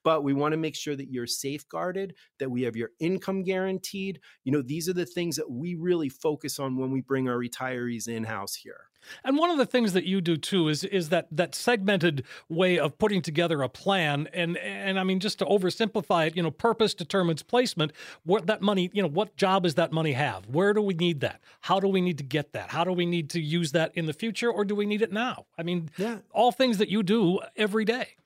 But 0.03 0.25
we 0.25 0.33
want 0.33 0.53
to 0.53 0.59
make 0.59 0.75
sure 0.75 0.97
that 0.97 1.13
you're 1.13 1.27
safeguarded, 1.27 2.15
that 2.39 2.51
we 2.51 2.63
have 2.63 2.75
your 2.75 2.93
income 3.01 3.43
guaranteed. 3.43 4.21
You 4.45 4.53
know, 4.53 4.63
these 4.63 4.89
are 4.89 4.95
the 4.95 5.05
things 5.05 5.37
that 5.37 5.51
we 5.51 5.75
really 5.75 6.09
focus 6.09 6.59
on 6.59 6.79
when 6.79 6.91
we 6.91 7.03
bring 7.03 7.29
our 7.29 7.37
retirees 7.37 8.09
in 8.09 8.25
house 8.25 8.55
here. 8.55 8.90
And 9.25 9.37
one 9.37 9.51
of 9.51 9.59
the 9.59 9.67
things 9.67 9.93
that 9.93 10.05
you 10.05 10.21
do 10.21 10.37
too 10.37 10.69
is 10.69 10.85
is 10.85 11.09
that 11.09 11.29
that 11.31 11.55
segmented 11.55 12.25
way 12.49 12.79
of 12.79 12.99
putting 12.99 13.23
together 13.23 13.63
a 13.63 13.69
plan. 13.69 14.29
And 14.33 14.57
and 14.59 14.99
I 14.99 15.05
mean, 15.05 15.21
just 15.21 15.39
to 15.41 15.45
oversimplify 15.45 16.29
it, 16.29 16.37
you 16.37 16.43
know, 16.43 16.51
purpose 16.51 16.95
determines 16.95 17.43
placement. 17.43 17.93
What 18.25 18.47
that 18.47 18.63
money, 18.63 18.91
you 18.93 19.03
know, 19.03 19.09
what 19.09 19.37
job 19.37 19.65
does 19.65 19.75
that 19.77 19.93
money 19.93 20.13
have? 20.13 20.47
Where 20.47 20.73
do 20.73 20.83
we 20.83 20.95
need 20.95 21.21
that? 21.21 21.41
How 21.61 21.81
do 21.81 21.89
we 21.89 22.01
need 22.01 22.19
to 22.19 22.25
get 22.25 22.53
that? 22.53 22.71
How 22.71 22.85
do 22.85 22.93
we 22.93 23.07
need 23.07 23.31
to 23.31 23.41
use 23.41 23.73
that 23.73 23.93
in 23.95 24.07
the 24.07 24.13
future, 24.13 24.51
or 24.51 24.65
do 24.65 24.75
we 24.75 24.87
need 24.87 25.03
it 25.03 25.13
now? 25.13 25.47
I 25.59 25.63
mean, 25.63 25.91
yeah. 25.97 26.19
all 26.33 26.53
things 26.53 26.79
that 26.79 26.89
you 26.89 27.03
do 27.03 27.41
every 27.57 27.85
day 27.85 28.17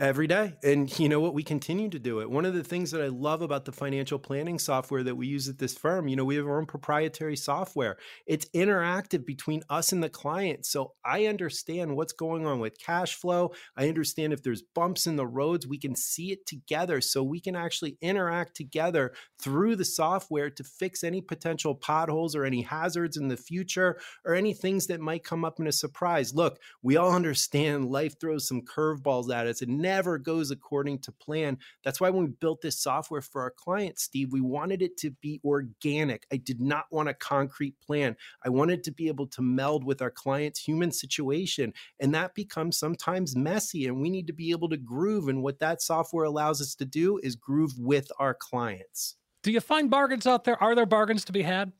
every 0.00 0.28
day. 0.28 0.54
And 0.62 0.96
you 0.98 1.08
know 1.08 1.18
what? 1.18 1.34
We 1.34 1.42
continue 1.42 1.88
to 1.88 1.98
do 1.98 2.20
it. 2.20 2.30
One 2.30 2.44
of 2.44 2.54
the 2.54 2.62
things 2.62 2.92
that 2.92 3.02
I 3.02 3.08
love 3.08 3.42
about 3.42 3.64
the 3.64 3.72
financial 3.72 4.18
planning 4.18 4.58
software 4.58 5.02
that 5.02 5.16
we 5.16 5.26
use 5.26 5.48
at 5.48 5.58
this 5.58 5.76
firm, 5.76 6.06
you 6.06 6.14
know, 6.14 6.24
we 6.24 6.36
have 6.36 6.46
our 6.46 6.58
own 6.58 6.66
proprietary 6.66 7.36
software. 7.36 7.96
It's 8.26 8.46
interactive 8.50 9.26
between 9.26 9.62
us 9.68 9.90
and 9.92 10.02
the 10.02 10.08
client. 10.08 10.66
So 10.66 10.94
I 11.04 11.26
understand 11.26 11.96
what's 11.96 12.12
going 12.12 12.46
on 12.46 12.60
with 12.60 12.78
cash 12.78 13.14
flow. 13.16 13.52
I 13.76 13.88
understand 13.88 14.32
if 14.32 14.42
there's 14.42 14.62
bumps 14.62 15.06
in 15.06 15.16
the 15.16 15.26
roads, 15.26 15.66
we 15.66 15.78
can 15.78 15.96
see 15.96 16.30
it 16.30 16.46
together. 16.46 17.00
So 17.00 17.22
we 17.24 17.40
can 17.40 17.56
actually 17.56 17.98
interact 18.00 18.54
together 18.54 19.12
through 19.42 19.76
the 19.76 19.84
software 19.84 20.50
to 20.50 20.64
fix 20.64 21.02
any 21.02 21.20
potential 21.20 21.74
potholes 21.74 22.36
or 22.36 22.44
any 22.44 22.62
hazards 22.62 23.16
in 23.16 23.28
the 23.28 23.36
future 23.36 23.98
or 24.24 24.34
any 24.34 24.52
things 24.52 24.86
that 24.86 25.00
might 25.00 25.24
come 25.24 25.44
up 25.44 25.58
in 25.58 25.66
a 25.66 25.72
surprise. 25.72 26.34
Look, 26.34 26.60
we 26.82 26.96
all 26.96 27.12
understand 27.18 27.90
life 27.90 28.20
throws 28.20 28.46
some 28.46 28.62
curveballs 28.62 29.34
at 29.34 29.46
us. 29.48 29.60
And 29.60 29.87
never 29.88 30.18
goes 30.18 30.50
according 30.50 30.98
to 30.98 31.12
plan. 31.12 31.56
That's 31.82 31.98
why 31.98 32.10
when 32.10 32.24
we 32.24 32.30
built 32.30 32.60
this 32.60 32.78
software 32.78 33.22
for 33.22 33.40
our 33.40 33.50
clients, 33.50 34.02
Steve, 34.02 34.32
we 34.32 34.42
wanted 34.42 34.82
it 34.82 34.98
to 34.98 35.10
be 35.22 35.40
organic. 35.42 36.26
I 36.30 36.36
did 36.36 36.60
not 36.60 36.84
want 36.90 37.08
a 37.08 37.14
concrete 37.14 37.74
plan. 37.80 38.14
I 38.44 38.50
wanted 38.50 38.84
to 38.84 38.92
be 38.92 39.08
able 39.08 39.26
to 39.28 39.40
meld 39.40 39.84
with 39.84 40.02
our 40.02 40.10
client's 40.10 40.60
human 40.60 40.92
situation. 40.92 41.72
And 42.00 42.14
that 42.14 42.34
becomes 42.34 42.78
sometimes 42.78 43.34
messy. 43.34 43.86
And 43.86 44.00
we 44.00 44.10
need 44.10 44.26
to 44.26 44.34
be 44.34 44.50
able 44.50 44.68
to 44.68 44.76
groove. 44.76 45.28
And 45.28 45.42
what 45.42 45.58
that 45.60 45.80
software 45.80 46.26
allows 46.26 46.60
us 46.60 46.74
to 46.74 46.84
do 46.84 47.18
is 47.22 47.34
groove 47.34 47.72
with 47.78 48.08
our 48.18 48.34
clients. 48.34 49.16
Do 49.42 49.52
you 49.52 49.60
find 49.60 49.88
bargains 49.88 50.26
out 50.26 50.44
there? 50.44 50.62
Are 50.62 50.74
there 50.74 50.84
bargains 50.84 51.24
to 51.26 51.32
be 51.32 51.42
had? 51.42 51.72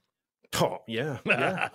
Oh 0.61 0.79
yeah, 0.89 1.19
yeah. 1.27 1.69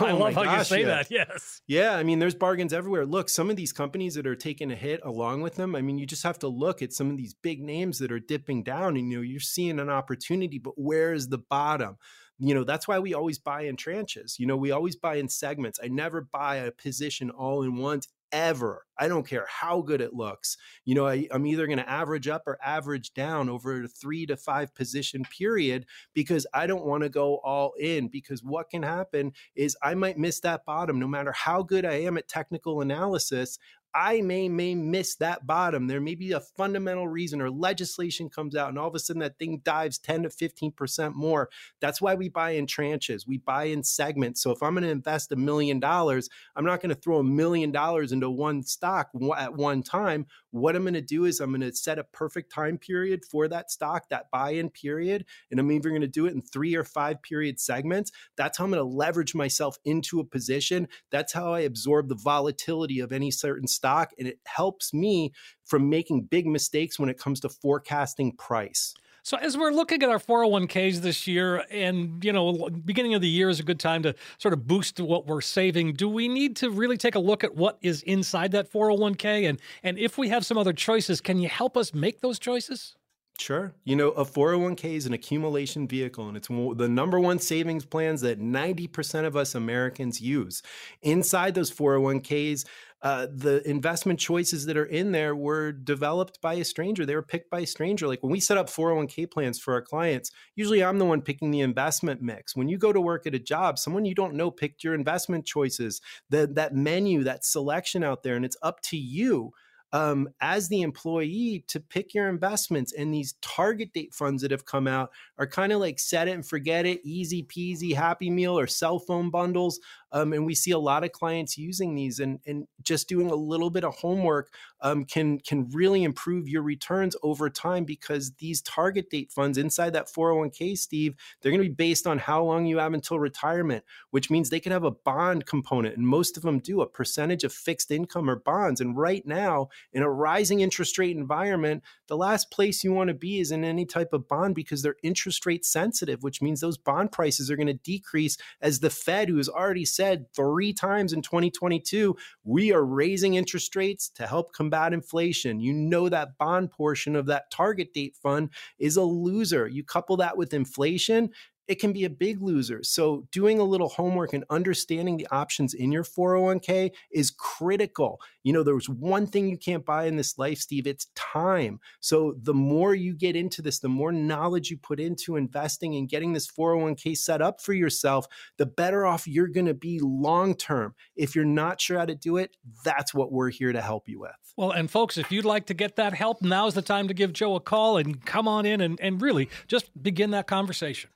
Oh, 0.00 0.06
I 0.06 0.12
love 0.12 0.34
how 0.34 0.44
gosh, 0.44 0.58
you 0.58 0.64
say 0.64 0.80
yeah. 0.82 0.86
that. 0.86 1.10
Yes. 1.10 1.60
Yeah, 1.66 1.96
I 1.96 2.04
mean, 2.04 2.20
there's 2.20 2.36
bargains 2.36 2.72
everywhere. 2.72 3.04
Look, 3.04 3.28
some 3.28 3.50
of 3.50 3.56
these 3.56 3.72
companies 3.72 4.14
that 4.14 4.26
are 4.28 4.36
taking 4.36 4.70
a 4.70 4.76
hit 4.76 5.00
along 5.02 5.42
with 5.42 5.56
them. 5.56 5.74
I 5.74 5.82
mean, 5.82 5.98
you 5.98 6.06
just 6.06 6.22
have 6.22 6.38
to 6.38 6.48
look 6.48 6.82
at 6.82 6.92
some 6.92 7.10
of 7.10 7.16
these 7.16 7.34
big 7.34 7.60
names 7.60 7.98
that 7.98 8.12
are 8.12 8.20
dipping 8.20 8.62
down, 8.62 8.96
and 8.96 9.10
you 9.10 9.18
know, 9.18 9.22
you're 9.22 9.40
seeing 9.40 9.80
an 9.80 9.90
opportunity, 9.90 10.58
but 10.58 10.74
where 10.76 11.12
is 11.12 11.28
the 11.28 11.38
bottom? 11.38 11.98
You 12.38 12.54
know, 12.54 12.64
that's 12.64 12.86
why 12.86 13.00
we 13.00 13.12
always 13.12 13.38
buy 13.38 13.62
in 13.62 13.76
tranches. 13.76 14.38
You 14.38 14.46
know, 14.46 14.56
we 14.56 14.70
always 14.70 14.96
buy 14.96 15.16
in 15.16 15.28
segments. 15.28 15.80
I 15.82 15.88
never 15.88 16.20
buy 16.20 16.56
a 16.56 16.70
position 16.70 17.30
all 17.30 17.62
in 17.64 17.76
once 17.76 18.08
ever. 18.32 18.86
I 18.98 19.08
don't 19.08 19.26
care 19.26 19.46
how 19.48 19.82
good 19.82 20.00
it 20.00 20.14
looks. 20.14 20.56
You 20.84 20.94
know, 20.94 21.06
I, 21.06 21.26
am 21.32 21.46
either 21.46 21.66
going 21.66 21.78
to 21.78 21.88
average 21.88 22.28
up 22.28 22.42
or 22.46 22.58
average 22.64 23.14
down 23.14 23.48
over 23.48 23.84
a 23.84 23.88
three 23.88 24.26
to 24.26 24.36
five 24.36 24.74
position 24.74 25.24
period 25.24 25.86
because 26.14 26.46
I 26.54 26.66
don't 26.66 26.84
want 26.84 27.02
to 27.02 27.08
go 27.08 27.38
all 27.38 27.72
in. 27.78 28.08
Because 28.08 28.42
what 28.42 28.70
can 28.70 28.82
happen 28.82 29.32
is 29.54 29.76
I 29.82 29.94
might 29.94 30.18
miss 30.18 30.40
that 30.40 30.64
bottom 30.64 30.98
no 30.98 31.06
matter 31.06 31.32
how 31.32 31.62
good 31.62 31.84
I 31.84 31.94
am 31.94 32.16
at 32.16 32.28
technical 32.28 32.80
analysis. 32.80 33.58
I 33.94 34.22
may 34.22 34.48
may 34.48 34.74
miss 34.74 35.16
that 35.16 35.46
bottom. 35.46 35.86
There 35.86 36.00
may 36.00 36.14
be 36.14 36.32
a 36.32 36.40
fundamental 36.40 37.06
reason 37.06 37.42
or 37.42 37.50
legislation 37.50 38.30
comes 38.30 38.56
out 38.56 38.70
and 38.70 38.78
all 38.78 38.88
of 38.88 38.94
a 38.94 38.98
sudden 38.98 39.20
that 39.20 39.38
thing 39.38 39.60
dives 39.64 39.98
10 39.98 40.22
to 40.22 40.28
15% 40.30 41.14
more. 41.14 41.50
That's 41.80 42.00
why 42.00 42.14
we 42.14 42.28
buy 42.28 42.50
in 42.52 42.66
tranches. 42.66 43.26
We 43.26 43.38
buy 43.38 43.64
in 43.64 43.82
segments. 43.82 44.42
So 44.42 44.50
if 44.50 44.62
I'm 44.62 44.74
going 44.74 44.84
to 44.84 44.90
invest 44.90 45.32
a 45.32 45.36
million 45.36 45.78
dollars, 45.78 46.30
I'm 46.56 46.64
not 46.64 46.80
going 46.80 46.94
to 46.94 47.00
throw 47.00 47.18
a 47.18 47.24
million 47.24 47.70
dollars 47.70 48.12
into 48.12 48.30
one 48.30 48.62
stock 48.62 49.10
at 49.36 49.54
one 49.54 49.82
time. 49.82 50.26
What 50.52 50.76
I'm 50.76 50.82
going 50.82 50.94
to 50.94 51.00
do 51.00 51.24
is 51.24 51.40
I'm 51.40 51.50
going 51.50 51.62
to 51.62 51.72
set 51.72 51.98
a 51.98 52.04
perfect 52.04 52.52
time 52.52 52.78
period 52.78 53.24
for 53.24 53.48
that 53.48 53.70
stock, 53.70 54.08
that 54.08 54.30
buy-in 54.30 54.70
period, 54.70 55.24
and 55.50 55.58
I'm 55.58 55.70
even 55.72 55.92
going 55.92 56.02
to 56.02 56.06
do 56.06 56.26
it 56.26 56.34
in 56.34 56.42
3 56.42 56.74
or 56.76 56.84
5 56.84 57.22
period 57.22 57.58
segments. 57.58 58.12
That's 58.36 58.58
how 58.58 58.64
I'm 58.64 58.70
going 58.70 58.82
to 58.82 58.96
leverage 58.96 59.34
myself 59.34 59.78
into 59.84 60.20
a 60.20 60.24
position. 60.24 60.88
That's 61.10 61.32
how 61.32 61.54
I 61.54 61.60
absorb 61.60 62.08
the 62.08 62.14
volatility 62.14 63.00
of 63.00 63.12
any 63.12 63.30
certain 63.30 63.66
stock 63.66 63.81
stock 63.82 64.12
and 64.16 64.28
it 64.28 64.38
helps 64.44 64.94
me 64.94 65.32
from 65.64 65.90
making 65.90 66.22
big 66.22 66.46
mistakes 66.46 67.00
when 67.00 67.08
it 67.08 67.18
comes 67.18 67.40
to 67.40 67.48
forecasting 67.48 68.30
price. 68.36 68.94
So 69.24 69.36
as 69.36 69.56
we're 69.56 69.70
looking 69.70 70.02
at 70.02 70.08
our 70.08 70.18
401ks 70.18 70.98
this 70.98 71.26
year 71.26 71.64
and 71.70 72.24
you 72.24 72.32
know 72.32 72.68
beginning 72.84 73.14
of 73.14 73.20
the 73.20 73.28
year 73.28 73.48
is 73.48 73.60
a 73.60 73.62
good 73.64 73.80
time 73.80 74.02
to 74.04 74.14
sort 74.38 74.52
of 74.54 74.66
boost 74.66 75.00
what 75.00 75.26
we're 75.26 75.40
saving, 75.40 75.94
do 75.94 76.08
we 76.08 76.28
need 76.28 76.56
to 76.56 76.70
really 76.70 76.96
take 76.96 77.14
a 77.16 77.20
look 77.20 77.42
at 77.44 77.54
what 77.54 77.78
is 77.82 78.02
inside 78.02 78.52
that 78.52 78.72
401k 78.72 79.48
and 79.48 79.60
and 79.82 79.98
if 79.98 80.18
we 80.18 80.28
have 80.28 80.46
some 80.46 80.58
other 80.58 80.72
choices, 80.72 81.20
can 81.20 81.38
you 81.38 81.48
help 81.48 81.76
us 81.76 81.92
make 81.92 82.20
those 82.20 82.38
choices? 82.38 82.96
Sure. 83.38 83.74
You 83.84 83.96
know, 83.96 84.10
a 84.10 84.24
401k 84.24 84.94
is 84.94 85.06
an 85.06 85.14
accumulation 85.14 85.88
vehicle, 85.88 86.28
and 86.28 86.36
it's 86.36 86.48
the 86.48 86.88
number 86.88 87.18
one 87.18 87.38
savings 87.38 87.84
plans 87.84 88.20
that 88.20 88.40
90% 88.40 89.24
of 89.24 89.36
us 89.36 89.54
Americans 89.54 90.20
use. 90.20 90.62
Inside 91.02 91.54
those 91.54 91.70
401ks, 91.70 92.64
uh, 93.00 93.26
the 93.34 93.68
investment 93.68 94.20
choices 94.20 94.66
that 94.66 94.76
are 94.76 94.84
in 94.84 95.10
there 95.10 95.34
were 95.34 95.72
developed 95.72 96.40
by 96.40 96.54
a 96.54 96.64
stranger. 96.64 97.04
They 97.04 97.16
were 97.16 97.22
picked 97.22 97.50
by 97.50 97.60
a 97.60 97.66
stranger. 97.66 98.06
Like 98.06 98.22
when 98.22 98.30
we 98.30 98.38
set 98.38 98.58
up 98.58 98.68
401k 98.68 99.26
plans 99.26 99.58
for 99.58 99.74
our 99.74 99.82
clients, 99.82 100.30
usually 100.54 100.84
I'm 100.84 100.98
the 100.98 101.04
one 101.04 101.20
picking 101.20 101.50
the 101.50 101.60
investment 101.60 102.22
mix. 102.22 102.54
When 102.54 102.68
you 102.68 102.78
go 102.78 102.92
to 102.92 103.00
work 103.00 103.26
at 103.26 103.34
a 103.34 103.40
job, 103.40 103.76
someone 103.76 104.04
you 104.04 104.14
don't 104.14 104.34
know 104.34 104.52
picked 104.52 104.84
your 104.84 104.94
investment 104.94 105.46
choices, 105.46 106.00
the, 106.30 106.46
that 106.54 106.76
menu, 106.76 107.24
that 107.24 107.44
selection 107.44 108.04
out 108.04 108.22
there, 108.22 108.36
and 108.36 108.44
it's 108.44 108.58
up 108.62 108.80
to 108.82 108.96
you 108.96 109.52
um, 109.92 110.28
as 110.40 110.68
the 110.68 110.82
employee 110.82 111.64
to 111.68 111.80
pick 111.80 112.14
your 112.14 112.28
investments. 112.28 112.92
And 112.92 113.12
these 113.12 113.34
target 113.42 113.92
date 113.92 114.14
funds 114.14 114.42
that 114.42 114.50
have 114.50 114.64
come 114.64 114.86
out 114.86 115.10
are 115.38 115.46
kind 115.46 115.72
of 115.72 115.80
like 115.80 115.98
set 115.98 116.28
it 116.28 116.32
and 116.32 116.46
forget 116.46 116.86
it, 116.86 117.00
easy 117.04 117.42
peasy, 117.42 117.94
happy 117.94 118.30
meal, 118.30 118.58
or 118.58 118.66
cell 118.66 118.98
phone 118.98 119.30
bundles. 119.30 119.80
Um, 120.12 120.32
and 120.32 120.46
we 120.46 120.54
see 120.54 120.70
a 120.70 120.78
lot 120.78 121.04
of 121.04 121.12
clients 121.12 121.56
using 121.56 121.94
these, 121.94 122.20
and, 122.20 122.40
and 122.46 122.66
just 122.82 123.08
doing 123.08 123.30
a 123.30 123.34
little 123.34 123.70
bit 123.70 123.84
of 123.84 123.94
homework 123.96 124.52
um, 124.80 125.04
can 125.04 125.38
can 125.38 125.68
really 125.70 126.04
improve 126.04 126.48
your 126.48 126.62
returns 126.62 127.16
over 127.22 127.48
time 127.48 127.84
because 127.84 128.32
these 128.32 128.60
target 128.60 129.10
date 129.10 129.32
funds 129.32 129.56
inside 129.56 129.92
that 129.94 130.08
401k, 130.08 130.76
Steve, 130.76 131.14
they're 131.40 131.52
going 131.52 131.62
to 131.62 131.68
be 131.68 131.74
based 131.74 132.06
on 132.06 132.18
how 132.18 132.42
long 132.42 132.66
you 132.66 132.78
have 132.78 132.92
until 132.92 133.18
retirement, 133.18 133.84
which 134.10 134.30
means 134.30 134.50
they 134.50 134.60
can 134.60 134.72
have 134.72 134.84
a 134.84 134.90
bond 134.90 135.46
component, 135.46 135.96
and 135.96 136.06
most 136.06 136.36
of 136.36 136.42
them 136.42 136.58
do 136.58 136.80
a 136.80 136.86
percentage 136.86 137.44
of 137.44 137.52
fixed 137.52 137.90
income 137.90 138.28
or 138.28 138.36
bonds. 138.36 138.80
And 138.80 138.96
right 138.96 139.26
now, 139.26 139.68
in 139.92 140.02
a 140.02 140.10
rising 140.10 140.60
interest 140.60 140.98
rate 140.98 141.16
environment, 141.16 141.82
the 142.08 142.16
last 142.16 142.50
place 142.50 142.84
you 142.84 142.92
want 142.92 143.08
to 143.08 143.14
be 143.14 143.40
is 143.40 143.50
in 143.50 143.64
any 143.64 143.86
type 143.86 144.12
of 144.12 144.28
bond 144.28 144.54
because 144.54 144.82
they're 144.82 144.96
interest 145.02 145.46
rate 145.46 145.64
sensitive, 145.64 146.22
which 146.22 146.42
means 146.42 146.60
those 146.60 146.76
bond 146.76 147.12
prices 147.12 147.50
are 147.50 147.56
going 147.56 147.66
to 147.66 147.72
decrease 147.72 148.36
as 148.60 148.80
the 148.80 148.90
Fed, 148.90 149.28
who 149.28 149.38
has 149.38 149.48
already 149.48 149.84
said 149.84 150.01
three 150.34 150.72
times 150.72 151.12
in 151.12 151.22
2022, 151.22 152.16
we 152.44 152.72
are 152.72 152.84
raising 152.84 153.34
interest 153.34 153.74
rates 153.76 154.08
to 154.10 154.26
help 154.26 154.52
combat 154.52 154.92
inflation. 154.92 155.60
You 155.60 155.72
know 155.72 156.08
that 156.08 156.38
bond 156.38 156.70
portion 156.70 157.16
of 157.16 157.26
that 157.26 157.50
target 157.50 157.92
date 157.92 158.16
fund 158.22 158.50
is 158.78 158.96
a 158.96 159.02
loser. 159.02 159.68
You 159.68 159.84
couple 159.84 160.16
that 160.18 160.36
with 160.36 160.54
inflation, 160.54 161.30
it 161.72 161.80
can 161.80 161.94
be 161.94 162.04
a 162.04 162.10
big 162.10 162.42
loser. 162.42 162.80
So, 162.82 163.26
doing 163.32 163.58
a 163.58 163.64
little 163.64 163.88
homework 163.88 164.34
and 164.34 164.44
understanding 164.50 165.16
the 165.16 165.26
options 165.30 165.72
in 165.72 165.90
your 165.90 166.04
401k 166.04 166.90
is 167.10 167.30
critical. 167.30 168.20
You 168.42 168.52
know, 168.52 168.62
there's 168.62 168.90
one 168.90 169.26
thing 169.26 169.48
you 169.48 169.56
can't 169.56 169.86
buy 169.86 170.04
in 170.04 170.16
this 170.16 170.36
life, 170.36 170.58
Steve 170.58 170.86
it's 170.86 171.06
time. 171.14 171.80
So, 172.00 172.34
the 172.42 172.52
more 172.52 172.94
you 172.94 173.14
get 173.14 173.36
into 173.36 173.62
this, 173.62 173.78
the 173.78 173.88
more 173.88 174.12
knowledge 174.12 174.70
you 174.70 174.76
put 174.76 175.00
into 175.00 175.36
investing 175.36 175.96
and 175.96 176.10
getting 176.10 176.34
this 176.34 176.46
401k 176.46 177.16
set 177.16 177.40
up 177.40 177.62
for 177.62 177.72
yourself, 177.72 178.26
the 178.58 178.66
better 178.66 179.06
off 179.06 179.26
you're 179.26 179.48
going 179.48 179.64
to 179.64 179.72
be 179.72 179.98
long 179.98 180.54
term. 180.54 180.94
If 181.16 181.34
you're 181.34 181.46
not 181.46 181.80
sure 181.80 181.98
how 181.98 182.04
to 182.04 182.14
do 182.14 182.36
it, 182.36 182.54
that's 182.84 183.14
what 183.14 183.32
we're 183.32 183.48
here 183.48 183.72
to 183.72 183.80
help 183.80 184.10
you 184.10 184.20
with. 184.20 184.32
Well, 184.58 184.72
and 184.72 184.90
folks, 184.90 185.16
if 185.16 185.32
you'd 185.32 185.46
like 185.46 185.64
to 185.68 185.74
get 185.74 185.96
that 185.96 186.12
help, 186.12 186.42
now's 186.42 186.74
the 186.74 186.82
time 186.82 187.08
to 187.08 187.14
give 187.14 187.32
Joe 187.32 187.54
a 187.54 187.60
call 187.60 187.96
and 187.96 188.22
come 188.26 188.46
on 188.46 188.66
in 188.66 188.82
and, 188.82 189.00
and 189.00 189.22
really 189.22 189.48
just 189.68 189.90
begin 190.02 190.32
that 190.32 190.46
conversation. 190.46 191.08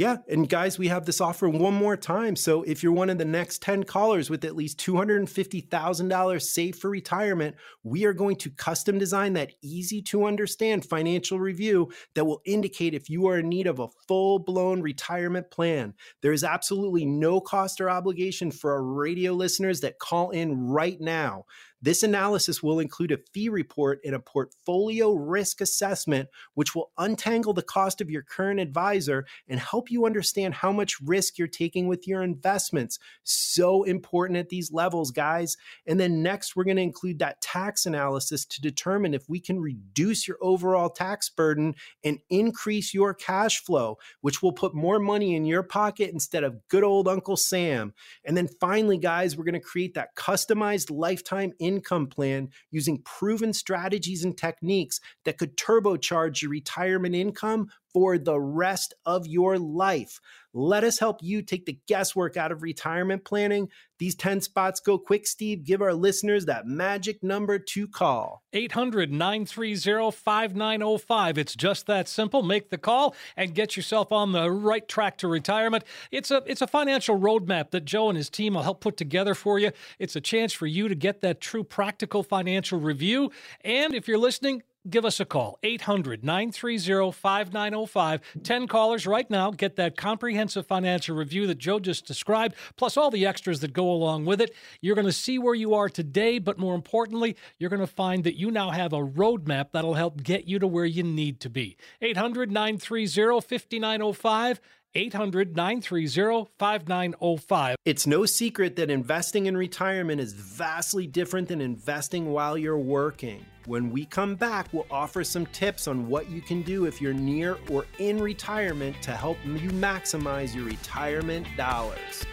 Yeah. 0.00 0.16
And 0.30 0.48
guys, 0.48 0.78
we 0.78 0.88
have 0.88 1.04
this 1.04 1.20
offer 1.20 1.46
one 1.46 1.74
more 1.74 1.94
time. 1.94 2.34
So 2.34 2.62
if 2.62 2.82
you're 2.82 2.90
one 2.90 3.10
of 3.10 3.18
the 3.18 3.26
next 3.26 3.60
10 3.60 3.84
callers 3.84 4.30
with 4.30 4.46
at 4.46 4.56
least 4.56 4.80
$250,000 4.80 6.40
saved 6.40 6.80
for 6.80 6.88
retirement, 6.88 7.56
we 7.82 8.06
are 8.06 8.14
going 8.14 8.36
to 8.36 8.48
custom 8.48 8.96
design 8.96 9.34
that 9.34 9.52
easy 9.60 10.00
to 10.04 10.24
understand 10.24 10.86
financial 10.86 11.38
review 11.38 11.92
that 12.14 12.24
will 12.24 12.40
indicate 12.46 12.94
if 12.94 13.10
you 13.10 13.26
are 13.26 13.40
in 13.40 13.50
need 13.50 13.66
of 13.66 13.78
a 13.78 13.88
full 14.08 14.38
blown 14.38 14.80
retirement 14.80 15.50
plan. 15.50 15.92
There 16.22 16.32
is 16.32 16.44
absolutely 16.44 17.04
no 17.04 17.38
cost 17.38 17.78
or 17.78 17.90
obligation 17.90 18.50
for 18.50 18.72
our 18.72 18.82
radio 18.82 19.34
listeners 19.34 19.80
that 19.80 19.98
call 19.98 20.30
in 20.30 20.66
right 20.68 20.98
now. 20.98 21.44
This 21.82 22.02
analysis 22.02 22.62
will 22.62 22.78
include 22.78 23.10
a 23.10 23.18
fee 23.32 23.48
report 23.48 24.00
and 24.04 24.14
a 24.14 24.20
portfolio 24.20 25.14
risk 25.14 25.62
assessment, 25.62 26.28
which 26.52 26.74
will 26.74 26.90
untangle 26.98 27.54
the 27.54 27.62
cost 27.62 28.02
of 28.02 28.10
your 28.10 28.22
current 28.22 28.60
advisor 28.60 29.24
and 29.48 29.58
help 29.58 29.90
you 29.90 30.04
understand 30.04 30.54
how 30.54 30.72
much 30.72 31.00
risk 31.00 31.38
you're 31.38 31.48
taking 31.48 31.88
with 31.88 32.06
your 32.06 32.22
investments. 32.22 32.98
So 33.24 33.82
important 33.84 34.38
at 34.38 34.50
these 34.50 34.70
levels, 34.70 35.10
guys. 35.10 35.56
And 35.86 35.98
then 35.98 36.22
next, 36.22 36.54
we're 36.54 36.64
going 36.64 36.76
to 36.76 36.82
include 36.82 37.18
that 37.20 37.40
tax 37.40 37.86
analysis 37.86 38.44
to 38.44 38.60
determine 38.60 39.14
if 39.14 39.26
we 39.26 39.40
can 39.40 39.58
reduce 39.58 40.28
your 40.28 40.36
overall 40.42 40.90
tax 40.90 41.30
burden 41.30 41.74
and 42.04 42.18
increase 42.28 42.92
your 42.92 43.14
cash 43.14 43.64
flow, 43.64 43.96
which 44.20 44.42
will 44.42 44.52
put 44.52 44.74
more 44.74 44.98
money 44.98 45.34
in 45.34 45.46
your 45.46 45.62
pocket 45.62 46.10
instead 46.12 46.44
of 46.44 46.68
good 46.68 46.84
old 46.84 47.08
Uncle 47.08 47.38
Sam. 47.38 47.94
And 48.22 48.36
then 48.36 48.48
finally, 48.60 48.98
guys, 48.98 49.34
we're 49.34 49.44
going 49.44 49.54
to 49.54 49.60
create 49.60 49.94
that 49.94 50.14
customized 50.14 50.90
lifetime 50.90 51.52
income 51.58 51.69
plan 52.06 52.48
using 52.70 53.02
proven 53.02 53.52
strategies 53.52 54.24
and 54.24 54.36
techniques 54.36 55.00
that 55.24 55.38
could 55.38 55.56
turbocharge 55.56 56.42
your 56.42 56.50
retirement 56.50 57.14
income 57.14 57.68
for 57.92 58.18
the 58.18 58.38
rest 58.40 58.94
of 59.04 59.26
your 59.26 59.58
life. 59.58 60.20
Let 60.52 60.82
us 60.82 60.98
help 60.98 61.22
you 61.22 61.42
take 61.42 61.64
the 61.64 61.78
guesswork 61.86 62.36
out 62.36 62.50
of 62.50 62.62
retirement 62.62 63.24
planning. 63.24 63.68
These 63.98 64.16
10 64.16 64.40
spots 64.40 64.80
go 64.80 64.98
quick, 64.98 65.26
Steve. 65.26 65.62
Give 65.62 65.80
our 65.80 65.94
listeners 65.94 66.46
that 66.46 66.66
magic 66.66 67.22
number 67.22 67.58
to 67.58 67.86
call 67.86 68.42
800 68.52 69.12
930 69.12 70.10
5905. 70.10 71.38
It's 71.38 71.54
just 71.54 71.86
that 71.86 72.08
simple. 72.08 72.42
Make 72.42 72.70
the 72.70 72.78
call 72.78 73.14
and 73.36 73.54
get 73.54 73.76
yourself 73.76 74.10
on 74.10 74.32
the 74.32 74.50
right 74.50 74.88
track 74.88 75.18
to 75.18 75.28
retirement. 75.28 75.84
It's 76.10 76.32
a, 76.32 76.42
it's 76.46 76.62
a 76.62 76.66
financial 76.66 77.18
roadmap 77.18 77.70
that 77.70 77.84
Joe 77.84 78.08
and 78.08 78.16
his 78.16 78.30
team 78.30 78.54
will 78.54 78.62
help 78.62 78.80
put 78.80 78.96
together 78.96 79.34
for 79.34 79.58
you. 79.58 79.70
It's 80.00 80.16
a 80.16 80.20
chance 80.20 80.52
for 80.52 80.66
you 80.66 80.88
to 80.88 80.96
get 80.96 81.20
that 81.20 81.40
true 81.40 81.62
practical 81.62 82.24
financial 82.24 82.80
review. 82.80 83.30
And 83.60 83.94
if 83.94 84.08
you're 84.08 84.18
listening, 84.18 84.62
give 84.88 85.04
us 85.04 85.20
a 85.20 85.24
call 85.24 85.58
800 85.62 86.24
930 86.24 87.12
5905 87.12 88.20
10 88.42 88.66
callers 88.66 89.06
right 89.06 89.28
now 89.28 89.50
get 89.50 89.76
that 89.76 89.96
comprehensive 89.96 90.66
financial 90.66 91.14
review 91.14 91.46
that 91.46 91.58
joe 91.58 91.78
just 91.78 92.06
described 92.06 92.54
plus 92.76 92.96
all 92.96 93.10
the 93.10 93.26
extras 93.26 93.60
that 93.60 93.74
go 93.74 93.90
along 93.90 94.24
with 94.24 94.40
it 94.40 94.54
you're 94.80 94.94
going 94.94 95.06
to 95.06 95.12
see 95.12 95.38
where 95.38 95.54
you 95.54 95.74
are 95.74 95.88
today 95.88 96.38
but 96.38 96.58
more 96.58 96.74
importantly 96.74 97.36
you're 97.58 97.70
going 97.70 97.80
to 97.80 97.86
find 97.86 98.24
that 98.24 98.38
you 98.38 98.50
now 98.50 98.70
have 98.70 98.92
a 98.92 98.98
roadmap 98.98 99.72
that'll 99.72 99.94
help 99.94 100.22
get 100.22 100.46
you 100.46 100.58
to 100.58 100.66
where 100.66 100.86
you 100.86 101.02
need 101.02 101.40
to 101.40 101.50
be 101.50 101.76
800 102.00 102.50
930 102.50 103.40
5905 103.40 104.60
800 104.92 105.56
930 105.56 106.50
5905. 106.58 107.76
It's 107.84 108.08
no 108.08 108.26
secret 108.26 108.74
that 108.74 108.90
investing 108.90 109.46
in 109.46 109.56
retirement 109.56 110.20
is 110.20 110.32
vastly 110.32 111.06
different 111.06 111.46
than 111.46 111.60
investing 111.60 112.32
while 112.32 112.58
you're 112.58 112.76
working. 112.76 113.44
When 113.70 113.92
we 113.92 114.04
come 114.04 114.34
back, 114.34 114.66
we'll 114.72 114.88
offer 114.90 115.22
some 115.22 115.46
tips 115.46 115.86
on 115.86 116.08
what 116.08 116.28
you 116.28 116.40
can 116.40 116.62
do 116.62 116.86
if 116.86 117.00
you're 117.00 117.12
near 117.12 117.56
or 117.70 117.86
in 118.00 118.20
retirement 118.20 119.00
to 119.02 119.12
help 119.12 119.38
you 119.44 119.70
maximize 119.70 120.56
your 120.56 120.64
retirement 120.64 121.46
dollars. 121.56 122.26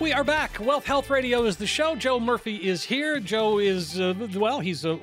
We 0.00 0.12
are 0.12 0.24
back. 0.24 0.58
Wealth 0.58 0.86
Health 0.86 1.08
Radio 1.08 1.44
is 1.44 1.56
the 1.56 1.68
show. 1.68 1.94
Joe 1.94 2.18
Murphy 2.18 2.56
is 2.56 2.82
here. 2.82 3.20
Joe 3.20 3.58
is, 3.58 4.00
uh, 4.00 4.12
well, 4.34 4.58
he's 4.58 4.84
a, 4.84 4.94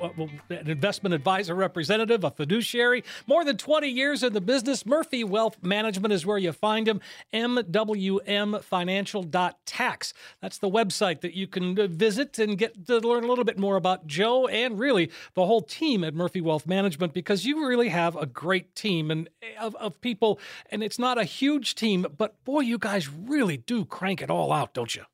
an 0.50 0.68
investment 0.68 1.14
advisor 1.14 1.54
representative, 1.54 2.24
a 2.24 2.30
fiduciary. 2.30 3.02
More 3.26 3.42
than 3.42 3.56
20 3.56 3.88
years 3.88 4.22
in 4.22 4.34
the 4.34 4.42
business. 4.42 4.84
Murphy 4.84 5.24
Wealth 5.24 5.56
Management 5.62 6.12
is 6.12 6.26
where 6.26 6.36
you 6.36 6.52
find 6.52 6.86
him. 6.86 7.00
MWMFinancial.tax. 7.32 10.14
That's 10.42 10.58
the 10.58 10.68
website 10.68 11.22
that 11.22 11.34
you 11.34 11.46
can 11.46 11.80
uh, 11.80 11.86
visit 11.86 12.38
and 12.38 12.58
get 12.58 12.86
to 12.86 12.98
learn 12.98 13.24
a 13.24 13.26
little 13.26 13.44
bit 13.44 13.58
more 13.58 13.76
about 13.76 14.06
Joe 14.06 14.46
and 14.46 14.78
really 14.78 15.10
the 15.32 15.46
whole 15.46 15.62
team 15.62 16.04
at 16.04 16.14
Murphy 16.14 16.42
Wealth 16.42 16.66
Management 16.66 17.14
because 17.14 17.46
you 17.46 17.66
really 17.66 17.88
have 17.88 18.14
a 18.14 18.26
great 18.26 18.76
team 18.76 19.10
and 19.10 19.30
of, 19.58 19.74
of 19.76 20.02
people. 20.02 20.38
And 20.70 20.82
it's 20.82 20.98
not 20.98 21.16
a 21.16 21.24
huge 21.24 21.76
team, 21.76 22.04
but 22.18 22.44
boy, 22.44 22.60
you 22.60 22.76
guys 22.76 23.08
really 23.08 23.56
do 23.56 23.86
crank 23.86 24.20
it 24.20 24.28
all 24.28 24.52
out, 24.52 24.74
don't 24.74 24.91
you? 24.91 24.91
you 24.96 25.04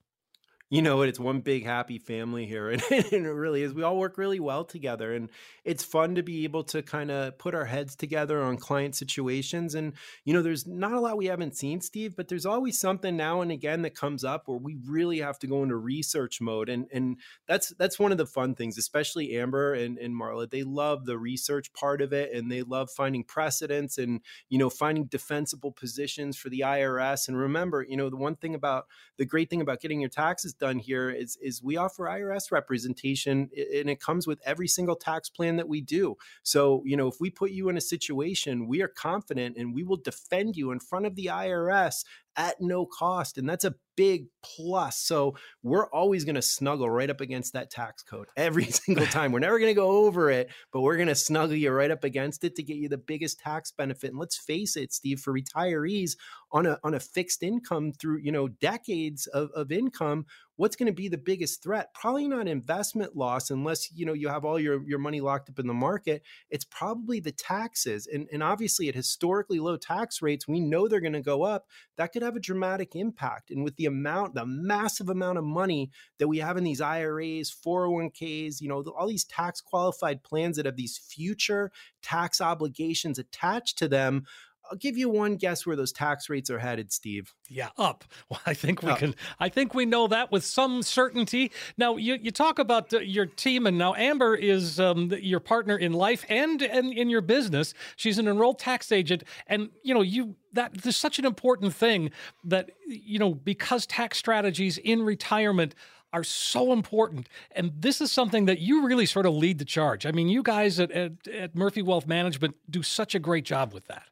you 0.70 0.82
know 0.82 1.00
It's 1.00 1.18
one 1.18 1.40
big 1.40 1.64
happy 1.64 1.98
family 1.98 2.44
here, 2.44 2.68
and, 2.68 2.82
and, 2.90 3.04
it 3.12 3.32
really 3.32 3.62
is. 3.62 3.72
We 3.72 3.82
all 3.82 3.96
work 3.96 4.18
really 4.18 4.38
well 4.38 4.64
together, 4.64 5.14
and 5.14 5.30
it's 5.64 5.82
fun 5.82 6.14
to 6.16 6.22
be 6.22 6.44
able 6.44 6.62
to 6.64 6.82
kind 6.82 7.10
of 7.10 7.38
put 7.38 7.54
our 7.54 7.64
heads 7.64 7.96
together 7.96 8.42
on 8.42 8.58
client 8.58 8.94
situations. 8.94 9.74
And 9.74 9.94
you 10.24 10.34
know, 10.34 10.42
there's 10.42 10.66
not 10.66 10.92
a 10.92 11.00
lot 11.00 11.16
we 11.16 11.26
haven't 11.26 11.56
seen, 11.56 11.80
Steve, 11.80 12.16
but 12.16 12.28
there's 12.28 12.44
always 12.44 12.78
something 12.78 13.16
now 13.16 13.40
and 13.40 13.50
again 13.50 13.80
that 13.82 13.94
comes 13.94 14.24
up 14.24 14.42
where 14.46 14.58
we 14.58 14.76
really 14.86 15.20
have 15.20 15.38
to 15.38 15.46
go 15.46 15.62
into 15.62 15.76
research 15.76 16.38
mode, 16.40 16.68
and 16.68 16.86
and 16.92 17.16
that's 17.46 17.72
that's 17.78 17.98
one 17.98 18.12
of 18.12 18.18
the 18.18 18.26
fun 18.26 18.54
things, 18.54 18.76
especially 18.76 19.38
Amber 19.38 19.72
and, 19.72 19.96
and 19.96 20.14
Marla. 20.14 20.50
They 20.50 20.64
love 20.64 21.06
the 21.06 21.18
research 21.18 21.72
part 21.72 22.02
of 22.02 22.12
it, 22.12 22.34
and 22.34 22.52
they 22.52 22.62
love 22.62 22.90
finding 22.90 23.24
precedents 23.24 23.96
and 23.96 24.20
you 24.50 24.58
know 24.58 24.68
finding 24.68 25.04
defensible 25.04 25.72
positions 25.72 26.36
for 26.36 26.50
the 26.50 26.60
IRS. 26.60 27.26
And 27.26 27.38
remember, 27.38 27.86
you 27.88 27.96
know, 27.96 28.10
the 28.10 28.16
one 28.16 28.36
thing 28.36 28.54
about 28.54 28.84
the 29.16 29.24
great 29.24 29.48
thing 29.48 29.62
about 29.62 29.80
getting 29.80 30.00
your 30.00 30.10
taxes 30.10 30.54
done 30.58 30.78
here 30.78 31.10
is 31.10 31.36
is 31.40 31.62
we 31.62 31.76
offer 31.76 32.04
IRS 32.04 32.50
representation 32.50 33.50
and 33.56 33.90
it 33.90 34.00
comes 34.00 34.26
with 34.26 34.40
every 34.44 34.68
single 34.68 34.96
tax 34.96 35.28
plan 35.28 35.56
that 35.56 35.68
we 35.68 35.80
do. 35.80 36.16
So, 36.42 36.82
you 36.84 36.96
know, 36.96 37.08
if 37.08 37.16
we 37.20 37.30
put 37.30 37.50
you 37.50 37.68
in 37.68 37.76
a 37.76 37.80
situation, 37.80 38.68
we 38.68 38.82
are 38.82 38.88
confident 38.88 39.56
and 39.56 39.74
we 39.74 39.84
will 39.84 39.96
defend 39.96 40.56
you 40.56 40.70
in 40.70 40.80
front 40.80 41.06
of 41.06 41.14
the 41.14 41.26
IRS 41.26 42.04
at 42.38 42.60
no 42.60 42.86
cost. 42.86 43.36
And 43.36 43.48
that's 43.48 43.64
a 43.64 43.74
big 43.96 44.26
plus. 44.44 44.96
So 44.96 45.34
we're 45.64 45.88
always 45.90 46.24
going 46.24 46.36
to 46.36 46.42
snuggle 46.42 46.88
right 46.88 47.10
up 47.10 47.20
against 47.20 47.52
that 47.54 47.68
tax 47.68 48.04
code 48.04 48.28
every 48.36 48.64
single 48.70 49.06
time. 49.16 49.32
We're 49.32 49.40
never 49.40 49.58
going 49.58 49.70
to 49.70 49.80
go 49.80 50.06
over 50.06 50.30
it, 50.30 50.48
but 50.72 50.82
we're 50.82 50.96
going 50.96 51.08
to 51.08 51.16
snuggle 51.16 51.56
you 51.56 51.72
right 51.72 51.90
up 51.90 52.04
against 52.04 52.44
it 52.44 52.54
to 52.54 52.62
get 52.62 52.76
you 52.76 52.88
the 52.88 52.96
biggest 52.96 53.40
tax 53.40 53.72
benefit. 53.72 54.10
And 54.10 54.18
let's 54.18 54.38
face 54.38 54.76
it, 54.76 54.92
Steve, 54.92 55.20
for 55.20 55.34
retirees 55.34 56.16
on 56.52 56.64
a 56.64 56.78
on 56.84 56.94
a 56.94 57.00
fixed 57.00 57.42
income 57.42 57.92
through, 57.92 58.18
you 58.18 58.30
know, 58.30 58.46
decades 58.46 59.26
of, 59.26 59.50
of 59.50 59.72
income, 59.72 60.24
what's 60.58 60.74
going 60.74 60.88
to 60.88 60.92
be 60.92 61.08
the 61.08 61.16
biggest 61.16 61.62
threat? 61.62 61.94
Probably 61.94 62.26
not 62.26 62.48
investment 62.48 63.16
loss 63.16 63.48
unless, 63.48 63.92
you 63.92 64.04
know, 64.04 64.12
you 64.12 64.28
have 64.28 64.44
all 64.44 64.58
your, 64.58 64.86
your 64.86 64.98
money 64.98 65.20
locked 65.20 65.48
up 65.48 65.60
in 65.60 65.68
the 65.68 65.72
market. 65.72 66.22
It's 66.50 66.64
probably 66.64 67.20
the 67.20 67.30
taxes. 67.32 68.08
And, 68.12 68.26
and 68.32 68.42
obviously 68.42 68.88
at 68.88 68.96
historically 68.96 69.60
low 69.60 69.76
tax 69.76 70.20
rates, 70.20 70.48
we 70.48 70.58
know 70.58 70.88
they're 70.88 71.00
going 71.00 71.12
to 71.12 71.22
go 71.22 71.44
up. 71.44 71.66
That 71.96 72.12
could 72.12 72.22
have 72.22 72.34
a 72.34 72.40
dramatic 72.40 72.96
impact. 72.96 73.52
And 73.52 73.62
with 73.62 73.76
the 73.76 73.86
amount, 73.86 74.34
the 74.34 74.44
massive 74.44 75.08
amount 75.08 75.38
of 75.38 75.44
money 75.44 75.92
that 76.18 76.28
we 76.28 76.38
have 76.38 76.56
in 76.56 76.64
these 76.64 76.80
IRAs, 76.80 77.54
401ks, 77.64 78.60
you 78.60 78.68
know, 78.68 78.82
all 78.98 79.06
these 79.06 79.24
tax 79.24 79.60
qualified 79.60 80.24
plans 80.24 80.56
that 80.56 80.66
have 80.66 80.76
these 80.76 80.98
future 80.98 81.70
tax 82.02 82.40
obligations 82.40 83.20
attached 83.20 83.78
to 83.78 83.86
them, 83.86 84.24
I'll 84.70 84.78
give 84.78 84.96
you 84.96 85.08
one 85.08 85.36
guess 85.36 85.66
where 85.66 85.76
those 85.76 85.92
tax 85.92 86.28
rates 86.28 86.50
are 86.50 86.58
headed, 86.58 86.92
Steve. 86.92 87.34
Yeah, 87.48 87.68
up. 87.76 88.04
Well, 88.30 88.40
I 88.44 88.52
think 88.52 88.82
we 88.82 88.90
up. 88.90 88.98
can. 88.98 89.14
I 89.40 89.48
think 89.48 89.72
we 89.72 89.86
know 89.86 90.06
that 90.08 90.30
with 90.30 90.44
some 90.44 90.82
certainty. 90.82 91.50
Now, 91.78 91.96
you, 91.96 92.18
you 92.20 92.30
talk 92.30 92.58
about 92.58 92.92
uh, 92.92 92.98
your 92.98 93.24
team, 93.24 93.66
and 93.66 93.78
now 93.78 93.94
Amber 93.94 94.34
is 94.34 94.78
um, 94.78 95.10
your 95.18 95.40
partner 95.40 95.78
in 95.78 95.94
life 95.94 96.26
and, 96.28 96.60
and 96.60 96.92
in 96.92 97.08
your 97.08 97.22
business. 97.22 97.72
She's 97.96 98.18
an 98.18 98.28
enrolled 98.28 98.58
tax 98.58 98.92
agent, 98.92 99.24
and 99.46 99.70
you 99.82 99.94
know 99.94 100.02
you 100.02 100.34
that 100.52 100.74
there's 100.74 100.96
such 100.96 101.18
an 101.18 101.24
important 101.24 101.74
thing 101.74 102.10
that 102.44 102.70
you 102.86 103.18
know 103.18 103.32
because 103.32 103.86
tax 103.86 104.18
strategies 104.18 104.76
in 104.76 105.02
retirement 105.02 105.74
are 106.12 106.24
so 106.24 106.72
important. 106.72 107.28
And 107.52 107.72
this 107.78 108.00
is 108.00 108.10
something 108.10 108.46
that 108.46 108.60
you 108.60 108.86
really 108.86 109.06
sort 109.06 109.26
of 109.26 109.34
lead 109.34 109.58
the 109.58 109.64
charge. 109.64 110.06
I 110.06 110.12
mean, 110.12 110.28
you 110.28 110.42
guys 110.42 110.80
at, 110.80 110.90
at, 110.90 111.28
at 111.28 111.54
Murphy 111.54 111.82
Wealth 111.82 112.06
Management 112.06 112.56
do 112.68 112.82
such 112.82 113.14
a 113.14 113.18
great 113.18 113.44
job 113.44 113.72
with 113.74 113.86
that. 113.88 114.04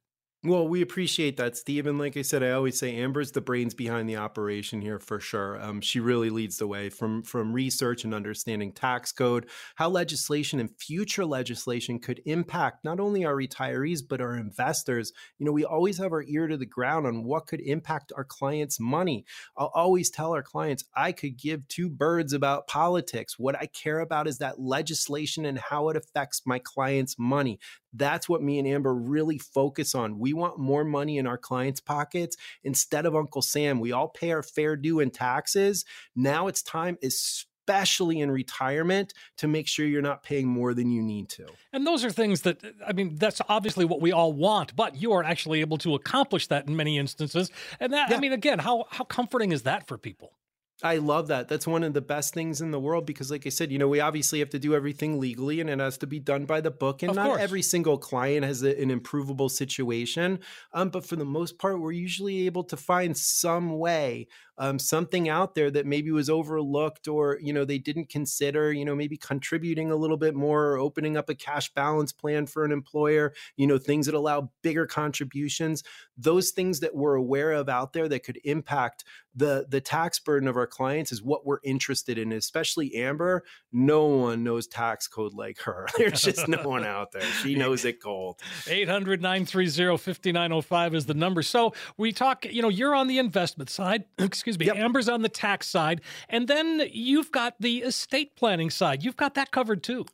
Well, 0.46 0.68
we 0.68 0.80
appreciate 0.80 1.38
that, 1.38 1.56
Steve. 1.56 1.88
And 1.88 1.98
like 1.98 2.16
I 2.16 2.22
said, 2.22 2.44
I 2.44 2.52
always 2.52 2.78
say 2.78 2.94
Amber's 2.94 3.32
the 3.32 3.40
brains 3.40 3.74
behind 3.74 4.09
the 4.09 4.18
operation 4.18 4.80
here 4.80 5.00
for 5.00 5.18
sure. 5.18 5.61
Um, 5.61 5.80
she 5.80 5.98
really 5.98 6.30
leads 6.30 6.59
the 6.59 6.68
way 6.68 6.88
from 6.88 7.24
from 7.24 7.52
research 7.52 8.04
and 8.04 8.14
understanding 8.14 8.70
tax 8.70 9.11
code, 9.11 9.48
how 9.74 9.88
legislation 9.88 10.61
and 10.61 10.70
future 10.78 11.24
legislation 11.24 11.98
could 11.98 12.22
impact 12.26 12.85
not 12.85 13.00
only 13.00 13.24
our 13.24 13.35
retirees 13.35 14.02
but 14.09 14.20
our 14.20 14.37
investors. 14.37 15.12
You 15.38 15.46
know, 15.46 15.52
we 15.52 15.64
always 15.64 15.98
have 15.98 16.12
our 16.12 16.22
ear 16.22 16.46
to 16.46 16.56
the 16.56 16.64
ground 16.64 17.09
on 17.09 17.24
what 17.24 17.48
could 17.48 17.61
impact 17.61 18.12
our 18.16 18.24
clients' 18.24 18.78
money. 18.78 19.24
I'll 19.56 19.72
always 19.74 20.11
tell 20.11 20.32
our 20.32 20.44
clients 20.44 20.85
I 20.94 21.11
could 21.11 21.37
give 21.37 21.66
two 21.66 21.90
birds 21.90 22.32
about 22.32 22.68
politics. 22.68 23.37
What 23.37 23.56
I 23.56 23.66
care 23.66 23.98
about 23.98 24.28
is 24.28 24.38
that 24.38 24.61
legislation 24.61 25.44
and 25.44 25.59
how 25.59 25.88
it 25.88 25.96
affects 25.96 26.42
my 26.46 26.61
clients' 26.61 27.18
money. 27.18 27.59
That's 27.92 28.28
what 28.28 28.42
me 28.42 28.59
and 28.59 28.68
Amber 28.68 28.94
really 28.94 29.38
focus 29.38 29.94
on. 29.94 30.18
We 30.18 30.35
want 30.37 30.59
more 30.59 30.85
money 30.85 31.18
in 31.18 31.27
our 31.27 31.38
clients' 31.38 31.81
pockets 31.81 32.37
instead 32.62 33.07
of 33.07 33.16
Uncle 33.16 33.42
Sam. 33.42 33.81
We 33.81 33.92
all 33.92 34.09
pay 34.09 34.31
our 34.31 34.42
fair 34.42 34.77
due 34.77 35.01
in 35.01 35.11
taxes. 35.11 35.85
Now 36.14 36.46
it's 36.46 36.62
time, 36.62 36.99
especially 37.03 38.20
in 38.20 38.31
retirement, 38.31 39.12
to 39.38 39.49
make 39.49 39.66
sure 39.66 39.87
you're 39.87 40.03
not 40.03 40.22
paying 40.22 40.46
more 40.46 40.75
than 40.75 40.90
you 40.90 41.03
need 41.03 41.29
to. 41.31 41.46
And 41.72 41.87
those 41.87 42.05
are 42.05 42.11
things 42.11 42.42
that, 42.42 42.62
I 42.87 42.92
mean, 42.92 43.16
that's 43.16 43.40
obviously 43.49 43.85
what 43.85 44.01
we 44.01 44.12
all 44.12 44.33
want, 44.33 44.77
but 44.77 44.94
you 44.94 45.12
are 45.12 45.25
actually 45.25 45.61
able 45.61 45.79
to 45.79 45.94
accomplish 45.94 46.46
that 46.46 46.68
in 46.68 46.77
many 46.77 46.96
instances. 46.99 47.51
And 47.81 47.92
that, 47.92 48.11
yeah. 48.11 48.16
I 48.16 48.20
mean, 48.20 48.33
again, 48.33 48.61
how, 48.61 48.85
how 48.90 49.05
comforting 49.05 49.51
is 49.51 49.62
that 49.62 49.88
for 49.88 49.99
people? 49.99 50.33
I 50.82 50.96
love 50.96 51.28
that. 51.28 51.48
That's 51.48 51.66
one 51.66 51.82
of 51.82 51.94
the 51.94 52.02
best 52.02 52.34
things 52.34 52.60
in 52.60 52.70
the 52.70 52.78
world 52.78 53.06
because, 53.06 53.30
like 53.30 53.46
I 53.46 53.48
said, 53.48 53.72
you 53.72 53.78
know, 53.78 53.88
we 53.88 54.00
obviously 54.00 54.40
have 54.40 54.50
to 54.50 54.58
do 54.58 54.74
everything 54.74 55.18
legally 55.18 55.60
and 55.60 55.70
it 55.70 55.80
has 55.80 55.96
to 55.98 56.06
be 56.06 56.18
done 56.18 56.44
by 56.44 56.60
the 56.60 56.70
book. 56.70 57.02
And 57.02 57.10
of 57.10 57.16
not 57.16 57.26
course. 57.28 57.40
every 57.40 57.62
single 57.62 57.96
client 57.96 58.44
has 58.44 58.62
a, 58.62 58.78
an 58.80 58.90
improvable 58.90 59.48
situation. 59.48 60.40
Um, 60.74 60.90
but 60.90 61.06
for 61.06 61.16
the 61.16 61.24
most 61.24 61.58
part, 61.58 61.80
we're 61.80 61.92
usually 61.92 62.44
able 62.44 62.64
to 62.64 62.76
find 62.76 63.16
some 63.16 63.78
way 63.78 64.28
um, 64.59 64.79
something 64.79 65.29
out 65.29 65.55
there 65.55 65.71
that 65.71 65.87
maybe 65.87 66.11
was 66.11 66.31
overlooked 66.31 67.09
or 67.09 67.38
you 67.40 67.53
know 67.53 67.64
they 67.64 67.79
didn't 67.79 68.09
consider 68.09 68.73
you 68.73 68.85
know 68.85 68.95
maybe 68.95 69.16
contributing 69.16 69.90
a 69.90 69.97
little 69.97 70.16
bit 70.16 70.35
more 70.35 70.73
or 70.73 70.79
opening 70.79 71.16
up 71.16 71.29
a 71.29 71.35
cash 71.35 71.73
balance 71.75 72.12
plan 72.12 72.47
for 72.47 72.64
an 72.64 72.73
employer 72.73 73.33
you 73.57 73.66
know 73.66 73.79
things 73.79 74.07
that 74.07 74.14
allow 74.14 74.51
bigger 74.62 74.87
contributions. 74.87 75.83
Those 76.16 76.51
things 76.51 76.81
that 76.81 76.95
we're 76.95 77.14
aware 77.14 77.53
of 77.53 77.69
out 77.69 77.92
there 77.92 78.09
that 78.09 78.25
could 78.25 78.40
impact 78.45 79.05
the 79.37 79.66
the 79.69 79.81
tax 79.83 80.19
burden 80.19 80.49
of 80.49 80.57
our 80.57 80.66
clients 80.66 81.12
is 81.12 81.23
what 81.23 81.45
we're 81.45 81.59
interested 81.62 82.16
in 82.16 82.33
especially 82.33 82.95
amber. 82.95 83.45
No 83.71 84.07
one 84.07 84.42
knows 84.42 84.66
tax 84.66 85.07
code 85.07 85.35
like 85.35 85.59
her. 85.61 85.87
There's 85.99 86.23
just 86.23 86.49
no 86.49 86.66
one 86.66 86.85
out 86.87 87.12
there. 87.12 87.21
She 87.42 87.55
knows 87.55 87.85
it 87.85 88.03
cold. 88.03 88.40
800-930-5905 88.64 90.95
is 90.95 91.05
the 91.07 91.14
number. 91.14 91.42
So 91.42 91.75
we 91.99 92.12
talk 92.12 92.47
you 92.47 92.62
know 92.62 92.71
you're 92.71 92.95
on 92.95 93.09
the 93.09 93.19
investment 93.19 93.69
side 93.69 94.05
excuse 94.19 94.45
me, 94.59 94.66
yep. 94.66 94.76
Amber's 94.76 95.09
on 95.09 95.22
the 95.22 95.28
tax 95.28 95.68
side. 95.68 96.00
And 96.28 96.46
then 96.48 96.88
you've 96.92 97.32
got 97.32 97.54
the 97.61 97.78
estate 97.78 98.37
planning 98.37 98.70
side. 98.70 99.02
You've 99.02 99.16
got 99.16 99.35
that 99.35 99.50
covered 99.50 99.82
too. 99.82 100.06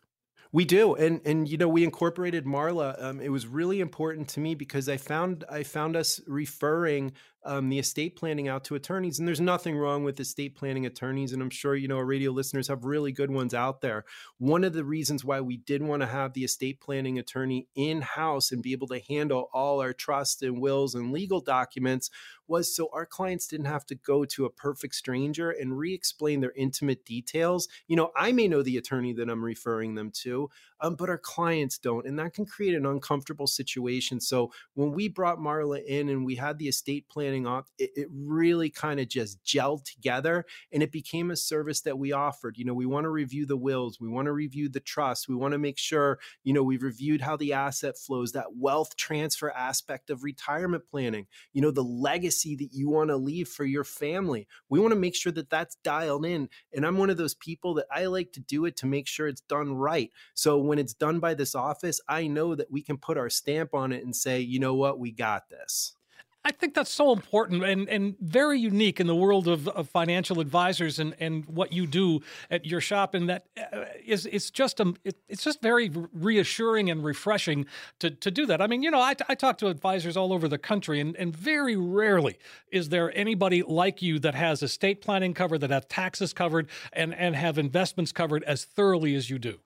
We 0.55 0.67
do, 0.67 0.95
and 0.95 1.23
and 1.25 1.49
you 1.49 1.57
know 1.57 1.69
we 1.69 1.83
incorporated 1.83 2.45
Marla. 2.45 3.03
Um, 3.03 3.21
it 3.23 3.31
was 3.31 3.47
really 3.47 3.81
important 3.81 4.29
to 4.31 4.41
me 4.41 4.55
because 4.55 4.87
I 4.87 4.99
found 4.99 5.45
I 5.51 5.63
found 5.63 5.97
us 5.97 6.21
referring 6.27 7.13
um, 7.45 7.69
the 7.69 7.79
estate 7.79 8.17
planning 8.17 8.49
out 8.49 8.65
to 8.65 8.75
attorneys. 8.75 9.19
And 9.19 9.27
there's 9.27 9.41
nothing 9.41 9.77
wrong 9.77 10.05
with 10.05 10.21
estate 10.21 10.55
planning 10.55 10.87
attorneys. 10.87 11.33
And 11.33 11.43
I'm 11.43 11.51
sure, 11.51 11.75
you 11.75 11.89
know, 11.89 11.97
our 11.97 12.05
radio 12.05 12.31
listeners 12.31 12.69
have 12.69 12.85
really 12.85 13.13
good 13.13 13.31
ones 13.31 13.55
out 13.55 13.81
there. 13.81 14.05
One 14.39 14.65
of 14.65 14.73
the 14.73 14.85
reasons 14.85 15.25
why 15.25 15.41
we 15.41 15.57
did 15.57 15.83
want 15.83 16.03
to 16.03 16.07
have 16.07 16.33
the 16.33 16.45
estate 16.45 16.81
planning 16.81 17.19
attorney 17.19 17.69
in 17.75 18.03
house 18.03 18.53
and 18.53 18.63
be 18.63 18.73
able 18.73 18.89
to 18.89 19.01
handle 19.09 19.49
all 19.53 19.81
our 19.81 19.93
trust 19.93 20.43
and 20.43 20.61
wills 20.61 20.95
and 20.95 21.13
legal 21.13 21.41
documents 21.41 22.11
was 22.49 22.75
so 22.75 22.91
our 22.93 23.07
clients 23.07 23.47
didn't 23.47 23.67
have 23.67 23.87
to 23.87 23.95
go 23.95 24.25
to 24.25 24.45
a 24.45 24.51
perfect 24.51 24.95
stranger 24.95 25.51
and 25.51 25.79
re 25.79 25.95
explain 25.95 26.41
their 26.41 26.53
intimate 26.57 27.05
details. 27.05 27.69
You 27.89 27.97
know, 27.97 28.11
I 28.17 28.33
may 28.33 28.49
know 28.49 28.63
the 28.63 28.77
attorney 28.77 29.13
that 29.15 29.31
I'm 29.31 29.45
referring 29.45 29.95
them 29.95 30.11
to, 30.23 30.51
um, 30.83 30.97
but 30.97 31.09
our 31.09 31.19
clients 31.19 31.79
don't. 31.79 32.07
And 32.07 32.19
that 32.19 32.35
can 32.35 32.45
create 32.45 32.75
an 32.75 32.85
uncomfortable 32.85 33.47
situation. 33.47 34.21
So 34.21 34.53
when 34.75 34.93
we 34.93 35.09
brought 35.09 35.39
Marla 35.39 35.83
in 35.85 36.09
and 36.09 36.27
we 36.27 36.35
had 36.35 36.59
the 36.59 36.69
estate 36.69 37.09
planning 37.09 37.47
off, 37.47 37.71
it, 37.79 37.91
it 37.95 38.09
really 38.13 38.69
kind 38.69 38.99
of 38.99 39.09
just 39.09 39.43
gelled 39.45 39.85
together 39.85 40.45
and 40.73 40.83
it 40.83 40.91
became 40.91 41.31
a 41.31 41.37
service 41.37 41.83
that 41.83 41.99
we 41.99 42.13
offered. 42.13 42.59
You 42.59 42.65
know, 42.65 42.75
we 42.75 42.87
want 42.87 43.05
to 43.05 43.11
review 43.11 43.47
the 43.47 43.57
wills, 43.57 44.01
we 44.01 44.09
want 44.09 44.27
to 44.27 44.33
review 44.33 44.69
the 44.69 44.81
trust, 44.81 45.29
we 45.29 45.37
want 45.37 45.53
to 45.53 45.59
make 45.59 45.79
sure, 45.79 46.19
you 46.43 46.53
know, 46.53 46.65
we've 46.65 46.83
reviewed 46.83 47.21
how 47.21 47.37
the 47.37 47.53
asset 47.53 47.97
flows, 47.97 48.33
that 48.33 48.57
wealth 48.57 48.97
transfer 48.97 49.53
aspect 49.53 50.11
of 50.11 50.25
retirement 50.25 50.83
planning, 50.91 51.27
you 51.53 51.63
know, 51.63 51.71
the 51.71 51.85
legacy 51.85 52.57
that 52.57 52.71
you 52.73 52.89
want 52.89 53.11
to 53.11 53.17
leave 53.17 53.49
for 53.49 53.65
your 53.65 53.85
family. 53.85 54.49
We 54.69 54.81
want 54.81 54.93
to 54.93 54.99
make 54.99 55.15
sure 55.15 55.33
that 55.33 55.49
that's 55.49 55.77
dialed 55.85 56.27
in. 56.27 56.49
And 56.75 56.85
I'm 56.85 56.99
one 56.99 57.11
of 57.11 57.17
those 57.17 57.35
people 57.35 57.75
that 57.75 57.87
I 57.93 58.07
like 58.07 58.33
to 58.33 58.41
do 58.41 58.65
it 58.65 58.77
to 58.79 58.87
make 58.87 59.07
sure 59.07 59.29
it's 59.29 59.43
done 59.43 59.75
right. 59.75 60.11
So 60.35 60.59
when 60.59 60.72
it's 60.79 60.95
done 60.95 61.19
by 61.19 61.35
this 61.35 61.55
office, 61.55 62.01
I 62.09 62.27
know 62.27 62.55
that 62.55 62.71
we 62.71 62.83
can 62.83 62.99
put 62.99 63.19
our 63.19 63.31
stamp 63.31 63.75
on 63.75 63.93
it 63.93 64.05
and 64.05 64.15
say, 64.15 64.41
you 64.41 64.59
know 64.59 64.75
what, 64.75 64.99
we 64.99 65.11
got 65.13 65.49
this. 65.49 65.97
I 66.45 66.51
think 66.51 66.75
that's 66.75 66.91
so 66.91 67.13
important 67.13 67.63
and, 67.63 67.89
and 67.89 68.17
very 68.19 68.59
unique 68.59 68.99
in 68.99 69.07
the 69.07 69.15
world 69.15 69.47
of, 69.47 69.69
of 69.69 69.89
financial 69.89 70.41
advisors 70.41 70.99
and, 70.99 71.15
and 71.21 71.47
what 71.47 71.73
you 71.73 71.87
do 71.87 72.21
at 72.51 72.67
your 72.67 72.81
shop. 72.81 73.15
And 73.15 73.29
that 73.29 73.47
uh, 73.57 73.85
it's 74.05 74.51
just 74.51 74.81
a 74.81 74.93
it, 75.05 75.19
it's 75.29 75.45
just 75.45 75.63
very 75.63 75.93
reassuring 76.13 76.91
and 76.91 77.05
refreshing 77.05 77.67
to, 78.01 78.11
to 78.11 78.31
do 78.31 78.45
that. 78.47 78.61
I 78.61 78.67
mean, 78.67 78.83
you 78.83 78.91
know, 78.91 79.01
I, 79.01 79.15
I 79.29 79.37
talk 79.37 79.59
to 79.59 79.69
advisors 79.69 80.17
all 80.17 80.33
over 80.33 80.49
the 80.49 80.59
country, 80.59 80.99
and, 80.99 81.15
and 81.17 81.35
very 81.35 81.77
rarely 81.77 82.39
is 82.73 82.89
there 82.89 83.17
anybody 83.17 83.63
like 83.63 84.03
you 84.03 84.19
that 84.19 84.35
has 84.35 84.65
estate 84.65 85.01
planning 85.01 85.35
covered, 85.35 85.59
that 85.59 85.71
have 85.71 85.87
taxes 85.87 86.33
covered, 86.33 86.69
and 86.93 87.15
and 87.15 87.37
have 87.37 87.57
investments 87.57 88.11
covered 88.11 88.43
as 88.45 88.65
thoroughly 88.65 89.15
as 89.15 89.31
you 89.31 89.39
do. 89.39 89.61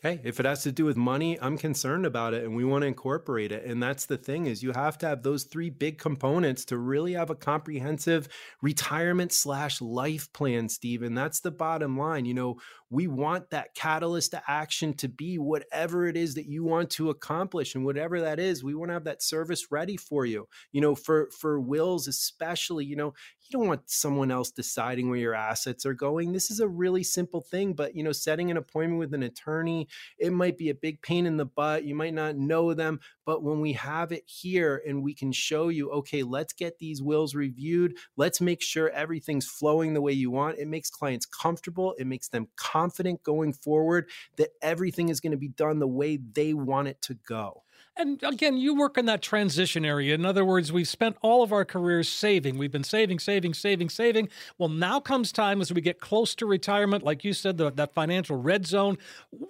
Hey, 0.00 0.20
if 0.22 0.38
it 0.38 0.46
has 0.46 0.62
to 0.62 0.70
do 0.70 0.84
with 0.84 0.96
money, 0.96 1.40
I'm 1.40 1.58
concerned 1.58 2.06
about 2.06 2.32
it 2.32 2.44
and 2.44 2.54
we 2.54 2.64
want 2.64 2.82
to 2.82 2.86
incorporate 2.86 3.50
it. 3.50 3.64
And 3.64 3.82
that's 3.82 4.06
the 4.06 4.16
thing 4.16 4.46
is 4.46 4.62
you 4.62 4.70
have 4.70 4.96
to 4.98 5.08
have 5.08 5.24
those 5.24 5.42
three 5.42 5.70
big 5.70 5.98
components 5.98 6.64
to 6.66 6.78
really 6.78 7.14
have 7.14 7.30
a 7.30 7.34
comprehensive 7.34 8.28
retirement 8.62 9.32
slash 9.32 9.80
life 9.80 10.32
plan, 10.32 10.68
Steve. 10.68 11.02
And 11.02 11.18
that's 11.18 11.40
the 11.40 11.50
bottom 11.50 11.98
line. 11.98 12.26
You 12.26 12.34
know, 12.34 12.58
we 12.90 13.06
want 13.06 13.50
that 13.50 13.74
catalyst 13.74 14.30
to 14.30 14.42
action 14.48 14.94
to 14.94 15.08
be 15.08 15.38
whatever 15.38 16.06
it 16.06 16.16
is 16.16 16.34
that 16.34 16.46
you 16.46 16.64
want 16.64 16.90
to 16.90 17.10
accomplish 17.10 17.74
and 17.74 17.84
whatever 17.84 18.20
that 18.20 18.38
is 18.38 18.64
we 18.64 18.74
want 18.74 18.88
to 18.88 18.94
have 18.94 19.04
that 19.04 19.22
service 19.22 19.70
ready 19.70 19.96
for 19.96 20.24
you 20.24 20.48
you 20.72 20.80
know 20.80 20.94
for 20.94 21.28
for 21.30 21.60
wills 21.60 22.08
especially 22.08 22.84
you 22.84 22.96
know 22.96 23.12
you 23.48 23.58
don't 23.58 23.68
want 23.68 23.90
someone 23.90 24.30
else 24.30 24.50
deciding 24.50 25.08
where 25.08 25.18
your 25.18 25.34
assets 25.34 25.86
are 25.86 25.94
going. 25.94 26.32
This 26.32 26.50
is 26.50 26.60
a 26.60 26.68
really 26.68 27.02
simple 27.02 27.40
thing 27.40 27.72
but 27.72 27.94
you 27.94 28.02
know 28.02 28.12
setting 28.12 28.50
an 28.50 28.56
appointment 28.56 28.98
with 28.98 29.14
an 29.14 29.22
attorney 29.22 29.88
it 30.18 30.32
might 30.32 30.58
be 30.58 30.70
a 30.70 30.74
big 30.74 31.00
pain 31.02 31.26
in 31.26 31.36
the 31.36 31.46
butt 31.46 31.84
you 31.84 31.94
might 31.94 32.14
not 32.14 32.36
know 32.36 32.74
them 32.74 33.00
but 33.24 33.42
when 33.42 33.60
we 33.60 33.72
have 33.74 34.12
it 34.12 34.24
here 34.26 34.82
and 34.86 35.02
we 35.02 35.14
can 35.14 35.32
show 35.32 35.68
you 35.68 35.90
okay 35.90 36.22
let's 36.22 36.52
get 36.52 36.78
these 36.78 37.02
wills 37.02 37.34
reviewed. 37.34 37.96
Let's 38.16 38.40
make 38.40 38.62
sure 38.62 38.90
everything's 38.90 39.46
flowing 39.46 39.94
the 39.94 40.02
way 40.02 40.12
you 40.12 40.30
want. 40.30 40.58
It 40.58 40.68
makes 40.68 40.90
clients 40.90 41.26
comfortable 41.26 41.94
it 41.98 42.06
makes 42.06 42.28
them 42.28 42.48
confident 42.56 43.22
going 43.22 43.52
forward 43.52 44.08
that 44.36 44.50
everything 44.62 45.08
is 45.08 45.20
going 45.20 45.32
to 45.32 45.38
be 45.38 45.48
done 45.48 45.78
the 45.78 45.86
way 45.86 46.16
they 46.16 46.54
want 46.54 46.88
it 46.88 47.00
to 47.02 47.14
go. 47.14 47.62
And 47.98 48.22
again, 48.22 48.56
you 48.56 48.76
work 48.76 48.96
in 48.96 49.06
that 49.06 49.22
transition 49.22 49.84
area. 49.84 50.14
In 50.14 50.24
other 50.24 50.44
words, 50.44 50.70
we've 50.72 50.86
spent 50.86 51.16
all 51.20 51.42
of 51.42 51.52
our 51.52 51.64
careers 51.64 52.08
saving. 52.08 52.56
We've 52.56 52.70
been 52.70 52.84
saving, 52.84 53.18
saving, 53.18 53.54
saving, 53.54 53.88
saving. 53.88 54.28
Well, 54.56 54.68
now 54.68 55.00
comes 55.00 55.32
time 55.32 55.60
as 55.60 55.72
we 55.72 55.80
get 55.80 55.98
close 55.98 56.36
to 56.36 56.46
retirement, 56.46 57.02
like 57.02 57.24
you 57.24 57.32
said, 57.32 57.58
the, 57.58 57.72
that 57.72 57.92
financial 57.94 58.36
red 58.36 58.68
zone. 58.68 58.98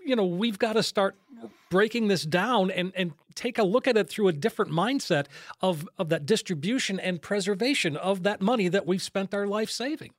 You 0.02 0.16
know, 0.16 0.24
we've 0.24 0.58
got 0.58 0.72
to 0.72 0.82
start 0.82 1.14
breaking 1.68 2.08
this 2.08 2.24
down 2.24 2.70
and, 2.70 2.90
and 2.96 3.12
take 3.34 3.58
a 3.58 3.62
look 3.62 3.86
at 3.86 3.98
it 3.98 4.08
through 4.08 4.28
a 4.28 4.32
different 4.32 4.72
mindset 4.72 5.26
of, 5.60 5.86
of 5.98 6.08
that 6.08 6.24
distribution 6.24 6.98
and 6.98 7.20
preservation 7.20 7.98
of 7.98 8.22
that 8.22 8.40
money 8.40 8.68
that 8.68 8.86
we've 8.86 9.02
spent 9.02 9.34
our 9.34 9.46
life 9.46 9.70
saving. 9.70 10.12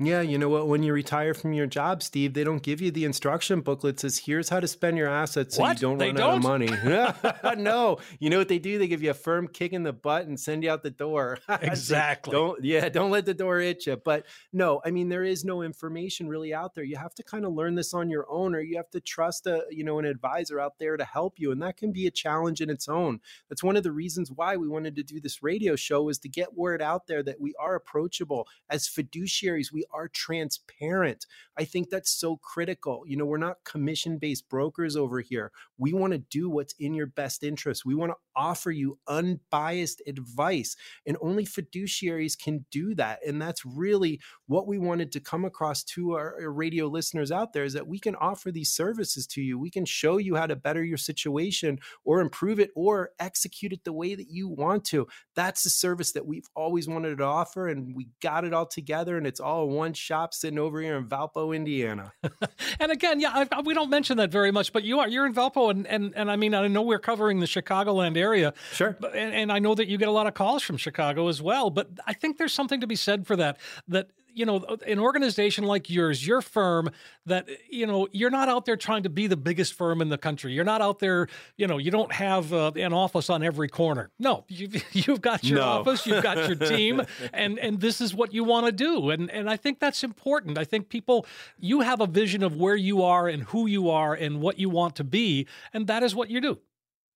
Yeah, 0.00 0.20
you 0.20 0.38
know 0.38 0.48
what? 0.48 0.68
When 0.68 0.84
you 0.84 0.92
retire 0.92 1.34
from 1.34 1.52
your 1.52 1.66
job, 1.66 2.04
Steve, 2.04 2.32
they 2.32 2.44
don't 2.44 2.62
give 2.62 2.80
you 2.80 2.92
the 2.92 3.04
instruction 3.04 3.62
booklet 3.62 3.96
that 3.96 4.00
says 4.00 4.18
here's 4.18 4.48
how 4.48 4.60
to 4.60 4.68
spend 4.68 4.96
your 4.96 5.08
assets 5.08 5.56
so 5.56 5.62
what? 5.62 5.76
you 5.76 5.88
don't 5.88 5.98
they 5.98 6.12
run 6.12 6.14
don't? 6.14 6.30
out 6.30 6.36
of 6.36 6.42
money. 6.44 7.56
no, 7.60 7.98
you 8.20 8.30
know 8.30 8.38
what 8.38 8.46
they 8.46 8.60
do? 8.60 8.78
They 8.78 8.86
give 8.86 9.02
you 9.02 9.10
a 9.10 9.14
firm 9.14 9.48
kick 9.48 9.72
in 9.72 9.82
the 9.82 9.92
butt 9.92 10.26
and 10.26 10.38
send 10.38 10.62
you 10.62 10.70
out 10.70 10.84
the 10.84 10.90
door. 10.90 11.40
exactly. 11.48 12.30
don't 12.30 12.62
yeah, 12.62 12.88
don't 12.88 13.10
let 13.10 13.26
the 13.26 13.34
door 13.34 13.58
hit 13.58 13.86
you. 13.86 13.96
But 13.96 14.26
no, 14.52 14.80
I 14.84 14.92
mean 14.92 15.08
there 15.08 15.24
is 15.24 15.44
no 15.44 15.62
information 15.62 16.28
really 16.28 16.54
out 16.54 16.76
there. 16.76 16.84
You 16.84 16.96
have 16.96 17.14
to 17.16 17.24
kind 17.24 17.44
of 17.44 17.54
learn 17.54 17.74
this 17.74 17.92
on 17.92 18.08
your 18.08 18.24
own, 18.30 18.54
or 18.54 18.60
you 18.60 18.76
have 18.76 18.90
to 18.90 19.00
trust 19.00 19.48
a 19.48 19.64
you 19.68 19.82
know 19.82 19.98
an 19.98 20.04
advisor 20.04 20.60
out 20.60 20.78
there 20.78 20.96
to 20.96 21.04
help 21.04 21.40
you, 21.40 21.50
and 21.50 21.60
that 21.62 21.76
can 21.76 21.90
be 21.90 22.06
a 22.06 22.12
challenge 22.12 22.60
in 22.60 22.70
its 22.70 22.88
own. 22.88 23.18
That's 23.48 23.64
one 23.64 23.76
of 23.76 23.82
the 23.82 23.90
reasons 23.90 24.30
why 24.30 24.56
we 24.56 24.68
wanted 24.68 24.94
to 24.94 25.02
do 25.02 25.20
this 25.20 25.42
radio 25.42 25.74
show 25.74 26.08
is 26.08 26.18
to 26.20 26.28
get 26.28 26.56
word 26.56 26.80
out 26.80 27.08
there 27.08 27.24
that 27.24 27.40
we 27.40 27.52
are 27.58 27.74
approachable 27.74 28.46
as 28.70 28.86
fiduciaries. 28.86 29.72
We 29.72 29.86
are 29.90 30.08
transparent. 30.08 31.26
I 31.56 31.64
think 31.64 31.90
that's 31.90 32.10
so 32.10 32.36
critical. 32.36 33.04
You 33.06 33.16
know, 33.16 33.24
we're 33.24 33.38
not 33.38 33.64
commission 33.64 34.18
based 34.18 34.48
brokers 34.48 34.96
over 34.96 35.20
here. 35.20 35.52
We 35.76 35.92
want 35.92 36.12
to 36.12 36.18
do 36.18 36.48
what's 36.48 36.74
in 36.78 36.94
your 36.94 37.06
best 37.06 37.42
interest. 37.42 37.84
We 37.84 37.94
want 37.94 38.12
to 38.12 38.16
offer 38.36 38.70
you 38.70 38.98
unbiased 39.08 40.00
advice, 40.06 40.76
and 41.06 41.16
only 41.20 41.44
fiduciaries 41.44 42.38
can 42.38 42.64
do 42.70 42.94
that. 42.94 43.18
And 43.26 43.42
that's 43.42 43.64
really 43.64 44.20
what 44.46 44.66
we 44.66 44.78
wanted 44.78 45.12
to 45.12 45.20
come 45.20 45.44
across 45.44 45.82
to 45.84 46.12
our 46.12 46.50
radio 46.50 46.86
listeners 46.86 47.32
out 47.32 47.52
there 47.52 47.64
is 47.64 47.72
that 47.72 47.88
we 47.88 47.98
can 47.98 48.14
offer 48.16 48.52
these 48.52 48.70
services 48.70 49.26
to 49.28 49.42
you. 49.42 49.58
We 49.58 49.70
can 49.70 49.84
show 49.84 50.18
you 50.18 50.36
how 50.36 50.46
to 50.46 50.56
better 50.56 50.84
your 50.84 50.98
situation 50.98 51.78
or 52.04 52.20
improve 52.20 52.60
it 52.60 52.70
or 52.74 53.10
execute 53.18 53.72
it 53.72 53.84
the 53.84 53.92
way 53.92 54.14
that 54.14 54.30
you 54.30 54.48
want 54.48 54.84
to. 54.86 55.08
That's 55.34 55.64
the 55.64 55.70
service 55.70 56.12
that 56.12 56.26
we've 56.26 56.48
always 56.54 56.88
wanted 56.88 57.18
to 57.18 57.24
offer, 57.24 57.68
and 57.68 57.94
we 57.94 58.08
got 58.22 58.44
it 58.44 58.52
all 58.52 58.66
together, 58.66 59.16
and 59.16 59.26
it's 59.26 59.40
all 59.40 59.68
one 59.78 59.94
shop 59.94 60.34
sitting 60.34 60.58
over 60.58 60.82
here 60.82 60.96
in 60.96 61.06
Valpo, 61.06 61.56
Indiana. 61.56 62.12
and 62.80 62.92
again, 62.92 63.20
yeah, 63.20 63.46
I, 63.50 63.60
we 63.62 63.72
don't 63.72 63.88
mention 63.88 64.18
that 64.18 64.30
very 64.30 64.50
much, 64.50 64.72
but 64.72 64.84
you 64.84 64.98
are 64.98 65.08
you're 65.08 65.24
in 65.24 65.32
Valpo, 65.32 65.70
and 65.70 65.86
and 65.86 66.12
and 66.14 66.30
I 66.30 66.36
mean, 66.36 66.54
I 66.54 66.66
know 66.68 66.82
we're 66.82 66.98
covering 66.98 67.40
the 67.40 67.46
Chicagoland 67.46 68.16
area, 68.16 68.52
sure, 68.72 68.96
and, 69.14 69.34
and 69.34 69.52
I 69.52 69.58
know 69.58 69.74
that 69.74 69.88
you 69.88 69.96
get 69.96 70.08
a 70.08 70.12
lot 70.12 70.26
of 70.26 70.34
calls 70.34 70.62
from 70.62 70.76
Chicago 70.76 71.28
as 71.28 71.40
well. 71.40 71.70
But 71.70 71.88
I 72.06 72.12
think 72.12 72.36
there's 72.36 72.52
something 72.52 72.80
to 72.80 72.86
be 72.86 72.96
said 72.96 73.26
for 73.26 73.36
that. 73.36 73.58
That 73.86 74.10
you 74.34 74.46
know, 74.46 74.64
an 74.86 74.98
organization 74.98 75.64
like 75.64 75.90
yours, 75.90 76.26
your 76.26 76.40
firm, 76.40 76.90
that, 77.26 77.48
you 77.68 77.86
know, 77.86 78.08
you're 78.12 78.30
not 78.30 78.48
out 78.48 78.64
there 78.64 78.76
trying 78.76 79.02
to 79.02 79.08
be 79.08 79.26
the 79.26 79.36
biggest 79.36 79.74
firm 79.74 80.00
in 80.00 80.08
the 80.08 80.18
country. 80.18 80.52
You're 80.52 80.64
not 80.64 80.80
out 80.80 80.98
there, 80.98 81.28
you 81.56 81.66
know, 81.66 81.78
you 81.78 81.90
don't 81.90 82.12
have 82.12 82.52
uh, 82.52 82.72
an 82.76 82.92
office 82.92 83.30
on 83.30 83.42
every 83.42 83.68
corner. 83.68 84.10
No, 84.18 84.44
you've, 84.48 84.82
you've 84.92 85.20
got 85.20 85.44
your 85.44 85.58
no. 85.58 85.64
office, 85.64 86.06
you've 86.06 86.22
got 86.22 86.48
your 86.48 86.56
team, 86.56 87.02
and, 87.32 87.58
and 87.58 87.80
this 87.80 88.00
is 88.00 88.14
what 88.14 88.32
you 88.32 88.44
want 88.44 88.66
to 88.66 88.72
do. 88.72 89.10
And, 89.10 89.30
and 89.30 89.48
I 89.50 89.56
think 89.56 89.80
that's 89.80 90.04
important. 90.04 90.58
I 90.58 90.64
think 90.64 90.88
people, 90.88 91.26
you 91.58 91.80
have 91.80 92.00
a 92.00 92.06
vision 92.06 92.42
of 92.42 92.56
where 92.56 92.76
you 92.76 93.02
are 93.02 93.28
and 93.28 93.42
who 93.44 93.66
you 93.66 93.90
are 93.90 94.14
and 94.14 94.40
what 94.40 94.58
you 94.58 94.68
want 94.68 94.96
to 94.96 95.04
be, 95.04 95.46
and 95.72 95.86
that 95.86 96.02
is 96.02 96.14
what 96.14 96.30
you 96.30 96.40
do. 96.40 96.58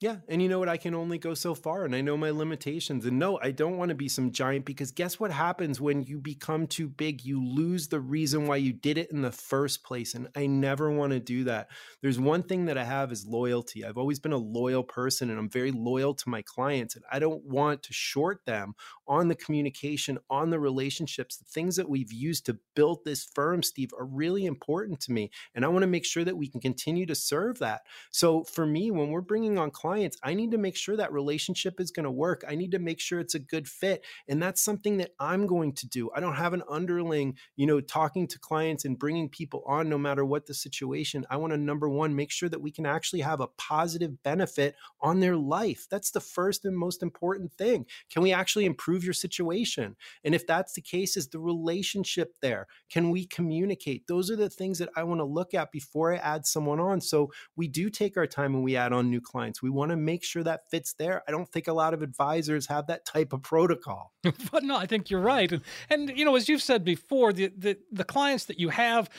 Yeah. 0.03 0.17
And 0.29 0.43
you 0.43 0.49
know 0.49 0.59
what? 0.59 0.69
I 0.69 0.79
can 0.79 0.97
only 0.97 1.17
go 1.17 1.33
so 1.33 1.55
far 1.55 1.85
and 1.85 1.95
I 1.95 2.01
know 2.01 2.17
my 2.17 2.31
limitations. 2.31 3.07
And 3.07 3.21
no, 3.21 3.39
I 3.41 3.53
don't 3.53 3.77
want 3.77 3.91
to 3.91 3.95
be 3.95 4.09
some 4.09 4.33
giant 4.33 4.65
because 4.65 4.91
guess 4.91 5.21
what 5.21 5.31
happens 5.31 5.81
when 5.81 6.03
you 6.03 6.19
become 6.19 6.67
too 6.67 6.89
big? 6.89 7.25
You 7.25 7.41
lose 7.41 7.87
the 7.87 8.01
reason 8.01 8.49
why 8.49 8.57
you 8.57 8.73
did 8.73 8.99
it 8.99 9.13
in 9.13 9.23
the 9.23 9.31
first 9.31 9.85
place. 9.85 10.15
And 10.15 10.27
I 10.35 10.47
never 10.47 10.91
want 10.91 11.13
to 11.13 11.21
do 11.21 11.45
that. 11.45 11.69
There's 12.01 12.19
one 12.19 12.43
thing 12.43 12.65
that 12.65 12.77
I 12.77 12.83
have 12.83 13.13
is 13.13 13.29
loyalty. 13.29 13.85
I've 13.85 13.97
always 13.97 14.19
been 14.19 14.33
a 14.33 14.39
loyal 14.39 14.83
person 14.83 15.31
and 15.31 15.39
I'm 15.39 15.49
very 15.49 15.71
loyal 15.71 16.15
to 16.15 16.29
my 16.29 16.43
clients. 16.43 16.97
And 16.97 17.05
I 17.13 17.21
don't 17.21 17.45
want 17.45 17.85
to 17.85 17.93
short 17.93 18.45
them 18.45 18.75
on 19.07 19.29
the 19.29 19.37
communication, 19.37 20.19
on 20.29 20.51
the 20.51 20.59
relationships. 20.59 21.37
The 21.37 21.45
things 21.45 21.77
that 21.77 21.89
we've 21.89 22.13
used 22.13 22.45
to 22.47 22.59
build 22.75 23.05
this 23.05 23.23
firm, 23.23 23.63
Steve, 23.63 23.93
are 23.97 24.07
really 24.07 24.47
important 24.47 24.99
to 25.03 25.13
me. 25.13 25.31
And 25.55 25.65
I 25.65 25.69
want 25.69 25.85
to 25.85 25.87
make 25.87 26.05
sure 26.05 26.25
that 26.25 26.37
we 26.37 26.49
can 26.49 26.61
continue 26.61 27.07
to 27.07 27.15
serve 27.15 27.61
that. 27.61 27.83
So 28.11 28.43
for 28.43 28.67
me, 28.67 28.91
when 28.91 29.11
we're 29.11 29.21
bringing 29.21 29.59
on 29.59 29.71
clients, 29.71 29.92
clients, 29.93 30.17
I 30.23 30.33
need 30.33 30.53
to 30.53 30.59
make 30.59 30.75
sure 30.75 30.97
that 30.97 31.13
relationship 31.13 31.79
is 31.79 31.91
going 31.91 32.05
to 32.05 32.11
work. 32.11 32.45
I 32.49 32.55
need 32.55 32.71
to 32.71 32.79
make 32.79 32.99
sure 32.99 33.21
it's 33.21 33.35
a 33.35 33.39
good 33.39 33.69
fit. 33.69 34.03
And 34.27 34.43
that's 34.43 34.63
something 34.63 34.97
that 34.97 35.11
I'm 35.21 35.47
going 35.47 35.75
to 35.75 35.87
do. 35.87 36.11
I 36.17 36.21
don't 36.21 36.37
have 36.37 36.55
an 36.55 36.63
underling, 36.67 37.37
you 37.57 37.67
know, 37.67 37.83
talking 37.83 38.27
to 38.29 38.39
clients 38.39 38.87
and 38.87 38.99
bringing 38.99 39.29
people 39.29 39.63
on 39.67 39.91
no 39.91 39.99
matter 39.99 40.25
what 40.25 40.47
the 40.47 40.55
situation. 40.55 41.27
I 41.29 41.37
want 41.37 41.53
to, 41.53 41.59
number 41.59 41.91
one, 41.91 42.17
make 42.17 42.31
sure 42.31 42.49
that 42.49 42.63
we 42.63 42.71
can 42.71 42.87
actually 42.87 43.21
have 43.21 43.41
a 43.41 43.49
positive 43.59 44.23
benefit 44.23 44.77
on 45.03 45.21
their 45.21 45.37
life. 45.37 45.87
That's 45.91 46.11
the 46.11 46.21
first 46.21 46.65
and 46.65 46.75
most 46.75 47.03
important 47.03 47.53
thing. 47.53 47.85
Can 48.11 48.23
we 48.23 48.33
actually 48.33 48.65
improve 48.65 49.05
your 49.05 49.13
situation? 49.13 49.95
And 50.25 50.35
if 50.35 50.47
that's 50.47 50.73
the 50.73 50.81
case, 50.81 51.19
is 51.19 51.29
the 51.29 51.39
relationship 51.39 52.37
there? 52.41 52.67
Can 52.89 53.11
we 53.11 53.27
communicate? 53.27 54.07
Those 54.07 54.31
are 54.31 54.37
the 54.37 54.49
things 54.49 54.79
that 54.79 54.89
I 54.97 55.03
want 55.03 55.21
to 55.21 55.25
look 55.25 55.53
at 55.53 55.71
before 55.71 56.15
I 56.15 56.17
add 56.17 56.47
someone 56.47 56.81
on. 56.81 57.03
So 57.03 57.31
we 57.57 57.69
do 57.69 57.91
take 57.91 58.17
our 58.17 58.27
time 58.27 58.55
when 58.55 58.63
we 58.63 58.75
add 58.75 58.95
on 58.95 59.11
new 59.11 59.21
clients. 59.21 59.61
We 59.61 59.69
want 59.69 59.82
want 59.83 59.91
to 59.91 59.97
make 59.97 60.23
sure 60.23 60.45
that 60.45 60.71
fits 60.71 60.93
there. 60.93 61.23
I 61.27 61.33
don't 61.33 61.49
think 61.49 61.67
a 61.67 61.73
lot 61.73 61.93
of 61.93 62.03
advisors 62.03 62.67
have 62.69 62.87
that 62.87 63.05
type 63.05 63.33
of 63.33 63.43
protocol. 63.43 64.13
but 64.53 64.63
no, 64.63 64.77
I 64.77 64.87
think 64.87 65.11
you're 65.11 65.21
right. 65.21 65.51
And, 65.51 65.63
and 65.91 66.17
you 66.17 66.25
know, 66.25 66.37
as 66.37 66.49
you've 66.49 66.63
said 66.63 66.85
before, 66.85 67.33
the, 67.33 67.53
the, 67.57 67.77
the 67.91 68.05
clients 68.05 68.45
that 68.45 68.61
you 68.61 68.69
have, 68.69 69.11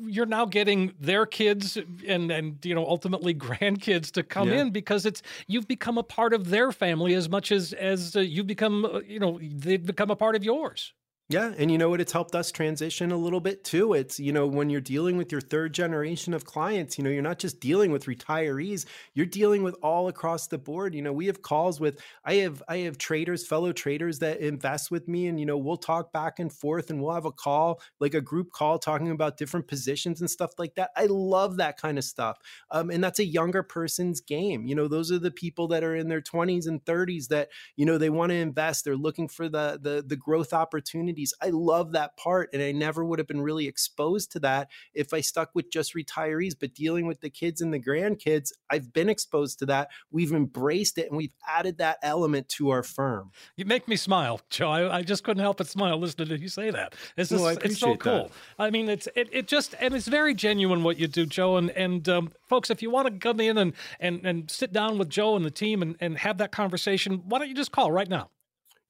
you're 0.00 0.26
now 0.26 0.44
getting 0.44 0.92
their 1.00 1.26
kids 1.26 1.76
and 2.06 2.30
and 2.30 2.64
you 2.64 2.74
know 2.74 2.86
ultimately 2.86 3.34
grandkids 3.48 4.12
to 4.12 4.22
come 4.22 4.48
yeah. 4.48 4.60
in 4.60 4.70
because 4.70 5.04
it's 5.04 5.22
you've 5.48 5.66
become 5.66 5.98
a 5.98 6.02
part 6.02 6.32
of 6.32 6.50
their 6.50 6.70
family 6.70 7.14
as 7.14 7.28
much 7.28 7.50
as 7.50 7.72
as 7.72 8.14
uh, 8.14 8.20
you've 8.20 8.46
become 8.46 8.84
uh, 8.84 9.00
you 9.00 9.18
know 9.18 9.40
they've 9.42 9.84
become 9.84 10.10
a 10.10 10.16
part 10.16 10.36
of 10.36 10.44
yours. 10.44 10.92
Yeah, 11.32 11.54
and 11.56 11.70
you 11.70 11.78
know 11.78 11.88
what? 11.88 12.00
It's 12.02 12.12
helped 12.12 12.34
us 12.34 12.52
transition 12.52 13.10
a 13.10 13.16
little 13.16 13.40
bit 13.40 13.64
too. 13.64 13.94
It's, 13.94 14.20
you 14.20 14.32
know, 14.34 14.46
when 14.46 14.68
you're 14.68 14.82
dealing 14.82 15.16
with 15.16 15.32
your 15.32 15.40
third 15.40 15.72
generation 15.72 16.34
of 16.34 16.44
clients, 16.44 16.98
you 16.98 17.04
know, 17.04 17.08
you're 17.08 17.22
not 17.22 17.38
just 17.38 17.58
dealing 17.58 17.90
with 17.90 18.04
retirees, 18.04 18.84
you're 19.14 19.24
dealing 19.24 19.62
with 19.62 19.74
all 19.82 20.08
across 20.08 20.48
the 20.48 20.58
board. 20.58 20.94
You 20.94 21.00
know, 21.00 21.12
we 21.12 21.26
have 21.26 21.40
calls 21.40 21.80
with 21.80 22.00
I 22.24 22.34
have 22.34 22.62
I 22.68 22.78
have 22.78 22.98
traders, 22.98 23.46
fellow 23.46 23.72
traders 23.72 24.18
that 24.18 24.40
invest 24.40 24.90
with 24.90 25.08
me 25.08 25.26
and 25.26 25.40
you 25.40 25.46
know, 25.46 25.56
we'll 25.56 25.78
talk 25.78 26.12
back 26.12 26.38
and 26.38 26.52
forth 26.52 26.90
and 26.90 27.00
we'll 27.00 27.14
have 27.14 27.24
a 27.24 27.32
call, 27.32 27.80
like 27.98 28.12
a 28.12 28.20
group 28.20 28.50
call 28.50 28.78
talking 28.78 29.10
about 29.10 29.38
different 29.38 29.68
positions 29.68 30.20
and 30.20 30.28
stuff 30.28 30.50
like 30.58 30.74
that. 30.74 30.90
I 30.96 31.06
love 31.06 31.56
that 31.56 31.78
kind 31.80 31.96
of 31.96 32.04
stuff. 32.04 32.36
Um, 32.70 32.90
and 32.90 33.02
that's 33.02 33.18
a 33.18 33.24
younger 33.24 33.62
person's 33.62 34.20
game. 34.20 34.66
You 34.66 34.74
know, 34.74 34.88
those 34.88 35.10
are 35.12 35.18
the 35.18 35.30
people 35.30 35.68
that 35.68 35.84
are 35.84 35.94
in 35.94 36.08
their 36.08 36.20
20s 36.20 36.66
and 36.66 36.84
30s 36.84 37.28
that, 37.28 37.48
you 37.76 37.86
know, 37.86 37.98
they 37.98 38.10
want 38.10 38.30
to 38.30 38.36
invest, 38.36 38.84
they're 38.84 38.96
looking 38.96 39.28
for 39.28 39.48
the 39.48 39.78
the 39.80 40.04
the 40.06 40.16
growth 40.16 40.52
opportunity 40.52 41.21
I 41.40 41.50
love 41.50 41.92
that 41.92 42.16
part. 42.16 42.50
And 42.52 42.62
I 42.62 42.72
never 42.72 43.04
would 43.04 43.18
have 43.18 43.28
been 43.28 43.42
really 43.42 43.66
exposed 43.66 44.32
to 44.32 44.40
that 44.40 44.68
if 44.94 45.12
I 45.14 45.20
stuck 45.20 45.50
with 45.54 45.70
just 45.70 45.94
retirees. 45.94 46.54
But 46.58 46.74
dealing 46.74 47.06
with 47.06 47.20
the 47.20 47.30
kids 47.30 47.60
and 47.60 47.72
the 47.72 47.80
grandkids, 47.80 48.52
I've 48.70 48.92
been 48.92 49.08
exposed 49.08 49.58
to 49.60 49.66
that. 49.66 49.90
We've 50.10 50.32
embraced 50.32 50.98
it 50.98 51.08
and 51.08 51.16
we've 51.16 51.34
added 51.48 51.78
that 51.78 51.98
element 52.02 52.48
to 52.50 52.70
our 52.70 52.82
firm. 52.82 53.30
You 53.56 53.64
make 53.64 53.88
me 53.88 53.96
smile, 53.96 54.40
Joe. 54.50 54.70
I, 54.70 54.98
I 54.98 55.02
just 55.02 55.24
couldn't 55.24 55.42
help 55.42 55.58
but 55.58 55.66
smile 55.66 55.98
listening 55.98 56.28
to 56.28 56.38
you 56.38 56.48
say 56.48 56.70
that. 56.70 56.94
It's, 57.16 57.30
just, 57.30 57.42
well, 57.42 57.56
it's 57.62 57.78
so 57.78 57.96
cool. 57.96 58.30
That. 58.58 58.64
I 58.64 58.70
mean, 58.70 58.88
it's 58.88 59.08
it, 59.14 59.28
it 59.32 59.48
just 59.48 59.74
and 59.80 59.94
it's 59.94 60.08
very 60.08 60.34
genuine 60.34 60.82
what 60.82 60.98
you 60.98 61.06
do, 61.06 61.26
Joe. 61.26 61.56
And 61.56 61.70
and 61.70 62.08
um, 62.08 62.32
folks, 62.48 62.70
if 62.70 62.82
you 62.82 62.90
want 62.90 63.08
to 63.08 63.12
come 63.18 63.40
in 63.40 63.58
and 63.58 63.72
and 64.00 64.24
and 64.24 64.50
sit 64.50 64.72
down 64.72 64.98
with 64.98 65.08
Joe 65.08 65.36
and 65.36 65.44
the 65.44 65.50
team 65.50 65.82
and, 65.82 65.96
and 66.00 66.18
have 66.18 66.38
that 66.38 66.52
conversation, 66.52 67.22
why 67.26 67.38
don't 67.38 67.48
you 67.48 67.54
just 67.54 67.72
call 67.72 67.92
right 67.92 68.08
now? 68.08 68.30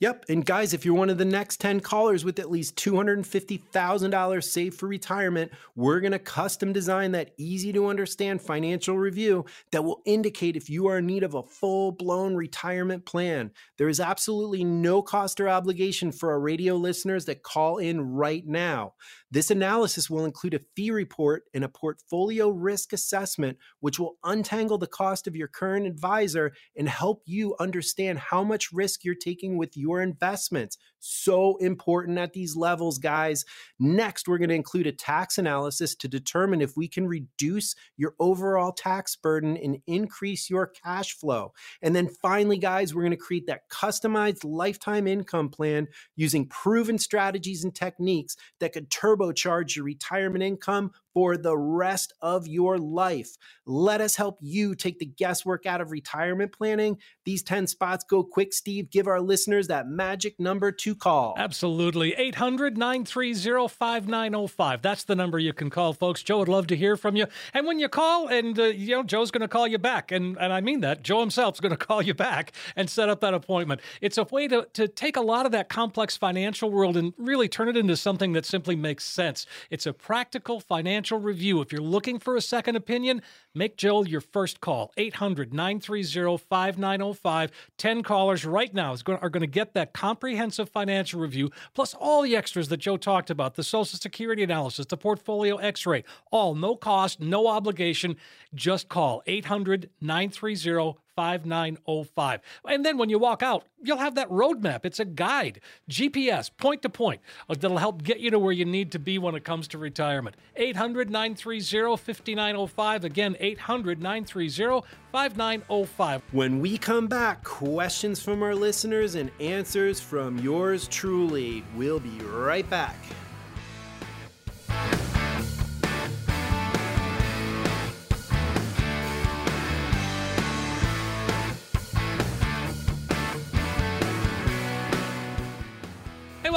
Yep. 0.03 0.24
And 0.30 0.44
guys, 0.44 0.74
if 0.74 0.84
you're 0.84 0.96
one 0.96 1.11
of 1.11 1.18
the 1.18 1.24
next 1.24 1.61
10 1.61 1.78
callers 1.78 2.24
with 2.24 2.40
at 2.40 2.50
least 2.50 2.74
$250,000 2.74 4.42
saved 4.42 4.76
for 4.76 4.88
retirement, 4.88 5.53
we're 5.76 6.00
going 6.00 6.11
to 6.11 6.18
custom 6.18 6.72
design 6.72 7.12
that 7.12 7.30
easy 7.38 7.72
to 7.72 7.86
understand 7.86 8.42
financial 8.42 8.98
review 8.98 9.44
that 9.70 9.84
will 9.84 10.03
indicate 10.05 10.57
if 10.57 10.68
you 10.68 10.88
are 10.88 10.98
in 10.98 11.07
need 11.07 11.22
of 11.22 11.34
a 11.34 11.42
full 11.44 11.92
blown 11.92 12.34
retirement 12.34 13.07
plan. 13.07 13.53
There 13.78 13.88
is 13.88 14.00
absolutely 14.00 14.64
no 14.64 15.03
cost 15.03 15.38
or 15.40 15.48
obligation 15.48 16.11
for 16.11 16.32
our 16.32 16.40
radio 16.40 16.74
listeners 16.74 17.26
that 17.26 17.44
call 17.44 17.78
in 17.78 18.00
right 18.00 18.44
now. 18.44 18.94
This 19.33 19.51
analysis 19.51 20.11
will 20.11 20.26
include 20.26 20.53
a 20.53 20.61
fee 20.76 20.91
report 20.91 21.45
and 21.55 21.64
a 21.64 21.68
portfolio 21.68 22.51
risk 22.51 22.93
assessment, 22.93 23.57
which 23.80 23.99
will 23.99 24.18
untangle 24.22 24.76
the 24.76 24.87
cost 24.87 25.26
of 25.26 25.35
your 25.35 25.49
current 25.49 25.87
advisor 25.87 26.53
and 26.76 26.87
help 26.87 27.22
you 27.24 27.57
understand 27.59 28.18
how 28.18 28.45
much 28.45 28.72
risk 28.74 29.05
you're 29.05 29.14
taking 29.14 29.57
with 29.57 29.74
your 29.74 30.03
investments. 30.03 30.76
So 31.05 31.57
important 31.57 32.16
at 32.16 32.32
these 32.32 32.55
levels, 32.55 32.98
guys. 32.98 33.44
Next, 33.80 34.28
we're 34.28 34.38
going 34.38 34.50
to 34.50 34.55
include 34.55 34.86
a 34.86 34.92
tax 34.92 35.36
analysis 35.36 35.96
to 35.96 36.07
determine 36.07 36.62
if 36.62 36.76
we 36.76 36.86
can 36.86 37.09
reduce 37.09 37.74
your 37.96 38.14
overall 38.20 38.70
tax 38.70 39.16
burden 39.16 39.57
and 39.57 39.78
increase 39.88 40.48
your 40.48 40.68
cash 40.68 41.14
flow. 41.14 41.55
And 41.82 41.96
then 41.96 42.09
finally, 42.09 42.57
guys, 42.57 42.94
we're 42.94 43.03
going 43.03 43.11
to 43.11 43.16
create 43.16 43.48
that 43.48 43.68
customized 43.68 44.44
lifetime 44.44 45.09
income 45.09 45.48
plan 45.48 45.88
using 46.14 46.46
proven 46.46 46.98
strategies 46.98 47.64
and 47.64 47.74
techniques 47.74 48.36
that 48.61 48.72
could 48.72 48.88
turbocharge 48.88 49.74
your 49.74 49.84
retirement 49.84 50.44
income 50.44 50.92
for 51.14 51.36
the 51.36 51.57
rest 51.57 52.12
of 52.22 52.46
your 52.46 52.78
life. 52.78 53.36
Let 53.66 54.00
us 54.00 54.16
help 54.16 54.38
you 54.40 54.74
take 54.74 54.98
the 54.98 55.07
guesswork 55.07 55.66
out 55.66 55.80
of 55.80 55.90
retirement 55.90 56.53
planning. 56.53 56.98
These 57.24 57.42
10 57.42 57.66
spots 57.66 58.05
go 58.09 58.24
quick, 58.24 58.53
Steve. 58.53 58.90
Give 58.90 59.07
our 59.07 59.20
listeners 59.20 59.68
that 59.68 59.88
magic 59.88 60.38
number 60.38 60.72
to 60.95 60.99
call. 60.99 61.34
Absolutely. 61.36 62.14
800 62.14 62.76
930 62.76 63.68
5905. 63.68 64.82
That's 64.82 65.05
the 65.05 65.14
number 65.14 65.38
you 65.38 65.53
can 65.53 65.70
call, 65.70 65.93
folks. 65.93 66.22
Joe 66.22 66.38
would 66.38 66.49
love 66.49 66.66
to 66.68 66.76
hear 66.76 66.97
from 66.97 67.16
you. 67.16 67.26
And 67.55 67.66
when 67.66 67.78
you 67.78 67.88
call, 67.88 68.28
and 68.28 68.59
uh, 68.59 68.64
you 68.64 68.97
know, 68.97 69.03
Joe's 69.03 69.30
going 69.30 69.43
to 69.43 69.49
call 69.49 69.66
you 69.66 69.78
back. 69.78 70.12
And, 70.12 70.36
and 70.38 70.53
I 70.53 70.61
mean 70.61 70.80
that. 70.80 71.03
Joe 71.03 71.20
himself's 71.20 71.61
going 71.61 71.70
to 71.76 71.76
call 71.76 72.03
you 72.03 72.14
back 72.14 72.53
and 72.76 72.88
set 72.88 73.09
up 73.09 73.20
that 73.20 73.34
appointment. 73.34 73.80
It's 74.01 74.18
a 74.18 74.24
way 74.24 74.49
to, 74.49 74.66
to 74.74 74.88
take 74.88 75.16
a 75.16 75.20
lot 75.20 75.47
of 75.47 75.53
that 75.53 75.68
complex 75.68 76.16
financial 76.16 76.70
world 76.70 76.97
and 76.97 77.12
really 77.18 77.49
turn 77.49 77.68
it 77.68 77.76
into 77.76 77.97
something 77.97 78.32
that 78.32 78.47
simply 78.47 78.76
makes 78.76 79.05
sense. 79.05 79.47
It's 79.70 79.86
a 79.86 79.93
practical 79.93 80.61
financial 80.61 81.18
review. 81.18 81.61
If 81.61 81.72
you're 81.72 81.80
looking 81.80 82.18
for 82.18 82.36
a 82.36 82.40
second 82.40 82.76
opinion, 82.76 83.22
make 83.55 83.76
Joel 83.76 84.09
your 84.09 84.20
first 84.20 84.61
call. 84.61 84.93
800 84.97 85.53
930 85.53 86.38
5905. 86.38 87.51
10 87.78 88.03
callers 88.03 88.45
right 88.45 88.72
now 88.72 88.97
are 89.09 89.30
going 89.30 89.40
to 89.40 89.47
get 89.47 89.74
that 89.74 89.93
comprehensive 89.93 90.68
financial 90.68 90.82
review, 91.20 91.51
plus 91.74 91.95
all 91.95 92.22
the 92.22 92.37
extras 92.37 92.68
that 92.68 92.78
Joe 92.78 92.97
talked 92.97 93.30
about 93.30 93.55
the 93.55 93.64
Social 93.64 93.99
Security 93.99 94.43
analysis, 94.43 94.87
the 94.87 94.97
portfolio 94.97 95.57
x 95.57 95.87
ray, 95.87 96.05
all 96.30 96.55
no 96.55 96.76
cost, 96.76 97.20
no 97.20 97.47
obligation. 97.47 98.16
Just 98.55 98.89
call 98.89 99.22
800 99.26 99.91
930 100.01 101.01
5905. 101.16 102.40
And 102.68 102.84
then 102.84 102.98
when 102.98 103.10
you 103.10 103.18
walk 103.18 103.42
out, 103.42 103.64
you'll 103.82 103.98
have 103.98 104.14
that 104.14 104.28
roadmap. 104.28 104.84
It's 104.84 105.00
a 105.00 105.04
guide, 105.04 105.60
GPS, 105.90 106.50
point 106.56 106.82
to 106.82 106.88
point, 106.88 107.20
uh, 107.48 107.54
that'll 107.58 107.78
help 107.78 108.02
get 108.02 108.20
you 108.20 108.30
to 108.30 108.38
where 108.38 108.52
you 108.52 108.64
need 108.64 108.92
to 108.92 108.98
be 108.98 109.18
when 109.18 109.34
it 109.34 109.44
comes 109.44 109.68
to 109.68 109.78
retirement. 109.78 110.36
800 110.56 111.10
930 111.10 111.96
5905. 111.96 113.04
Again, 113.04 113.36
800 113.38 114.02
930 114.02 114.86
5905. 115.12 116.22
When 116.32 116.60
we 116.60 116.78
come 116.78 117.06
back, 117.06 117.44
questions 117.44 118.22
from 118.22 118.42
our 118.42 118.54
listeners 118.54 119.14
and 119.14 119.30
answers 119.40 120.00
from 120.00 120.38
yours 120.38 120.88
truly. 120.88 121.64
We'll 121.76 122.00
be 122.00 122.18
right 122.20 122.68
back. 122.68 122.96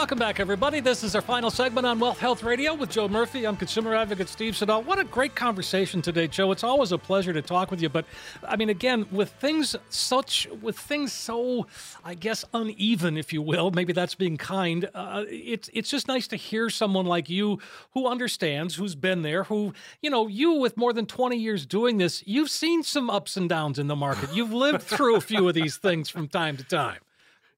Welcome 0.06 0.20
back, 0.20 0.40
everybody. 0.40 0.82
This 0.82 1.04
is 1.04 1.16
our 1.16 1.22
final 1.24 1.50
segment 1.50 1.88
on 1.88 1.98
Wealth 1.98 2.20
Health 2.20 2.44
Radio 2.44 2.76
with 2.76 2.92
Joe 2.92 3.08
Murphy. 3.08 3.48
I'm 3.48 3.58
consumer 3.58 3.96
advocate 3.96 4.30
Steve 4.30 4.56
Siddall. 4.56 4.84
What 4.84 5.00
a 5.00 5.04
great 5.04 5.34
conversation 5.34 6.00
today, 6.00 6.28
Joe. 6.28 6.52
It's 6.52 6.64
always 6.64 6.92
a 6.92 6.98
pleasure 7.00 7.34
to 7.34 7.42
talk 7.42 7.72
with 7.72 7.82
you. 7.82 7.90
But 7.90 8.06
I 8.48 8.56
mean, 8.56 8.70
again, 8.70 9.08
with 9.12 9.32
things 9.32 9.76
such, 9.90 10.48
with 10.62 10.78
things 10.78 11.12
so, 11.12 11.66
I 12.04 12.14
guess, 12.14 12.46
uneven, 12.54 13.18
if 13.18 13.34
you 13.34 13.42
will, 13.42 13.72
maybe 13.72 13.94
that's 13.94 14.14
being 14.14 14.38
kind. 14.38 14.88
Uh, 14.94 15.24
it's 15.28 15.72
it's 15.74 15.90
just 15.90 16.08
nice 16.08 16.28
to 16.28 16.36
hear 16.36 16.70
someone 16.70 17.08
like 17.08 17.28
you 17.28 17.58
who 17.96 18.06
understands, 18.06 18.76
who's 18.76 18.94
been 18.94 19.24
there, 19.24 19.46
who 19.46 19.74
you 20.04 20.12
know, 20.12 20.28
you 20.28 20.52
with 20.52 20.78
more 20.78 20.94
than 20.94 21.08
20 21.08 21.36
years 21.36 21.66
doing 21.66 21.98
this, 21.98 22.22
you've 22.28 22.52
seen 22.52 22.84
some 22.84 23.10
ups 23.10 23.38
and 23.38 23.50
downs 23.50 23.80
in 23.80 23.88
the 23.88 23.96
market. 23.96 24.36
You've 24.36 24.54
lived 24.54 24.84
through 24.84 25.16
a 25.16 25.22
few 25.22 25.50
of 25.50 25.56
these 25.56 25.78
things 25.78 26.10
from 26.10 26.28
time 26.28 26.58
to 26.58 26.64
time. 26.64 27.00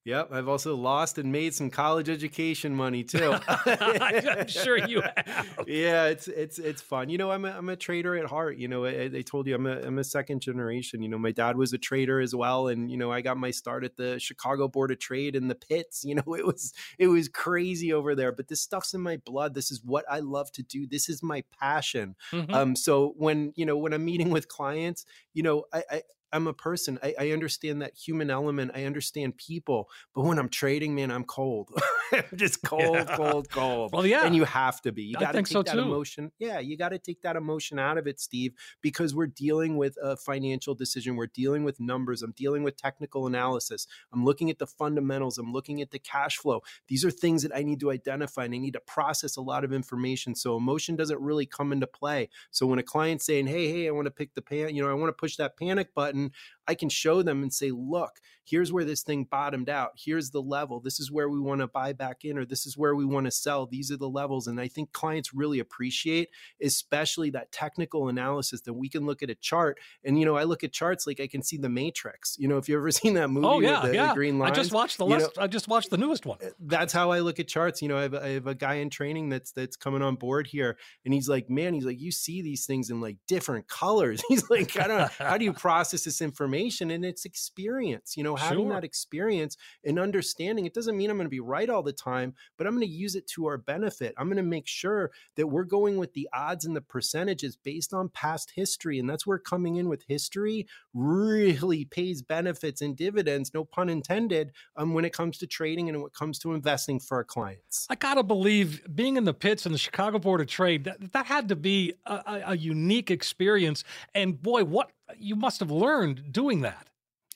Yep, 0.08 0.30
I've 0.32 0.48
also 0.48 0.74
lost 0.74 1.18
and 1.18 1.34
made 1.34 1.54
some 1.54 1.70
college 1.70 2.08
education 2.08 2.74
money 2.74 3.04
too. 3.04 3.36
I'm 3.48 4.48
sure 4.48 4.78
you 4.78 5.02
have. 5.02 5.66
yeah, 5.68 6.06
it's 6.06 6.30
it's 6.30 6.60
it's 6.60 6.82
fun. 6.82 7.10
You 7.10 7.18
know, 7.18 7.30
I'm 7.30 7.44
a, 7.44 7.50
I'm 7.50 7.68
a 7.68 7.76
trader 7.76 8.16
at 8.16 8.24
heart. 8.24 8.56
You 8.58 8.70
know, 8.70 8.86
I, 8.86 9.10
they 9.10 9.22
told 9.22 9.48
you 9.48 9.56
I'm 9.56 9.68
a 9.68 9.82
I'm 9.82 10.00
a 10.00 10.06
second 10.06 10.40
generation. 10.40 11.02
You 11.02 11.10
know, 11.10 11.18
my 11.18 11.34
dad 11.34 11.58
was 11.58 11.74
a 11.74 11.78
trader 11.78 12.22
as 12.22 12.34
well, 12.34 12.70
and 12.70 12.90
you 12.90 12.96
know, 12.96 13.12
I 13.12 13.20
got 13.20 13.36
my 13.36 13.52
start 13.52 13.84
at 13.84 13.98
the 13.98 14.18
Chicago 14.18 14.70
Board 14.70 14.92
of 14.92 15.00
Trade 15.00 15.36
in 15.36 15.50
the 15.50 15.56
pits. 15.56 16.06
You 16.06 16.16
know, 16.16 16.24
it 16.38 16.46
was 16.46 16.74
it 16.98 17.08
was 17.08 17.28
crazy 17.28 17.92
over 17.92 18.16
there. 18.16 18.32
But 18.32 18.48
this 18.48 18.62
stuff's 18.62 18.94
in 18.94 19.02
my 19.02 19.18
blood. 19.26 19.56
This 19.56 19.72
is 19.72 19.84
what 19.84 20.06
I 20.10 20.20
love 20.20 20.50
to 20.54 20.64
do. 20.64 20.88
This 20.88 21.10
is 21.10 21.22
my 21.22 21.44
passion. 21.60 22.16
Mm-hmm. 22.32 22.54
Um, 22.54 22.76
so 22.78 23.14
when 23.18 23.52
you 23.58 23.66
know 23.66 23.78
when 23.78 23.92
I'm 23.92 24.06
meeting 24.06 24.30
with 24.30 24.48
clients, 24.48 25.06
you 25.34 25.44
know, 25.44 25.66
I, 25.74 25.84
I 25.92 26.02
I'm 26.34 26.48
a 26.48 26.54
person. 26.54 27.00
I, 27.02 27.16
I, 27.20 27.32
understand 27.32 27.82
that 27.82 27.96
human 27.96 28.30
element. 28.30 28.72
I 28.76 28.84
understand 28.84 29.38
people. 29.38 29.90
But 30.14 30.24
when 30.24 30.38
I'm 30.40 30.50
trading, 30.50 30.94
man, 30.94 31.10
I'm 31.10 31.24
cold. 31.24 31.70
I'm 32.12 32.24
just 32.36 32.62
cold, 32.66 32.96
yeah. 32.96 33.16
cold, 33.16 33.50
cold. 33.50 33.92
Well, 33.94 34.06
yeah. 34.06 34.26
And 34.26 34.36
you 34.36 34.44
have 34.44 34.82
to 34.82 34.92
be. 34.92 35.04
You 35.04 35.16
got 35.16 35.32
to 35.32 35.40
take 35.40 35.48
so 35.48 35.64
that 35.64 35.74
too. 35.74 35.80
emotion. 35.80 36.32
Yeah, 36.38 36.60
you 36.60 36.78
got 36.78 36.90
to 36.90 37.00
take 37.00 37.22
that 37.22 37.36
emotion 37.36 37.80
out 37.80 37.98
of 37.98 38.08
it, 38.08 38.20
Steve, 38.20 38.54
because 38.82 39.16
we're 39.16 39.28
dealing 39.28 39.78
with 39.78 39.98
a 40.02 40.18
financial 40.18 40.76
decision. 40.76 41.16
We're 41.16 41.28
dealing 41.28 41.64
with 41.64 41.80
numbers. 41.80 42.24
I'm 42.24 42.34
dealing 42.34 42.64
with 42.64 42.76
technical 42.76 43.28
analysis. 43.28 43.88
I'm 44.12 44.26
looking 44.26 44.50
at 44.50 44.60
the 44.60 44.68
fundamentals. 44.68 45.38
I'm 45.38 45.54
looking 45.54 45.82
at 45.82 45.92
the 45.92 46.00
cash 46.00 46.38
flow. 46.38 46.62
These 46.88 47.06
are 47.06 47.12
things 47.12 47.44
that 47.44 47.56
I 47.56 47.64
need 47.64 47.80
to 47.80 47.92
identify 47.92 48.46
and 48.46 48.54
I 48.54 48.58
need 48.58 48.74
to 48.74 48.82
process 48.82 49.38
a 49.38 49.42
lot 49.42 49.64
of 49.64 49.72
information. 49.72 50.36
So 50.36 50.58
emotion 50.58 50.96
doesn't 50.96 51.22
really 51.22 51.46
come 51.46 51.72
into 51.72 51.88
play. 51.88 52.30
So 52.52 52.66
when 52.66 52.80
a 52.80 52.84
client's 52.84 53.26
saying, 53.26 53.48
hey, 53.48 53.72
hey, 53.72 53.88
I 53.88 53.92
want 53.92 54.06
to 54.06 54.12
pick 54.12 54.34
the 54.34 54.42
pan, 54.42 54.76
you 54.76 54.84
know, 54.84 54.90
I 54.90 54.94
want 54.94 55.10
to 55.10 55.14
push 55.14 55.38
that 55.38 55.58
panic 55.58 55.94
button 55.94 56.17
button, 56.18 56.32
I 56.68 56.76
can 56.76 56.90
show 56.90 57.22
them 57.22 57.44
and 57.44 57.54
say, 57.54 57.72
look, 57.72 58.20
here's 58.48 58.72
where 58.72 58.86
this 58.86 59.04
thing 59.04 59.26
bottomed 59.26 59.70
out. 59.70 59.92
Here's 59.98 60.32
the 60.32 60.42
level. 60.42 60.80
This 60.80 61.00
is 61.00 61.12
where 61.12 61.30
we 61.30 61.40
want 61.40 61.62
to 61.62 61.68
buy 61.68 61.94
back 61.94 62.24
in, 62.24 62.38
or 62.38 62.46
this 62.46 62.66
is 62.66 62.78
where 62.78 62.96
we 62.96 63.06
want 63.06 63.26
to 63.26 63.32
sell. 63.32 63.66
These 63.66 63.92
are 63.92 63.98
the 63.98 64.10
levels. 64.10 64.48
And 64.48 64.60
I 64.60 64.68
think 64.68 64.94
clients 64.94 65.34
really 65.34 65.60
appreciate, 65.60 66.30
especially 66.62 67.30
that 67.32 67.52
technical 67.52 68.08
analysis 68.08 68.62
that 68.62 68.74
we 68.74 68.90
can 68.90 69.06
look 69.06 69.22
at 69.22 69.30
a 69.30 69.36
chart. 69.36 69.80
And, 70.04 70.18
you 70.20 70.26
know, 70.26 70.38
I 70.38 70.44
look 70.44 70.64
at 70.64 70.72
charts 70.72 71.06
like 71.06 71.20
I 71.20 71.28
can 71.28 71.44
see 71.44 71.58
the 71.58 71.70
matrix. 71.70 72.38
You 72.40 72.48
know, 72.48 72.58
if 72.58 72.70
you've 72.70 72.78
ever 72.78 72.92
seen 72.98 73.16
that 73.16 73.30
movie 73.30 73.48
oh, 73.48 73.60
yeah, 73.60 73.82
the, 73.86 73.94
yeah. 73.94 74.08
the 74.08 74.14
green 74.14 74.40
lines. 74.40 74.58
I 74.58 74.62
just 74.62 74.74
watched 74.74 74.98
the 74.98 75.06
last, 75.06 75.38
I 75.38 75.48
just 75.48 75.68
watched 75.68 75.90
the 75.90 75.98
newest 75.98 76.26
one. 76.26 76.38
Eh, 76.42 76.50
that's 76.60 76.94
how 76.94 77.12
I 77.12 77.20
look 77.20 77.40
at 77.40 77.48
charts. 77.48 77.82
You 77.82 77.90
know, 77.90 77.98
I 77.98 78.04
have, 78.04 78.16
I 78.16 78.30
have 78.30 78.48
a 78.48 78.56
guy 78.56 78.76
in 78.76 78.90
training 78.90 79.30
that's 79.30 79.52
that's 79.52 79.76
coming 79.76 80.02
on 80.02 80.16
board 80.16 80.48
here. 80.48 80.78
And 81.04 81.14
he's 81.14 81.28
like, 81.28 81.50
man, 81.50 81.74
he's 81.74 81.86
like, 81.86 82.00
you 82.00 82.12
see 82.12 82.42
these 82.42 82.66
things 82.66 82.90
in 82.90 83.02
like 83.02 83.18
different 83.28 83.68
colors. 83.68 84.24
He's 84.28 84.50
like, 84.50 84.78
I 84.78 84.88
don't 84.88 84.98
know, 84.98 85.10
how 85.20 85.38
do 85.38 85.46
you 85.46 85.54
process 85.54 86.04
this 86.04 86.22
information? 86.22 86.57
Information 86.58 86.92
and 86.92 87.06
it's 87.06 87.26
experience. 87.26 88.16
You 88.18 88.24
know, 88.24 88.36
having 88.36 88.66
sure. 88.66 88.74
that 88.74 88.84
experience 88.84 89.58
and 89.84 90.00
understanding, 90.00 90.66
it 90.66 90.74
doesn't 90.74 90.98
mean 90.98 91.10
I'm 91.10 91.18
going 91.18 91.26
to 91.26 91.30
be 91.30 91.40
right 91.40 91.70
all 91.70 91.84
the 91.84 91.94
time, 91.94 92.34
but 92.58 92.68
I'm 92.68 92.74
going 92.74 92.88
to 92.88 92.94
use 92.94 93.16
it 93.16 93.28
to 93.28 93.46
our 93.48 93.58
benefit. 93.58 94.14
I'm 94.18 94.28
going 94.28 94.38
to 94.38 94.44
make 94.44 94.68
sure 94.68 95.12
that 95.36 95.48
we're 95.48 95.64
going 95.64 95.98
with 95.98 96.14
the 96.14 96.28
odds 96.34 96.66
and 96.66 96.76
the 96.76 96.82
percentages 96.82 97.56
based 97.56 97.94
on 97.94 98.10
past 98.10 98.52
history. 98.56 99.00
And 99.00 99.10
that's 99.10 99.26
where 99.26 99.38
coming 99.38 99.76
in 99.76 99.90
with 99.90 100.04
history 100.08 100.68
really 100.94 101.86
pays 101.86 102.22
benefits 102.22 102.82
and 102.82 102.96
dividends, 102.96 103.54
no 103.54 103.64
pun 103.64 103.90
intended, 103.90 104.52
um, 104.76 104.94
when 104.94 105.06
it 105.06 105.14
comes 105.14 105.38
to 105.40 105.48
trading 105.48 105.90
and 105.90 105.98
when 105.98 106.08
it 106.08 106.14
comes 106.14 106.40
to 106.40 106.54
investing 106.54 107.00
for 107.00 107.18
our 107.18 107.24
clients. 107.24 107.88
I 107.90 107.96
got 107.96 108.16
to 108.16 108.24
believe 108.24 108.82
being 108.94 109.18
in 109.18 109.26
the 109.26 109.34
pits 109.34 109.66
in 109.66 109.72
the 109.72 109.78
Chicago 109.78 110.20
Board 110.20 110.42
of 110.42 110.48
Trade, 110.48 110.86
that, 110.86 111.14
that 111.14 111.26
had 111.26 111.50
to 111.50 111.56
be 111.56 111.94
a, 112.06 112.42
a 112.48 112.58
unique 112.58 113.12
experience. 113.12 113.84
And 114.14 114.42
boy, 114.42 114.64
what 114.64 114.92
you 115.18 115.36
must 115.36 115.60
have 115.60 115.72
learned 115.72 116.32
doing 116.32 116.62
that. 116.62 116.88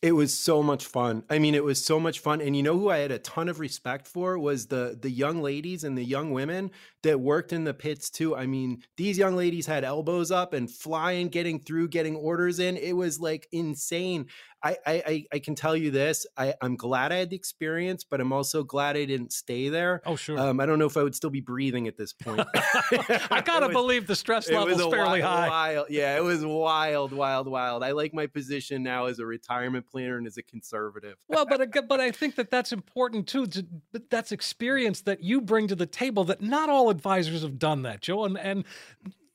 It 0.01 0.13
was 0.13 0.35
so 0.37 0.63
much 0.63 0.85
fun. 0.87 1.23
I 1.29 1.37
mean, 1.37 1.53
it 1.53 1.63
was 1.63 1.83
so 1.83 1.99
much 1.99 2.19
fun. 2.19 2.41
And 2.41 2.55
you 2.55 2.63
know 2.63 2.77
who 2.77 2.89
I 2.89 2.97
had 2.97 3.11
a 3.11 3.19
ton 3.19 3.47
of 3.47 3.59
respect 3.59 4.07
for 4.07 4.37
was 4.39 4.67
the 4.67 4.97
the 4.99 5.11
young 5.11 5.41
ladies 5.41 5.83
and 5.83 5.95
the 5.95 6.03
young 6.03 6.31
women 6.31 6.71
that 7.03 7.19
worked 7.19 7.53
in 7.53 7.63
the 7.63 7.73
pits 7.73 8.09
too. 8.09 8.35
I 8.35 8.45
mean, 8.45 8.83
these 8.97 9.17
young 9.17 9.35
ladies 9.35 9.65
had 9.65 9.83
elbows 9.83 10.31
up 10.31 10.53
and 10.53 10.69
flying, 10.69 11.29
getting 11.29 11.59
through, 11.59 11.89
getting 11.89 12.15
orders 12.15 12.59
in. 12.59 12.77
It 12.77 12.95
was 12.95 13.19
like 13.19 13.47
insane. 13.51 14.27
I, 14.63 14.77
I, 14.85 15.25
I 15.33 15.39
can 15.39 15.55
tell 15.55 15.75
you 15.75 15.89
this. 15.89 16.27
I, 16.37 16.53
I'm 16.61 16.75
glad 16.75 17.11
I 17.11 17.15
had 17.15 17.31
the 17.31 17.35
experience, 17.35 18.03
but 18.03 18.21
I'm 18.21 18.31
also 18.31 18.63
glad 18.63 18.95
I 18.95 19.05
didn't 19.05 19.33
stay 19.33 19.69
there. 19.69 20.01
Oh, 20.05 20.15
sure. 20.15 20.37
Um, 20.37 20.59
I 20.59 20.67
don't 20.67 20.77
know 20.77 20.85
if 20.85 20.97
I 20.97 21.03
would 21.03 21.15
still 21.15 21.31
be 21.31 21.41
breathing 21.41 21.87
at 21.87 21.97
this 21.97 22.13
point. 22.13 22.47
I 22.55 23.41
gotta 23.45 23.67
was, 23.67 23.73
believe 23.73 24.05
the 24.05 24.15
stress 24.15 24.49
level 24.51 24.67
is 24.67 24.77
fairly 24.77 25.21
wild, 25.21 25.23
high. 25.23 25.49
Wild, 25.49 25.87
yeah, 25.89 26.15
it 26.15 26.23
was 26.23 26.45
wild, 26.45 27.11
wild, 27.11 27.47
wild. 27.47 27.83
I 27.83 27.91
like 27.91 28.13
my 28.13 28.27
position 28.27 28.83
now 28.83 29.07
as 29.07 29.17
a 29.17 29.25
retirement 29.25 29.87
planner 29.87 30.17
and 30.17 30.27
as 30.27 30.37
a 30.37 30.43
conservative. 30.43 31.15
well, 31.27 31.47
but 31.47 31.87
but 31.87 31.99
I 31.99 32.11
think 32.11 32.35
that 32.35 32.51
that's 32.51 32.71
important 32.71 33.27
too. 33.27 33.47
To, 33.47 33.65
that's 34.11 34.31
experience 34.31 35.01
that 35.01 35.23
you 35.23 35.41
bring 35.41 35.67
to 35.69 35.75
the 35.75 35.87
table 35.87 36.23
that 36.25 36.41
not 36.41 36.69
all 36.69 36.90
advisors 36.91 37.41
have 37.41 37.57
done 37.57 37.81
that, 37.83 38.01
Joe. 38.01 38.25
And 38.25 38.37
and 38.37 38.65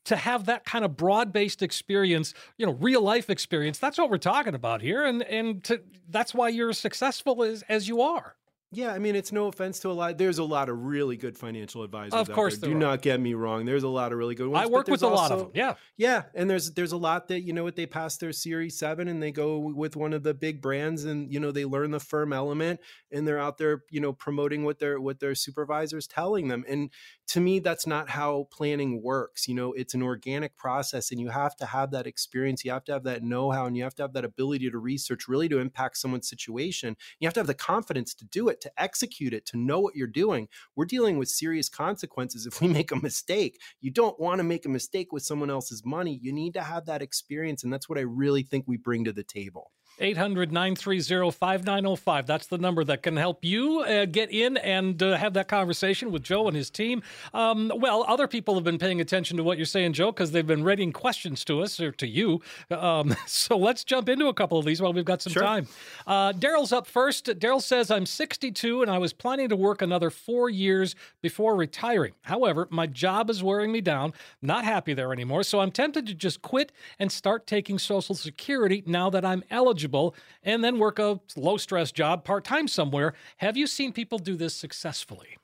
to 0.04 0.14
have 0.14 0.46
that 0.46 0.64
kind 0.64 0.84
of 0.84 0.96
broad-based 0.96 1.62
experience, 1.62 2.32
you 2.58 2.64
know, 2.64 2.72
real 2.74 3.02
life 3.02 3.28
experience. 3.28 3.78
That's 3.78 3.98
what 3.98 4.08
we're 4.08 4.18
talking 4.18 4.54
about 4.54 4.80
here, 4.80 5.04
and 5.04 5.22
and 5.24 5.64
to, 5.64 5.82
that's 6.08 6.32
why 6.32 6.48
you're 6.48 6.70
as 6.70 6.78
successful 6.78 7.42
as 7.42 7.64
as 7.68 7.88
you 7.88 8.00
are. 8.00 8.36
Yeah, 8.76 8.92
I 8.92 8.98
mean, 8.98 9.16
it's 9.16 9.32
no 9.32 9.46
offense 9.46 9.80
to 9.80 9.90
a 9.90 9.92
lot. 9.92 10.18
There's 10.18 10.36
a 10.36 10.44
lot 10.44 10.68
of 10.68 10.84
really 10.84 11.16
good 11.16 11.38
financial 11.38 11.82
advisors. 11.82 12.12
Of 12.12 12.30
course, 12.30 12.58
do 12.58 12.74
not 12.74 13.00
get 13.00 13.18
me 13.18 13.32
wrong. 13.32 13.64
There's 13.64 13.84
a 13.84 13.88
lot 13.88 14.12
of 14.12 14.18
really 14.18 14.34
good 14.34 14.48
ones. 14.48 14.66
I 14.66 14.70
work 14.70 14.86
with 14.88 15.02
a 15.02 15.06
also, 15.06 15.16
lot 15.16 15.32
of 15.32 15.38
them. 15.38 15.50
Yeah, 15.54 15.74
yeah, 15.96 16.24
and 16.34 16.50
there's 16.50 16.72
there's 16.72 16.92
a 16.92 16.98
lot 16.98 17.28
that 17.28 17.40
you 17.40 17.54
know 17.54 17.64
what 17.64 17.74
they 17.74 17.86
pass 17.86 18.18
their 18.18 18.32
Series 18.32 18.78
Seven 18.78 19.08
and 19.08 19.22
they 19.22 19.32
go 19.32 19.56
with 19.56 19.96
one 19.96 20.12
of 20.12 20.22
the 20.22 20.34
big 20.34 20.60
brands 20.60 21.04
and 21.06 21.32
you 21.32 21.40
know 21.40 21.52
they 21.52 21.64
learn 21.64 21.90
the 21.90 22.00
firm 22.00 22.34
element 22.34 22.80
and 23.10 23.26
they're 23.26 23.38
out 23.38 23.56
there 23.56 23.82
you 23.90 24.00
know 24.00 24.12
promoting 24.12 24.62
what 24.62 24.78
their 24.78 25.00
what 25.00 25.20
their 25.20 25.34
supervisors 25.34 26.06
telling 26.06 26.48
them. 26.48 26.62
And 26.68 26.90
to 27.28 27.40
me, 27.40 27.58
that's 27.58 27.86
not 27.86 28.10
how 28.10 28.46
planning 28.52 29.02
works. 29.02 29.48
You 29.48 29.54
know, 29.54 29.72
it's 29.72 29.94
an 29.94 30.02
organic 30.02 30.54
process, 30.56 31.10
and 31.10 31.20
you 31.20 31.30
have 31.30 31.56
to 31.56 31.66
have 31.66 31.90
that 31.92 32.06
experience. 32.06 32.64
You 32.64 32.72
have 32.72 32.84
to 32.84 32.92
have 32.92 33.04
that 33.04 33.22
know-how, 33.22 33.66
and 33.66 33.76
you 33.76 33.82
have 33.82 33.94
to 33.96 34.02
have 34.02 34.12
that 34.12 34.24
ability 34.24 34.70
to 34.70 34.78
research, 34.78 35.26
really 35.26 35.48
to 35.48 35.58
impact 35.58 35.96
someone's 35.96 36.28
situation. 36.28 36.96
You 37.18 37.26
have 37.26 37.34
to 37.34 37.40
have 37.40 37.46
the 37.46 37.54
confidence 37.54 38.14
to 38.14 38.24
do 38.26 38.48
it, 38.48 38.65
to 38.66 38.82
execute 38.82 39.32
it, 39.32 39.46
to 39.46 39.56
know 39.56 39.80
what 39.80 39.94
you're 39.94 40.06
doing. 40.06 40.48
We're 40.74 40.84
dealing 40.84 41.18
with 41.18 41.28
serious 41.28 41.68
consequences 41.68 42.46
if 42.46 42.60
we 42.60 42.68
make 42.78 42.92
a 42.92 42.96
mistake. 42.96 43.60
You 43.80 43.90
don't 43.90 44.18
want 44.20 44.38
to 44.38 44.44
make 44.44 44.66
a 44.66 44.70
mistake 44.70 45.12
with 45.12 45.22
someone 45.22 45.50
else's 45.50 45.84
money. 45.84 46.18
You 46.20 46.32
need 46.32 46.54
to 46.54 46.62
have 46.62 46.86
that 46.86 47.02
experience. 47.02 47.64
And 47.64 47.72
that's 47.72 47.88
what 47.88 47.98
I 47.98 48.02
really 48.02 48.42
think 48.42 48.64
we 48.66 48.76
bring 48.76 49.04
to 49.04 49.12
the 49.12 49.24
table. 49.24 49.70
800 49.98 50.52
930 50.52 51.30
5905. 51.30 52.26
That's 52.26 52.46
the 52.46 52.58
number 52.58 52.84
that 52.84 53.02
can 53.02 53.16
help 53.16 53.44
you 53.44 53.80
uh, 53.80 54.04
get 54.04 54.30
in 54.30 54.56
and 54.58 55.02
uh, 55.02 55.16
have 55.16 55.32
that 55.34 55.48
conversation 55.48 56.12
with 56.12 56.22
Joe 56.22 56.48
and 56.48 56.56
his 56.56 56.70
team. 56.70 57.02
Um, 57.32 57.72
well, 57.76 58.04
other 58.06 58.28
people 58.28 58.54
have 58.54 58.64
been 58.64 58.78
paying 58.78 59.00
attention 59.00 59.36
to 59.38 59.42
what 59.42 59.56
you're 59.56 59.66
saying, 59.66 59.94
Joe, 59.94 60.12
because 60.12 60.32
they've 60.32 60.46
been 60.46 60.64
writing 60.64 60.92
questions 60.92 61.44
to 61.46 61.62
us 61.62 61.80
or 61.80 61.92
to 61.92 62.06
you. 62.06 62.42
Um, 62.70 63.16
so 63.26 63.56
let's 63.56 63.84
jump 63.84 64.08
into 64.08 64.26
a 64.26 64.34
couple 64.34 64.58
of 64.58 64.66
these 64.66 64.82
while 64.82 64.92
we've 64.92 65.04
got 65.04 65.22
some 65.22 65.32
sure. 65.32 65.42
time. 65.42 65.66
Uh, 66.06 66.32
Daryl's 66.32 66.72
up 66.72 66.86
first. 66.86 67.26
Daryl 67.26 67.62
says, 67.62 67.90
I'm 67.90 68.06
62 68.06 68.82
and 68.82 68.90
I 68.90 68.98
was 68.98 69.12
planning 69.12 69.48
to 69.48 69.56
work 69.56 69.80
another 69.80 70.10
four 70.10 70.50
years 70.50 70.94
before 71.22 71.56
retiring. 71.56 72.12
However, 72.22 72.68
my 72.70 72.86
job 72.86 73.30
is 73.30 73.42
wearing 73.42 73.72
me 73.72 73.80
down. 73.80 74.12
Not 74.42 74.64
happy 74.64 74.92
there 74.92 75.12
anymore. 75.12 75.42
So 75.42 75.60
I'm 75.60 75.70
tempted 75.70 76.06
to 76.06 76.14
just 76.14 76.42
quit 76.42 76.72
and 76.98 77.10
start 77.10 77.46
taking 77.46 77.78
Social 77.78 78.14
Security 78.14 78.82
now 78.86 79.08
that 79.10 79.24
I'm 79.24 79.42
eligible 79.50 79.85
eligible 79.86 80.14
and 80.42 80.64
then 80.64 80.78
work 80.78 80.98
a 80.98 81.20
low 81.36 81.56
stress 81.56 81.92
job 81.92 82.24
part 82.24 82.44
time 82.44 82.68
somewhere. 82.68 83.14
Have 83.38 83.56
you 83.56 83.66
seen 83.66 83.92
people 83.92 84.18
do 84.18 84.36
this 84.36 84.54
successfully? 84.54 85.38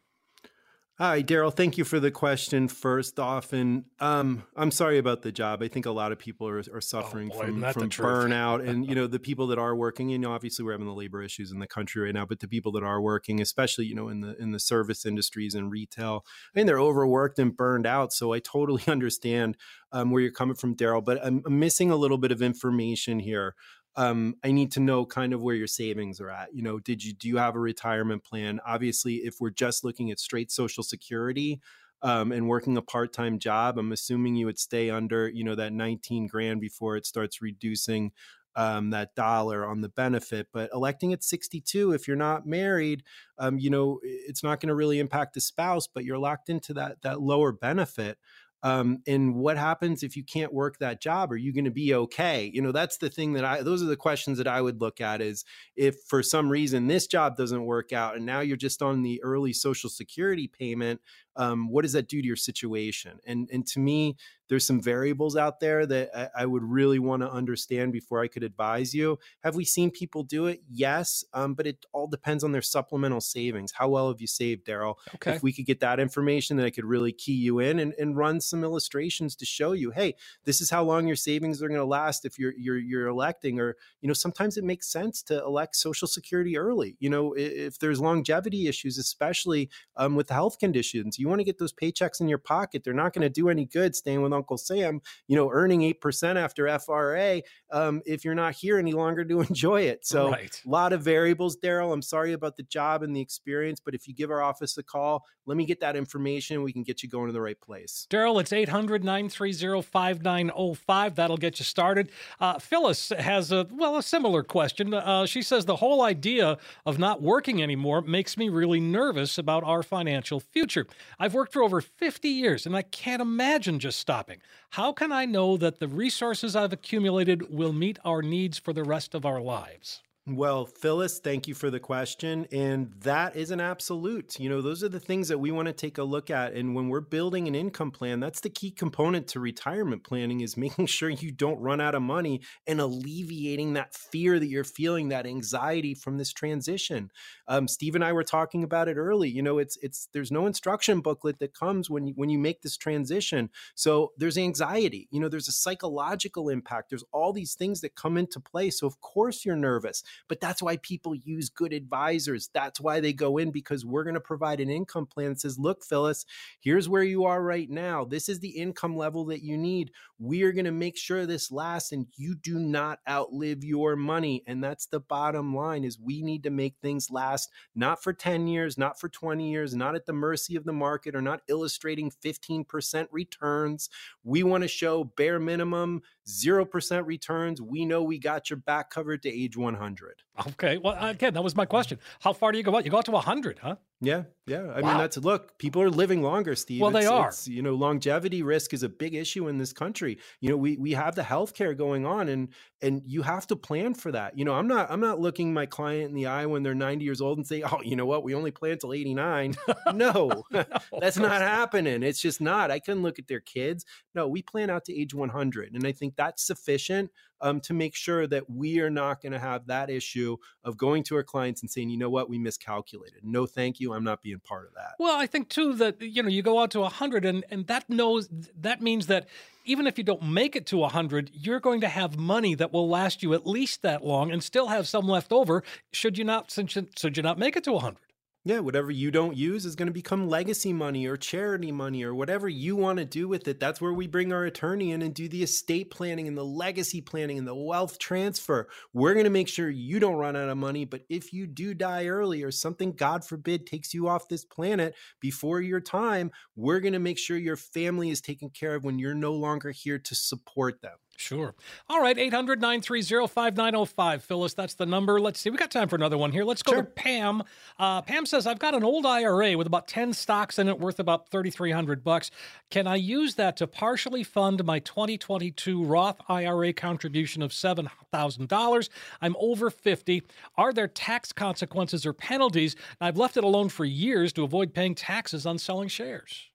Hi, 0.98 1.22
Daryl. 1.22 1.52
Thank 1.52 1.78
you 1.78 1.84
for 1.84 1.98
the 1.98 2.10
question. 2.10 2.68
First 2.68 3.18
off, 3.18 3.54
and 3.54 3.84
um, 3.98 4.44
I'm 4.54 4.70
sorry 4.70 4.98
about 4.98 5.22
the 5.22 5.32
job. 5.32 5.62
I 5.62 5.66
think 5.66 5.86
a 5.86 5.90
lot 5.90 6.12
of 6.12 6.18
people 6.18 6.46
are, 6.46 6.62
are 6.72 6.82
suffering 6.82 7.30
oh 7.32 7.38
boy, 7.38 7.46
from, 7.46 7.72
from 7.72 7.90
burnout, 7.90 8.68
and 8.68 8.86
you 8.86 8.94
know 8.94 9.06
the 9.06 9.18
people 9.18 9.46
that 9.48 9.58
are 9.58 9.74
working. 9.74 10.10
You 10.10 10.18
know, 10.18 10.32
obviously 10.32 10.64
we're 10.64 10.72
having 10.72 10.86
the 10.86 10.92
labor 10.92 11.22
issues 11.22 11.50
in 11.50 11.58
the 11.58 11.66
country 11.66 12.02
right 12.02 12.14
now, 12.14 12.26
but 12.26 12.40
the 12.40 12.46
people 12.46 12.70
that 12.72 12.84
are 12.84 13.00
working, 13.00 13.40
especially 13.40 13.86
you 13.86 13.94
know 13.94 14.08
in 14.10 14.20
the 14.20 14.40
in 14.40 14.52
the 14.52 14.60
service 14.60 15.06
industries 15.06 15.54
and 15.54 15.72
retail, 15.72 16.24
I 16.54 16.58
mean 16.58 16.66
they're 16.66 16.78
overworked 16.78 17.38
and 17.38 17.56
burned 17.56 17.86
out. 17.86 18.12
So 18.12 18.34
I 18.34 18.38
totally 18.38 18.84
understand 18.86 19.56
um, 19.92 20.10
where 20.10 20.22
you're 20.22 20.30
coming 20.30 20.56
from, 20.56 20.76
Daryl. 20.76 21.04
But 21.04 21.24
I'm, 21.24 21.42
I'm 21.46 21.58
missing 21.58 21.90
a 21.90 21.96
little 21.96 22.18
bit 22.18 22.32
of 22.32 22.42
information 22.42 23.18
here. 23.18 23.54
Um, 23.96 24.34
I 24.42 24.52
need 24.52 24.72
to 24.72 24.80
know 24.80 25.04
kind 25.04 25.32
of 25.32 25.42
where 25.42 25.54
your 25.54 25.66
savings 25.66 26.20
are 26.20 26.30
at. 26.30 26.54
You 26.54 26.62
know, 26.62 26.78
did 26.78 27.04
you 27.04 27.12
do 27.12 27.28
you 27.28 27.36
have 27.36 27.54
a 27.54 27.60
retirement 27.60 28.24
plan? 28.24 28.60
Obviously, 28.66 29.16
if 29.16 29.36
we're 29.40 29.50
just 29.50 29.84
looking 29.84 30.10
at 30.10 30.18
straight 30.18 30.50
Social 30.50 30.82
Security, 30.82 31.60
um, 32.02 32.32
and 32.32 32.48
working 32.48 32.76
a 32.76 32.82
part-time 32.82 33.38
job 33.38 33.78
i'm 33.78 33.92
assuming 33.92 34.34
you 34.34 34.46
would 34.46 34.58
stay 34.58 34.90
under 34.90 35.28
you 35.28 35.44
know 35.44 35.54
that 35.54 35.72
19 35.72 36.26
grand 36.26 36.60
before 36.60 36.96
it 36.96 37.06
starts 37.06 37.40
reducing 37.40 38.10
um, 38.56 38.90
that 38.90 39.14
dollar 39.14 39.66
on 39.66 39.80
the 39.80 39.88
benefit. 39.88 40.48
But 40.52 40.70
electing 40.72 41.12
at 41.12 41.24
62, 41.24 41.92
if 41.92 42.06
you're 42.06 42.16
not 42.16 42.46
married, 42.46 43.02
um, 43.38 43.58
you 43.58 43.70
know, 43.70 44.00
it's 44.02 44.42
not 44.42 44.60
going 44.60 44.68
to 44.68 44.74
really 44.74 44.98
impact 44.98 45.34
the 45.34 45.40
spouse, 45.40 45.86
but 45.86 46.04
you're 46.04 46.18
locked 46.18 46.48
into 46.48 46.74
that 46.74 47.02
that 47.02 47.20
lower 47.20 47.52
benefit. 47.52 48.18
Um, 48.62 48.98
and 49.06 49.34
what 49.34 49.56
happens 49.56 50.02
if 50.02 50.16
you 50.16 50.24
can't 50.24 50.52
work 50.52 50.78
that 50.78 51.00
job? 51.00 51.32
Are 51.32 51.36
you 51.36 51.52
going 51.52 51.64
to 51.64 51.70
be 51.70 51.94
okay? 51.94 52.50
You 52.52 52.62
know, 52.62 52.72
that's 52.72 52.98
the 52.98 53.08
thing 53.08 53.32
that 53.32 53.44
I, 53.44 53.62
those 53.62 53.82
are 53.82 53.86
the 53.86 53.96
questions 53.96 54.38
that 54.38 54.46
I 54.46 54.60
would 54.60 54.80
look 54.80 55.00
at 55.00 55.20
is 55.20 55.44
if 55.76 55.96
for 56.08 56.22
some 56.22 56.48
reason 56.48 56.86
this 56.86 57.06
job 57.06 57.36
doesn't 57.36 57.64
work 57.64 57.92
out 57.92 58.16
and 58.16 58.24
now 58.24 58.40
you're 58.40 58.56
just 58.56 58.82
on 58.82 59.02
the 59.02 59.22
early 59.22 59.52
social 59.52 59.90
security 59.90 60.46
payment, 60.46 61.00
um, 61.36 61.70
what 61.70 61.82
does 61.82 61.92
that 61.94 62.08
do 62.08 62.20
to 62.20 62.26
your 62.26 62.36
situation? 62.36 63.18
And, 63.26 63.48
and 63.52 63.66
to 63.68 63.80
me, 63.80 64.16
there's 64.48 64.66
some 64.66 64.80
variables 64.80 65.36
out 65.36 65.60
there 65.60 65.86
that 65.86 66.10
I, 66.14 66.42
I 66.42 66.46
would 66.46 66.62
really 66.62 66.98
want 66.98 67.22
to 67.22 67.30
understand 67.30 67.92
before 67.92 68.22
I 68.22 68.28
could 68.28 68.42
advise 68.42 68.94
you. 68.94 69.18
Have 69.42 69.54
we 69.54 69.64
seen 69.64 69.90
people 69.90 70.22
do 70.22 70.46
it? 70.46 70.60
Yes, 70.70 71.24
um, 71.32 71.54
but 71.54 71.66
it 71.66 71.84
all 71.92 72.06
depends 72.06 72.44
on 72.44 72.52
their 72.52 72.62
supplemental 72.62 73.20
savings. 73.20 73.72
How 73.72 73.88
well 73.88 74.08
have 74.08 74.20
you 74.20 74.26
saved, 74.26 74.66
Daryl? 74.66 74.96
Okay. 75.14 75.32
If 75.32 75.42
we 75.42 75.52
could 75.52 75.66
get 75.66 75.80
that 75.80 76.00
information, 76.00 76.56
then 76.56 76.66
I 76.66 76.70
could 76.70 76.84
really 76.84 77.12
key 77.12 77.34
you 77.34 77.60
in 77.60 77.78
and, 77.78 77.94
and 77.98 78.16
run 78.16 78.40
some 78.40 78.64
illustrations 78.64 79.36
to 79.36 79.44
show 79.44 79.72
you, 79.72 79.90
hey, 79.90 80.14
this 80.44 80.60
is 80.60 80.70
how 80.70 80.82
long 80.84 81.06
your 81.06 81.16
savings 81.16 81.62
are 81.62 81.68
going 81.68 81.80
to 81.80 81.84
last 81.86 82.24
if 82.24 82.38
you're 82.38 82.54
you're 82.56 82.78
you're 82.78 83.06
electing. 83.06 83.60
Or 83.60 83.76
you 84.00 84.08
know, 84.08 84.14
sometimes 84.14 84.56
it 84.56 84.64
makes 84.64 84.90
sense 84.90 85.22
to 85.24 85.42
elect 85.42 85.76
Social 85.76 86.08
Security 86.08 86.56
early. 86.56 86.96
You 86.98 87.10
know, 87.10 87.34
if 87.34 87.78
there's 87.78 88.00
longevity 88.00 88.68
issues, 88.68 88.98
especially 88.98 89.70
um, 89.96 90.14
with 90.14 90.30
health 90.30 90.58
conditions, 90.58 91.18
you 91.18 91.28
want 91.28 91.40
to 91.40 91.44
get 91.44 91.58
those 91.58 91.72
paychecks 91.72 92.20
in 92.20 92.28
your 92.28 92.38
pocket. 92.38 92.84
They're 92.84 92.92
not 92.92 93.12
going 93.12 93.22
to 93.22 93.30
do 93.30 93.48
any 93.48 93.64
good 93.64 93.94
staying 93.94 94.22
with 94.22 94.31
Uncle 94.32 94.58
Sam, 94.58 95.00
you 95.28 95.36
know, 95.36 95.50
earning 95.50 95.80
8% 95.80 96.36
after 96.36 96.78
FRA 96.78 97.42
um, 97.70 98.02
if 98.06 98.24
you're 98.24 98.34
not 98.34 98.54
here 98.54 98.78
any 98.78 98.92
longer 98.92 99.24
to 99.24 99.40
enjoy 99.48 99.82
it. 99.82 100.06
So 100.06 100.30
right. 100.30 100.60
a 100.64 100.68
lot 100.68 100.92
of 100.92 101.02
variables, 101.02 101.56
Daryl. 101.56 101.92
I'm 101.92 102.02
sorry 102.02 102.32
about 102.32 102.56
the 102.56 102.62
job 102.64 103.02
and 103.02 103.14
the 103.14 103.20
experience, 103.20 103.80
but 103.84 103.94
if 103.94 104.06
you 104.06 104.14
give 104.14 104.30
our 104.30 104.42
office 104.42 104.76
a 104.78 104.82
call, 104.82 105.24
let 105.46 105.56
me 105.56 105.66
get 105.66 105.80
that 105.80 105.96
information. 105.96 106.62
We 106.62 106.72
can 106.72 106.82
get 106.82 107.02
you 107.02 107.08
going 107.08 107.26
to 107.26 107.32
the 107.32 107.40
right 107.40 107.60
place. 107.60 108.06
Daryl, 108.10 108.40
it's 108.40 108.52
800 108.52 109.02
930 109.02 109.82
5905. 109.82 111.14
That'll 111.16 111.36
get 111.36 111.58
you 111.58 111.64
started. 111.64 112.10
Uh, 112.38 112.58
Phyllis 112.58 113.12
has 113.18 113.50
a, 113.50 113.66
well, 113.72 113.96
a 113.96 114.02
similar 114.02 114.42
question. 114.42 114.94
Uh, 114.94 115.26
she 115.26 115.42
says 115.42 115.64
the 115.64 115.76
whole 115.76 116.02
idea 116.02 116.58
of 116.86 116.98
not 116.98 117.22
working 117.22 117.62
anymore 117.62 118.02
makes 118.02 118.36
me 118.36 118.48
really 118.48 118.80
nervous 118.80 119.36
about 119.36 119.64
our 119.64 119.82
financial 119.82 120.38
future. 120.38 120.86
I've 121.18 121.34
worked 121.34 121.52
for 121.52 121.62
over 121.62 121.80
50 121.80 122.28
years 122.28 122.66
and 122.66 122.76
I 122.76 122.82
can't 122.82 123.22
imagine 123.22 123.78
just 123.78 123.98
stopping. 123.98 124.21
How 124.70 124.92
can 124.92 125.12
I 125.12 125.24
know 125.24 125.56
that 125.56 125.78
the 125.78 125.88
resources 125.88 126.54
I've 126.56 126.72
accumulated 126.72 127.54
will 127.54 127.72
meet 127.72 127.98
our 128.04 128.22
needs 128.22 128.58
for 128.58 128.72
the 128.72 128.84
rest 128.84 129.14
of 129.14 129.24
our 129.24 129.40
lives? 129.40 130.02
Well, 130.24 130.66
Phyllis, 130.66 131.18
thank 131.18 131.48
you 131.48 131.54
for 131.54 131.68
the 131.68 131.80
question. 131.80 132.46
And 132.52 132.92
that 133.00 133.34
is 133.34 133.50
an 133.50 133.60
absolute. 133.60 134.38
You 134.38 134.48
know, 134.50 134.62
those 134.62 134.84
are 134.84 134.88
the 134.88 135.00
things 135.00 135.26
that 135.26 135.38
we 135.38 135.50
want 135.50 135.66
to 135.66 135.72
take 135.72 135.98
a 135.98 136.04
look 136.04 136.30
at. 136.30 136.52
And 136.52 136.76
when 136.76 136.88
we're 136.88 137.00
building 137.00 137.48
an 137.48 137.56
income 137.56 137.90
plan, 137.90 138.20
that's 138.20 138.38
the 138.38 138.48
key 138.48 138.70
component 138.70 139.26
to 139.28 139.40
retirement 139.40 140.04
planning 140.04 140.40
is 140.40 140.56
making 140.56 140.86
sure 140.86 141.08
you 141.08 141.32
don't 141.32 141.58
run 141.58 141.80
out 141.80 141.96
of 141.96 142.02
money 142.02 142.40
and 142.68 142.80
alleviating 142.80 143.72
that 143.72 143.96
fear 143.96 144.38
that 144.38 144.46
you're 144.46 144.62
feeling, 144.62 145.08
that 145.08 145.26
anxiety 145.26 145.92
from 145.92 146.18
this 146.18 146.32
transition. 146.32 147.10
Um, 147.48 147.66
Steve 147.66 147.96
and 147.96 148.04
I 148.04 148.12
were 148.12 148.22
talking 148.22 148.62
about 148.62 148.86
it 148.88 148.96
early. 148.96 149.28
You 149.28 149.42
know, 149.42 149.58
it's 149.58 149.76
it's 149.82 150.08
there's 150.12 150.30
no 150.30 150.46
instruction 150.46 151.00
booklet 151.00 151.40
that 151.40 151.52
comes 151.52 151.90
when 151.90 152.06
you 152.06 152.12
when 152.16 152.30
you 152.30 152.38
make 152.38 152.62
this 152.62 152.76
transition. 152.76 153.50
So 153.74 154.12
there's 154.16 154.38
anxiety. 154.38 155.08
You 155.10 155.18
know, 155.18 155.28
there's 155.28 155.48
a 155.48 155.52
psychological 155.52 156.48
impact. 156.48 156.90
There's 156.90 157.04
all 157.10 157.32
these 157.32 157.54
things 157.54 157.80
that 157.80 157.96
come 157.96 158.16
into 158.16 158.38
play. 158.38 158.70
So 158.70 158.86
of 158.86 159.00
course 159.00 159.44
you're 159.44 159.56
nervous. 159.56 160.04
But 160.28 160.40
that's 160.40 160.62
why 160.62 160.76
people 160.78 161.14
use 161.14 161.48
good 161.48 161.72
advisors. 161.72 162.50
That's 162.52 162.80
why 162.80 163.00
they 163.00 163.12
go 163.12 163.38
in 163.38 163.50
because 163.50 163.84
we're 163.84 164.04
going 164.04 164.14
to 164.14 164.20
provide 164.20 164.60
an 164.60 164.70
income 164.70 165.06
plan 165.06 165.30
that 165.30 165.40
says, 165.40 165.58
look, 165.58 165.84
Phyllis, 165.84 166.24
here's 166.60 166.88
where 166.88 167.02
you 167.02 167.24
are 167.24 167.42
right 167.42 167.68
now. 167.68 168.04
This 168.04 168.28
is 168.28 168.40
the 168.40 168.50
income 168.50 168.96
level 168.96 169.24
that 169.26 169.42
you 169.42 169.56
need. 169.56 169.92
We 170.18 170.42
are 170.42 170.52
going 170.52 170.66
to 170.66 170.72
make 170.72 170.96
sure 170.96 171.26
this 171.26 171.50
lasts 171.50 171.92
and 171.92 172.06
you 172.16 172.34
do 172.34 172.58
not 172.58 173.00
outlive 173.08 173.64
your 173.64 173.96
money. 173.96 174.42
And 174.46 174.62
that's 174.62 174.86
the 174.86 175.00
bottom 175.00 175.54
line 175.54 175.84
is 175.84 175.98
we 175.98 176.22
need 176.22 176.42
to 176.44 176.50
make 176.50 176.76
things 176.80 177.10
last 177.10 177.50
not 177.74 178.02
for 178.02 178.12
10 178.12 178.46
years, 178.46 178.78
not 178.78 179.00
for 179.00 179.08
20 179.08 179.50
years, 179.50 179.74
not 179.74 179.94
at 179.94 180.06
the 180.06 180.12
mercy 180.12 180.56
of 180.56 180.64
the 180.64 180.72
market 180.72 181.14
or 181.14 181.22
not 181.22 181.42
illustrating 181.48 182.10
15% 182.10 183.08
returns. 183.10 183.88
We 184.24 184.42
want 184.42 184.62
to 184.62 184.68
show 184.68 185.04
bare 185.04 185.40
minimum 185.40 186.02
0% 186.26 187.06
returns. 187.06 187.60
We 187.60 187.84
know 187.84 188.02
we 188.02 188.18
got 188.18 188.50
your 188.50 188.58
back 188.58 188.90
covered 188.90 189.22
to 189.22 189.28
age 189.30 189.56
100. 189.56 190.22
Okay. 190.48 190.78
Well, 190.78 190.96
again, 190.98 191.34
that 191.34 191.44
was 191.44 191.54
my 191.54 191.66
question. 191.66 191.98
How 192.20 192.32
far 192.32 192.52
do 192.52 192.58
you 192.58 192.64
go 192.64 192.74
out? 192.74 192.84
You 192.84 192.90
go 192.90 192.98
out 192.98 193.04
to 193.04 193.10
100, 193.10 193.58
huh? 193.58 193.76
Yeah, 194.04 194.24
yeah. 194.48 194.64
I 194.74 194.80
wow. 194.80 194.88
mean, 194.88 194.98
that's 194.98 195.16
look. 195.16 195.56
People 195.58 195.80
are 195.80 195.90
living 195.90 196.22
longer, 196.22 196.56
Steve. 196.56 196.80
Well, 196.80 196.94
it's, 196.96 197.06
they 197.06 197.06
are. 197.06 197.32
you 197.46 197.62
know, 197.62 197.74
longevity 197.74 198.42
risk 198.42 198.74
is 198.74 198.82
a 198.82 198.88
big 198.88 199.14
issue 199.14 199.46
in 199.46 199.58
this 199.58 199.72
country. 199.72 200.18
You 200.40 200.50
know, 200.50 200.56
we 200.56 200.76
we 200.76 200.92
have 200.92 201.14
the 201.14 201.22
healthcare 201.22 201.76
going 201.76 202.04
on, 202.04 202.28
and 202.28 202.48
and 202.80 203.02
you 203.06 203.22
have 203.22 203.46
to 203.46 203.56
plan 203.56 203.94
for 203.94 204.10
that. 204.10 204.36
You 204.36 204.44
know, 204.44 204.54
I'm 204.54 204.66
not 204.66 204.90
I'm 204.90 204.98
not 204.98 205.20
looking 205.20 205.54
my 205.54 205.66
client 205.66 206.08
in 206.08 206.16
the 206.16 206.26
eye 206.26 206.46
when 206.46 206.64
they're 206.64 206.74
90 206.74 207.04
years 207.04 207.20
old 207.20 207.38
and 207.38 207.46
say, 207.46 207.62
oh, 207.62 207.80
you 207.84 207.94
know 207.94 208.04
what, 208.06 208.24
we 208.24 208.34
only 208.34 208.50
plan 208.50 208.76
till 208.78 208.92
89. 208.92 209.54
no, 209.94 210.44
no 210.50 210.64
that's 211.00 211.18
not 211.18 211.40
happening. 211.40 212.02
It's 212.02 212.20
just 212.20 212.40
not. 212.40 212.72
I 212.72 212.80
can 212.80 213.02
look 213.02 213.20
at 213.20 213.28
their 213.28 213.40
kids. 213.40 213.84
No, 214.16 214.26
we 214.26 214.42
plan 214.42 214.68
out 214.68 214.84
to 214.86 214.98
age 214.98 215.14
100, 215.14 215.74
and 215.74 215.86
I 215.86 215.92
think 215.92 216.16
that's 216.16 216.44
sufficient 216.44 217.10
um, 217.42 217.60
to 217.60 217.74
make 217.74 217.94
sure 217.94 218.26
that 218.26 218.48
we 218.48 218.80
are 218.80 218.90
not 218.90 219.20
going 219.20 219.32
to 219.32 219.38
have 219.38 219.66
that 219.66 219.90
issue 219.90 220.36
of 220.64 220.76
going 220.76 221.02
to 221.04 221.16
our 221.16 221.22
clients 221.22 221.60
and 221.60 221.70
saying, 221.70 221.90
you 221.90 221.98
know 221.98 222.08
what, 222.08 222.30
we 222.30 222.38
miscalculated. 222.38 223.20
No, 223.22 223.46
thank 223.46 223.80
you. 223.80 223.92
I'm 223.92 224.04
not 224.04 224.22
being 224.22 224.38
part 224.38 224.66
of 224.68 224.74
that. 224.74 224.94
Well, 224.98 225.16
I 225.16 225.26
think 225.26 225.48
too 225.48 225.74
that 225.74 226.00
you 226.00 226.22
know 226.22 226.28
you 226.28 226.42
go 226.42 226.60
out 226.60 226.70
to 226.72 226.80
100 226.80 227.24
and 227.24 227.44
and 227.50 227.66
that 227.66 227.90
knows 227.90 228.28
that 228.60 228.80
means 228.80 229.08
that 229.08 229.28
even 229.64 229.86
if 229.86 229.98
you 229.98 230.04
don't 230.04 230.22
make 230.24 230.56
it 230.56 230.66
to 230.66 230.78
100, 230.78 231.30
you're 231.32 231.60
going 231.60 231.80
to 231.82 231.88
have 231.88 232.16
money 232.16 232.54
that 232.54 232.72
will 232.72 232.88
last 232.88 233.22
you 233.22 233.34
at 233.34 233.46
least 233.46 233.82
that 233.82 234.04
long 234.04 234.32
and 234.32 234.42
still 234.42 234.68
have 234.68 234.88
some 234.88 235.06
left 235.06 235.32
over 235.32 235.62
should 235.92 236.16
you 236.18 236.24
not 236.24 236.50
should 236.96 237.16
you 237.16 237.22
not 237.22 237.38
make 237.38 237.56
it 237.56 237.64
to 237.64 237.72
100. 237.72 237.98
Yeah, 238.44 238.58
whatever 238.58 238.90
you 238.90 239.12
don't 239.12 239.36
use 239.36 239.64
is 239.64 239.76
going 239.76 239.86
to 239.86 239.92
become 239.92 240.28
legacy 240.28 240.72
money 240.72 241.06
or 241.06 241.16
charity 241.16 241.70
money 241.70 242.02
or 242.02 242.12
whatever 242.12 242.48
you 242.48 242.74
want 242.74 242.98
to 242.98 243.04
do 243.04 243.28
with 243.28 243.46
it. 243.46 243.60
That's 243.60 243.80
where 243.80 243.92
we 243.92 244.08
bring 244.08 244.32
our 244.32 244.44
attorney 244.44 244.90
in 244.90 245.00
and 245.02 245.14
do 245.14 245.28
the 245.28 245.44
estate 245.44 245.92
planning 245.92 246.26
and 246.26 246.36
the 246.36 246.44
legacy 246.44 247.00
planning 247.00 247.38
and 247.38 247.46
the 247.46 247.54
wealth 247.54 248.00
transfer. 248.00 248.68
We're 248.92 249.14
going 249.14 249.24
to 249.24 249.30
make 249.30 249.46
sure 249.46 249.70
you 249.70 250.00
don't 250.00 250.16
run 250.16 250.34
out 250.34 250.48
of 250.48 250.58
money. 250.58 250.84
But 250.84 251.02
if 251.08 251.32
you 251.32 251.46
do 251.46 251.72
die 251.72 252.06
early 252.06 252.42
or 252.42 252.50
something, 252.50 252.94
God 252.94 253.24
forbid, 253.24 253.64
takes 253.64 253.94
you 253.94 254.08
off 254.08 254.26
this 254.26 254.44
planet 254.44 254.96
before 255.20 255.60
your 255.60 255.80
time, 255.80 256.32
we're 256.56 256.80
going 256.80 256.94
to 256.94 256.98
make 256.98 257.18
sure 257.18 257.36
your 257.36 257.56
family 257.56 258.10
is 258.10 258.20
taken 258.20 258.50
care 258.50 258.74
of 258.74 258.82
when 258.82 258.98
you're 258.98 259.14
no 259.14 259.34
longer 259.34 259.70
here 259.70 260.00
to 260.00 260.16
support 260.16 260.82
them. 260.82 260.96
Sure. 261.22 261.54
All 261.88 262.02
right, 262.02 262.18
800 262.18 262.60
930 262.60 263.28
5905. 263.28 264.24
Phyllis, 264.24 264.54
that's 264.54 264.74
the 264.74 264.86
number. 264.86 265.20
Let's 265.20 265.38
see. 265.38 265.50
We 265.50 265.56
got 265.56 265.70
time 265.70 265.88
for 265.88 265.94
another 265.94 266.18
one 266.18 266.32
here. 266.32 266.42
Let's 266.42 266.64
go 266.64 266.72
sure. 266.72 266.82
to 266.82 266.88
Pam. 266.88 267.44
Uh, 267.78 268.02
Pam 268.02 268.26
says, 268.26 268.44
I've 268.44 268.58
got 268.58 268.74
an 268.74 268.82
old 268.82 269.06
IRA 269.06 269.56
with 269.56 269.68
about 269.68 269.86
10 269.86 270.14
stocks 270.14 270.58
in 270.58 270.66
it 270.66 270.80
worth 270.80 270.98
about 270.98 271.28
3300 271.28 272.02
bucks. 272.02 272.32
Can 272.70 272.88
I 272.88 272.96
use 272.96 273.36
that 273.36 273.56
to 273.58 273.68
partially 273.68 274.24
fund 274.24 274.64
my 274.64 274.80
2022 274.80 275.84
Roth 275.84 276.20
IRA 276.28 276.72
contribution 276.72 277.40
of 277.40 277.52
$7,000? 277.52 278.88
I'm 279.20 279.36
over 279.38 279.70
50. 279.70 280.22
Are 280.56 280.72
there 280.72 280.88
tax 280.88 281.32
consequences 281.32 282.04
or 282.04 282.12
penalties? 282.12 282.74
I've 283.00 283.16
left 283.16 283.36
it 283.36 283.44
alone 283.44 283.68
for 283.68 283.84
years 283.84 284.32
to 284.32 284.42
avoid 284.42 284.74
paying 284.74 284.96
taxes 284.96 285.46
on 285.46 285.58
selling 285.58 285.88
shares. 285.88 286.50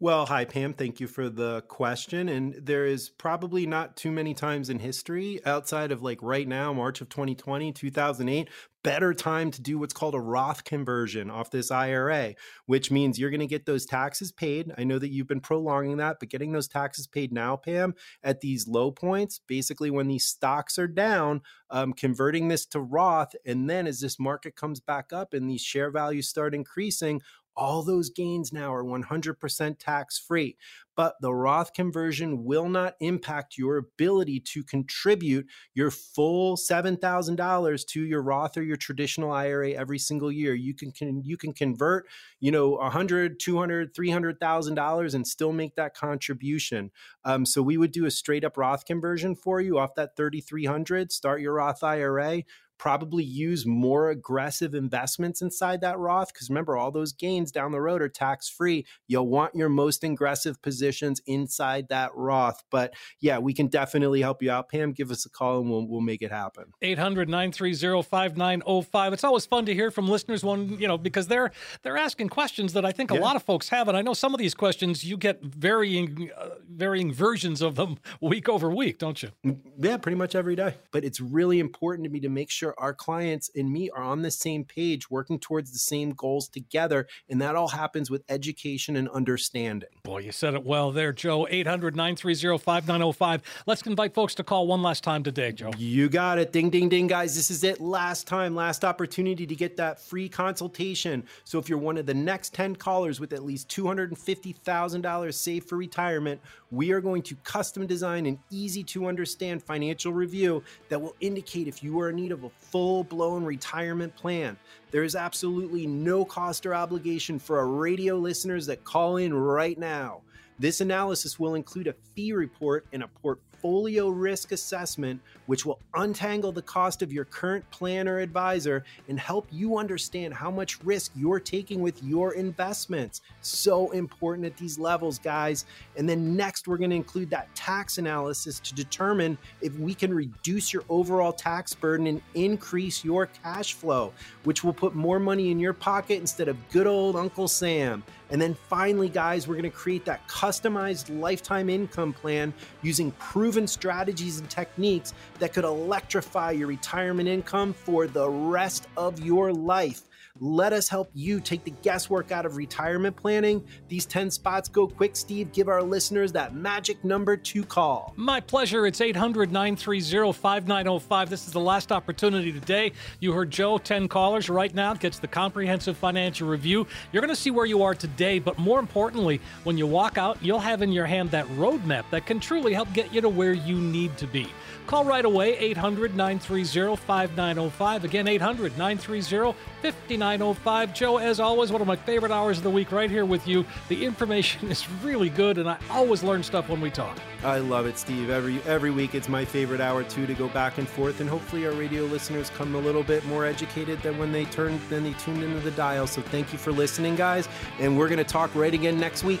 Well, 0.00 0.26
hi, 0.26 0.44
Pam. 0.44 0.74
Thank 0.74 1.00
you 1.00 1.08
for 1.08 1.28
the 1.28 1.62
question. 1.62 2.28
And 2.28 2.54
there 2.54 2.86
is 2.86 3.08
probably 3.08 3.66
not 3.66 3.96
too 3.96 4.12
many 4.12 4.32
times 4.32 4.70
in 4.70 4.78
history 4.78 5.40
outside 5.44 5.90
of 5.90 6.02
like 6.02 6.22
right 6.22 6.46
now, 6.46 6.72
March 6.72 7.00
of 7.00 7.08
2020, 7.08 7.72
2008, 7.72 8.48
better 8.84 9.12
time 9.12 9.50
to 9.50 9.60
do 9.60 9.76
what's 9.76 9.92
called 9.92 10.14
a 10.14 10.20
Roth 10.20 10.62
conversion 10.62 11.30
off 11.30 11.50
this 11.50 11.72
IRA, 11.72 12.34
which 12.66 12.90
means 12.92 13.18
you're 13.18 13.30
going 13.30 13.40
to 13.40 13.46
get 13.46 13.66
those 13.66 13.86
taxes 13.86 14.30
paid. 14.30 14.72
I 14.78 14.84
know 14.84 15.00
that 15.00 15.10
you've 15.10 15.26
been 15.26 15.40
prolonging 15.40 15.96
that, 15.96 16.18
but 16.20 16.28
getting 16.28 16.52
those 16.52 16.68
taxes 16.68 17.08
paid 17.08 17.32
now, 17.32 17.56
Pam, 17.56 17.94
at 18.22 18.40
these 18.40 18.68
low 18.68 18.92
points, 18.92 19.40
basically 19.48 19.90
when 19.90 20.06
these 20.06 20.26
stocks 20.26 20.78
are 20.78 20.86
down, 20.86 21.42
um, 21.70 21.92
converting 21.92 22.48
this 22.48 22.66
to 22.66 22.80
Roth. 22.80 23.34
And 23.44 23.68
then 23.68 23.86
as 23.86 24.00
this 24.00 24.18
market 24.18 24.54
comes 24.54 24.80
back 24.80 25.12
up 25.12 25.34
and 25.34 25.50
these 25.50 25.60
share 25.60 25.90
values 25.90 26.28
start 26.28 26.54
increasing, 26.54 27.20
All 27.58 27.82
those 27.82 28.10
gains 28.10 28.52
now 28.52 28.72
are 28.72 28.84
100% 28.84 29.76
tax 29.78 30.18
free 30.18 30.56
but 30.98 31.14
the 31.20 31.32
Roth 31.32 31.74
conversion 31.74 32.42
will 32.42 32.68
not 32.68 32.96
impact 32.98 33.56
your 33.56 33.76
ability 33.76 34.40
to 34.40 34.64
contribute 34.64 35.46
your 35.72 35.92
full 35.92 36.56
$7,000 36.56 37.86
to 37.86 38.02
your 38.02 38.20
Roth 38.20 38.56
or 38.56 38.64
your 38.64 38.76
traditional 38.76 39.30
IRA 39.30 39.70
every 39.70 40.00
single 40.00 40.32
year. 40.32 40.54
You 40.54 40.74
can, 40.74 40.90
can 40.90 41.22
you 41.24 41.36
can 41.36 41.52
convert, 41.52 42.08
you 42.40 42.50
know, 42.50 42.70
100, 42.70 43.38
200, 43.38 43.94
300,000 43.94 44.74
dollars 44.74 45.14
and 45.14 45.24
still 45.24 45.52
make 45.52 45.76
that 45.76 45.94
contribution. 45.94 46.90
Um, 47.24 47.46
so 47.46 47.62
we 47.62 47.76
would 47.76 47.92
do 47.92 48.04
a 48.06 48.10
straight 48.10 48.42
up 48.42 48.56
Roth 48.56 48.84
conversion 48.84 49.36
for 49.36 49.60
you 49.60 49.78
off 49.78 49.94
that 49.94 50.16
3,300. 50.16 51.12
start 51.12 51.40
your 51.40 51.54
Roth 51.54 51.84
IRA, 51.84 52.42
probably 52.78 53.24
use 53.24 53.66
more 53.66 54.10
aggressive 54.10 54.74
investments 54.74 55.42
inside 55.42 55.80
that 55.80 55.98
Roth. 55.98 56.32
Because 56.32 56.48
remember, 56.48 56.76
all 56.76 56.90
those 56.90 57.12
gains 57.12 57.52
down 57.52 57.72
the 57.72 57.80
road 57.80 58.02
are 58.02 58.08
tax 58.08 58.48
free. 58.48 58.86
You'll 59.06 59.28
want 59.28 59.54
your 59.54 59.68
most 59.68 60.04
aggressive 60.04 60.60
positions 60.62 61.20
inside 61.26 61.88
that 61.88 62.10
Roth. 62.14 62.62
But 62.70 62.94
yeah, 63.20 63.38
we 63.38 63.52
can 63.52 63.66
definitely 63.66 64.20
help 64.20 64.42
you 64.42 64.50
out. 64.50 64.68
Pam, 64.68 64.92
give 64.92 65.10
us 65.10 65.26
a 65.26 65.30
call 65.30 65.60
and 65.60 65.70
we'll, 65.70 65.86
we'll 65.86 66.00
make 66.00 66.22
it 66.22 66.30
happen. 66.30 66.64
800 66.82 67.28
930 67.28 68.02
5905. 68.02 69.12
It's 69.12 69.24
always 69.24 69.46
fun 69.46 69.66
to 69.66 69.74
hear 69.74 69.90
from 69.90 70.08
listeners, 70.08 70.44
one, 70.44 70.78
you 70.78 70.88
know, 70.88 70.98
because 70.98 71.28
they're 71.28 71.50
they're 71.82 71.96
asking 71.96 72.28
questions 72.28 72.72
that 72.72 72.84
I 72.84 72.92
think 72.92 73.10
yeah. 73.10 73.18
a 73.18 73.20
lot 73.20 73.36
of 73.36 73.42
folks 73.42 73.68
have. 73.68 73.88
And 73.88 73.96
I 73.96 74.02
know 74.02 74.14
some 74.14 74.34
of 74.34 74.38
these 74.38 74.54
questions 74.54 75.04
you 75.04 75.16
get 75.16 75.42
varying, 75.42 76.30
uh, 76.36 76.50
varying 76.68 77.12
versions 77.12 77.62
of 77.62 77.76
them 77.76 77.98
week 78.20 78.48
over 78.48 78.70
week, 78.70 78.98
don't 78.98 79.22
you? 79.22 79.30
Mm, 79.44 79.60
yeah, 79.78 79.96
pretty 79.96 80.16
much 80.16 80.34
every 80.34 80.56
day. 80.56 80.74
But 80.92 81.04
it's 81.04 81.20
really 81.20 81.58
important 81.58 82.04
to 82.04 82.10
me 82.10 82.20
to 82.20 82.28
make 82.28 82.50
sure 82.50 82.67
sure 82.68 82.74
our 82.78 82.94
clients 82.94 83.50
and 83.54 83.70
me 83.70 83.90
are 83.90 84.02
on 84.02 84.22
the 84.22 84.30
same 84.30 84.64
page, 84.64 85.10
working 85.10 85.38
towards 85.38 85.72
the 85.72 85.78
same 85.78 86.10
goals 86.10 86.48
together. 86.48 87.06
And 87.28 87.40
that 87.40 87.56
all 87.56 87.68
happens 87.68 88.10
with 88.10 88.22
education 88.28 88.96
and 88.96 89.08
understanding. 89.10 89.88
Boy, 90.02 90.18
you 90.18 90.32
said 90.32 90.54
it 90.54 90.64
well 90.64 90.92
there, 90.92 91.12
Joe. 91.12 91.46
800 91.48 91.96
930 91.96 92.58
5905. 92.58 93.42
Let's 93.66 93.82
invite 93.82 94.14
folks 94.14 94.34
to 94.36 94.44
call 94.44 94.66
one 94.66 94.82
last 94.82 95.04
time 95.04 95.22
today, 95.22 95.52
Joe. 95.52 95.70
You 95.76 96.08
got 96.08 96.38
it. 96.38 96.52
Ding, 96.52 96.70
ding, 96.70 96.88
ding, 96.88 97.06
guys. 97.06 97.34
This 97.34 97.50
is 97.50 97.64
it. 97.64 97.80
Last 97.80 98.26
time, 98.26 98.54
last 98.54 98.84
opportunity 98.84 99.46
to 99.46 99.54
get 99.54 99.76
that 99.76 100.00
free 100.00 100.28
consultation. 100.28 101.24
So 101.44 101.58
if 101.58 101.68
you're 101.68 101.78
one 101.78 101.98
of 101.98 102.06
the 102.06 102.14
next 102.14 102.54
10 102.54 102.76
callers 102.76 103.20
with 103.20 103.32
at 103.32 103.44
least 103.44 103.68
$250,000 103.68 105.34
saved 105.34 105.68
for 105.68 105.76
retirement, 105.76 106.40
we 106.70 106.92
are 106.92 107.00
going 107.00 107.22
to 107.22 107.34
custom 107.36 107.86
design 107.86 108.26
an 108.26 108.38
easy 108.50 108.82
to 108.84 109.06
understand 109.06 109.62
financial 109.62 110.12
review 110.12 110.62
that 110.88 111.00
will 111.00 111.14
indicate 111.20 111.66
if 111.66 111.82
you 111.82 111.98
are 112.00 112.10
in 112.10 112.16
need 112.16 112.32
of 112.32 112.44
a 112.44 112.50
full 112.50 113.04
blown 113.04 113.44
retirement 113.44 114.14
plan. 114.16 114.56
There 114.90 115.02
is 115.02 115.16
absolutely 115.16 115.86
no 115.86 116.24
cost 116.24 116.66
or 116.66 116.74
obligation 116.74 117.38
for 117.38 117.58
our 117.58 117.68
radio 117.68 118.16
listeners 118.16 118.66
that 118.66 118.84
call 118.84 119.16
in 119.16 119.32
right 119.32 119.78
now. 119.78 120.20
This 120.58 120.80
analysis 120.80 121.38
will 121.38 121.54
include 121.54 121.86
a 121.86 121.94
fee 122.14 122.32
report 122.32 122.84
and 122.92 123.02
a 123.02 123.08
portfolio 123.08 123.47
portfolio 123.60 124.08
risk 124.08 124.52
assessment, 124.52 125.20
which 125.46 125.66
will 125.66 125.80
untangle 125.94 126.52
the 126.52 126.62
cost 126.62 127.02
of 127.02 127.12
your 127.12 127.24
current 127.24 127.68
plan 127.70 128.06
or 128.06 128.20
advisor 128.20 128.84
and 129.08 129.18
help 129.18 129.46
you 129.50 129.78
understand 129.78 130.32
how 130.32 130.50
much 130.50 130.82
risk 130.84 131.10
you're 131.16 131.40
taking 131.40 131.80
with 131.80 132.02
your 132.02 132.34
investments. 132.34 133.20
So 133.40 133.90
important 133.90 134.46
at 134.46 134.56
these 134.56 134.78
levels, 134.78 135.18
guys. 135.18 135.64
And 135.96 136.08
then 136.08 136.36
next, 136.36 136.68
we're 136.68 136.76
going 136.76 136.90
to 136.90 136.96
include 136.96 137.30
that 137.30 137.52
tax 137.54 137.98
analysis 137.98 138.60
to 138.60 138.74
determine 138.74 139.36
if 139.60 139.76
we 139.78 139.94
can 139.94 140.14
reduce 140.14 140.72
your 140.72 140.84
overall 140.88 141.32
tax 141.32 141.74
burden 141.74 142.06
and 142.06 142.22
increase 142.34 143.04
your 143.04 143.26
cash 143.42 143.74
flow, 143.74 144.12
which 144.44 144.62
will 144.62 144.72
put 144.72 144.94
more 144.94 145.18
money 145.18 145.50
in 145.50 145.58
your 145.58 145.72
pocket 145.72 146.20
instead 146.20 146.48
of 146.48 146.56
good 146.70 146.86
old 146.86 147.16
Uncle 147.16 147.48
Sam. 147.48 148.04
And 148.30 148.40
then 148.40 148.54
finally, 148.54 149.08
guys, 149.08 149.48
we're 149.48 149.54
going 149.54 149.70
to 149.70 149.76
create 149.76 150.04
that 150.04 150.26
customized 150.28 151.18
lifetime 151.18 151.68
income 151.70 152.12
plan 152.12 152.52
using 152.82 153.10
proven 153.12 153.66
strategies 153.66 154.38
and 154.38 154.50
techniques 154.50 155.14
that 155.38 155.52
could 155.52 155.64
electrify 155.64 156.52
your 156.52 156.68
retirement 156.68 157.28
income 157.28 157.72
for 157.72 158.06
the 158.06 158.28
rest 158.28 158.86
of 158.96 159.20
your 159.20 159.52
life. 159.52 160.07
Let 160.40 160.72
us 160.72 160.88
help 160.88 161.10
you 161.14 161.40
take 161.40 161.64
the 161.64 161.72
guesswork 161.82 162.30
out 162.30 162.46
of 162.46 162.56
retirement 162.56 163.16
planning. 163.16 163.64
These 163.88 164.06
10 164.06 164.30
spots 164.30 164.68
go 164.68 164.86
quick, 164.86 165.16
Steve. 165.16 165.52
Give 165.52 165.68
our 165.68 165.82
listeners 165.82 166.30
that 166.32 166.54
magic 166.54 167.02
number 167.04 167.36
to 167.36 167.64
call. 167.64 168.14
My 168.16 168.38
pleasure. 168.40 168.86
It's 168.86 169.00
800 169.00 169.50
930 169.50 170.32
5905. 170.32 171.30
This 171.30 171.46
is 171.46 171.52
the 171.52 171.60
last 171.60 171.90
opportunity 171.90 172.52
today. 172.52 172.92
You 173.18 173.32
heard 173.32 173.50
Joe, 173.50 173.78
10 173.78 174.06
callers 174.06 174.48
right 174.48 174.72
now, 174.72 174.94
gets 174.94 175.18
the 175.18 175.26
comprehensive 175.26 175.96
financial 175.96 176.48
review. 176.48 176.86
You're 177.12 177.22
going 177.22 177.34
to 177.34 177.40
see 177.40 177.50
where 177.50 177.66
you 177.66 177.82
are 177.82 177.94
today, 177.94 178.38
but 178.38 178.58
more 178.58 178.78
importantly, 178.78 179.40
when 179.64 179.76
you 179.76 179.88
walk 179.88 180.18
out, 180.18 180.38
you'll 180.40 180.60
have 180.60 180.82
in 180.82 180.92
your 180.92 181.06
hand 181.06 181.32
that 181.32 181.46
roadmap 181.48 182.04
that 182.10 182.26
can 182.26 182.38
truly 182.38 182.72
help 182.72 182.92
get 182.92 183.12
you 183.12 183.20
to 183.20 183.28
where 183.28 183.54
you 183.54 183.76
need 183.76 184.16
to 184.18 184.26
be. 184.28 184.46
Call 184.86 185.04
right 185.04 185.24
away, 185.24 185.58
800 185.58 186.16
930 186.16 186.96
5905. 186.96 188.04
Again, 188.04 188.28
800 188.28 188.78
930 188.78 189.58
5905. 189.82 190.27
Oh 190.36 190.86
Joe, 190.94 191.16
as 191.16 191.40
always, 191.40 191.72
one 191.72 191.80
of 191.80 191.86
my 191.86 191.96
favorite 191.96 192.32
hours 192.32 192.58
of 192.58 192.64
the 192.64 192.70
week 192.70 192.92
right 192.92 193.10
here 193.10 193.24
with 193.24 193.48
you. 193.48 193.64
The 193.88 194.04
information 194.04 194.70
is 194.70 194.88
really 195.02 195.30
good, 195.30 195.58
and 195.58 195.68
I 195.68 195.78
always 195.90 196.22
learn 196.22 196.42
stuff 196.42 196.68
when 196.68 196.80
we 196.80 196.90
talk. 196.90 197.18
I 197.44 197.58
love 197.58 197.86
it, 197.86 197.98
Steve. 197.98 198.30
Every 198.30 198.60
every 198.62 198.90
week, 198.90 199.14
it's 199.14 199.28
my 199.28 199.44
favorite 199.44 199.80
hour 199.80 200.04
too 200.04 200.26
to 200.26 200.34
go 200.34 200.48
back 200.48 200.78
and 200.78 200.88
forth, 200.88 201.20
and 201.20 201.28
hopefully, 201.30 201.66
our 201.66 201.72
radio 201.72 202.04
listeners 202.04 202.50
come 202.50 202.74
a 202.74 202.78
little 202.78 203.02
bit 203.02 203.24
more 203.26 203.46
educated 203.46 204.02
than 204.02 204.18
when 204.18 204.32
they 204.32 204.44
turned 204.46 204.80
than 204.90 205.02
they 205.02 205.14
tuned 205.14 205.42
into 205.42 205.60
the 205.60 205.70
dial. 205.72 206.06
So, 206.06 206.20
thank 206.20 206.52
you 206.52 206.58
for 206.58 206.72
listening, 206.72 207.16
guys, 207.16 207.48
and 207.80 207.98
we're 207.98 208.08
to 208.18 208.24
talk 208.24 208.54
right 208.54 208.74
again 208.74 208.98
next 208.98 209.24
week. 209.24 209.40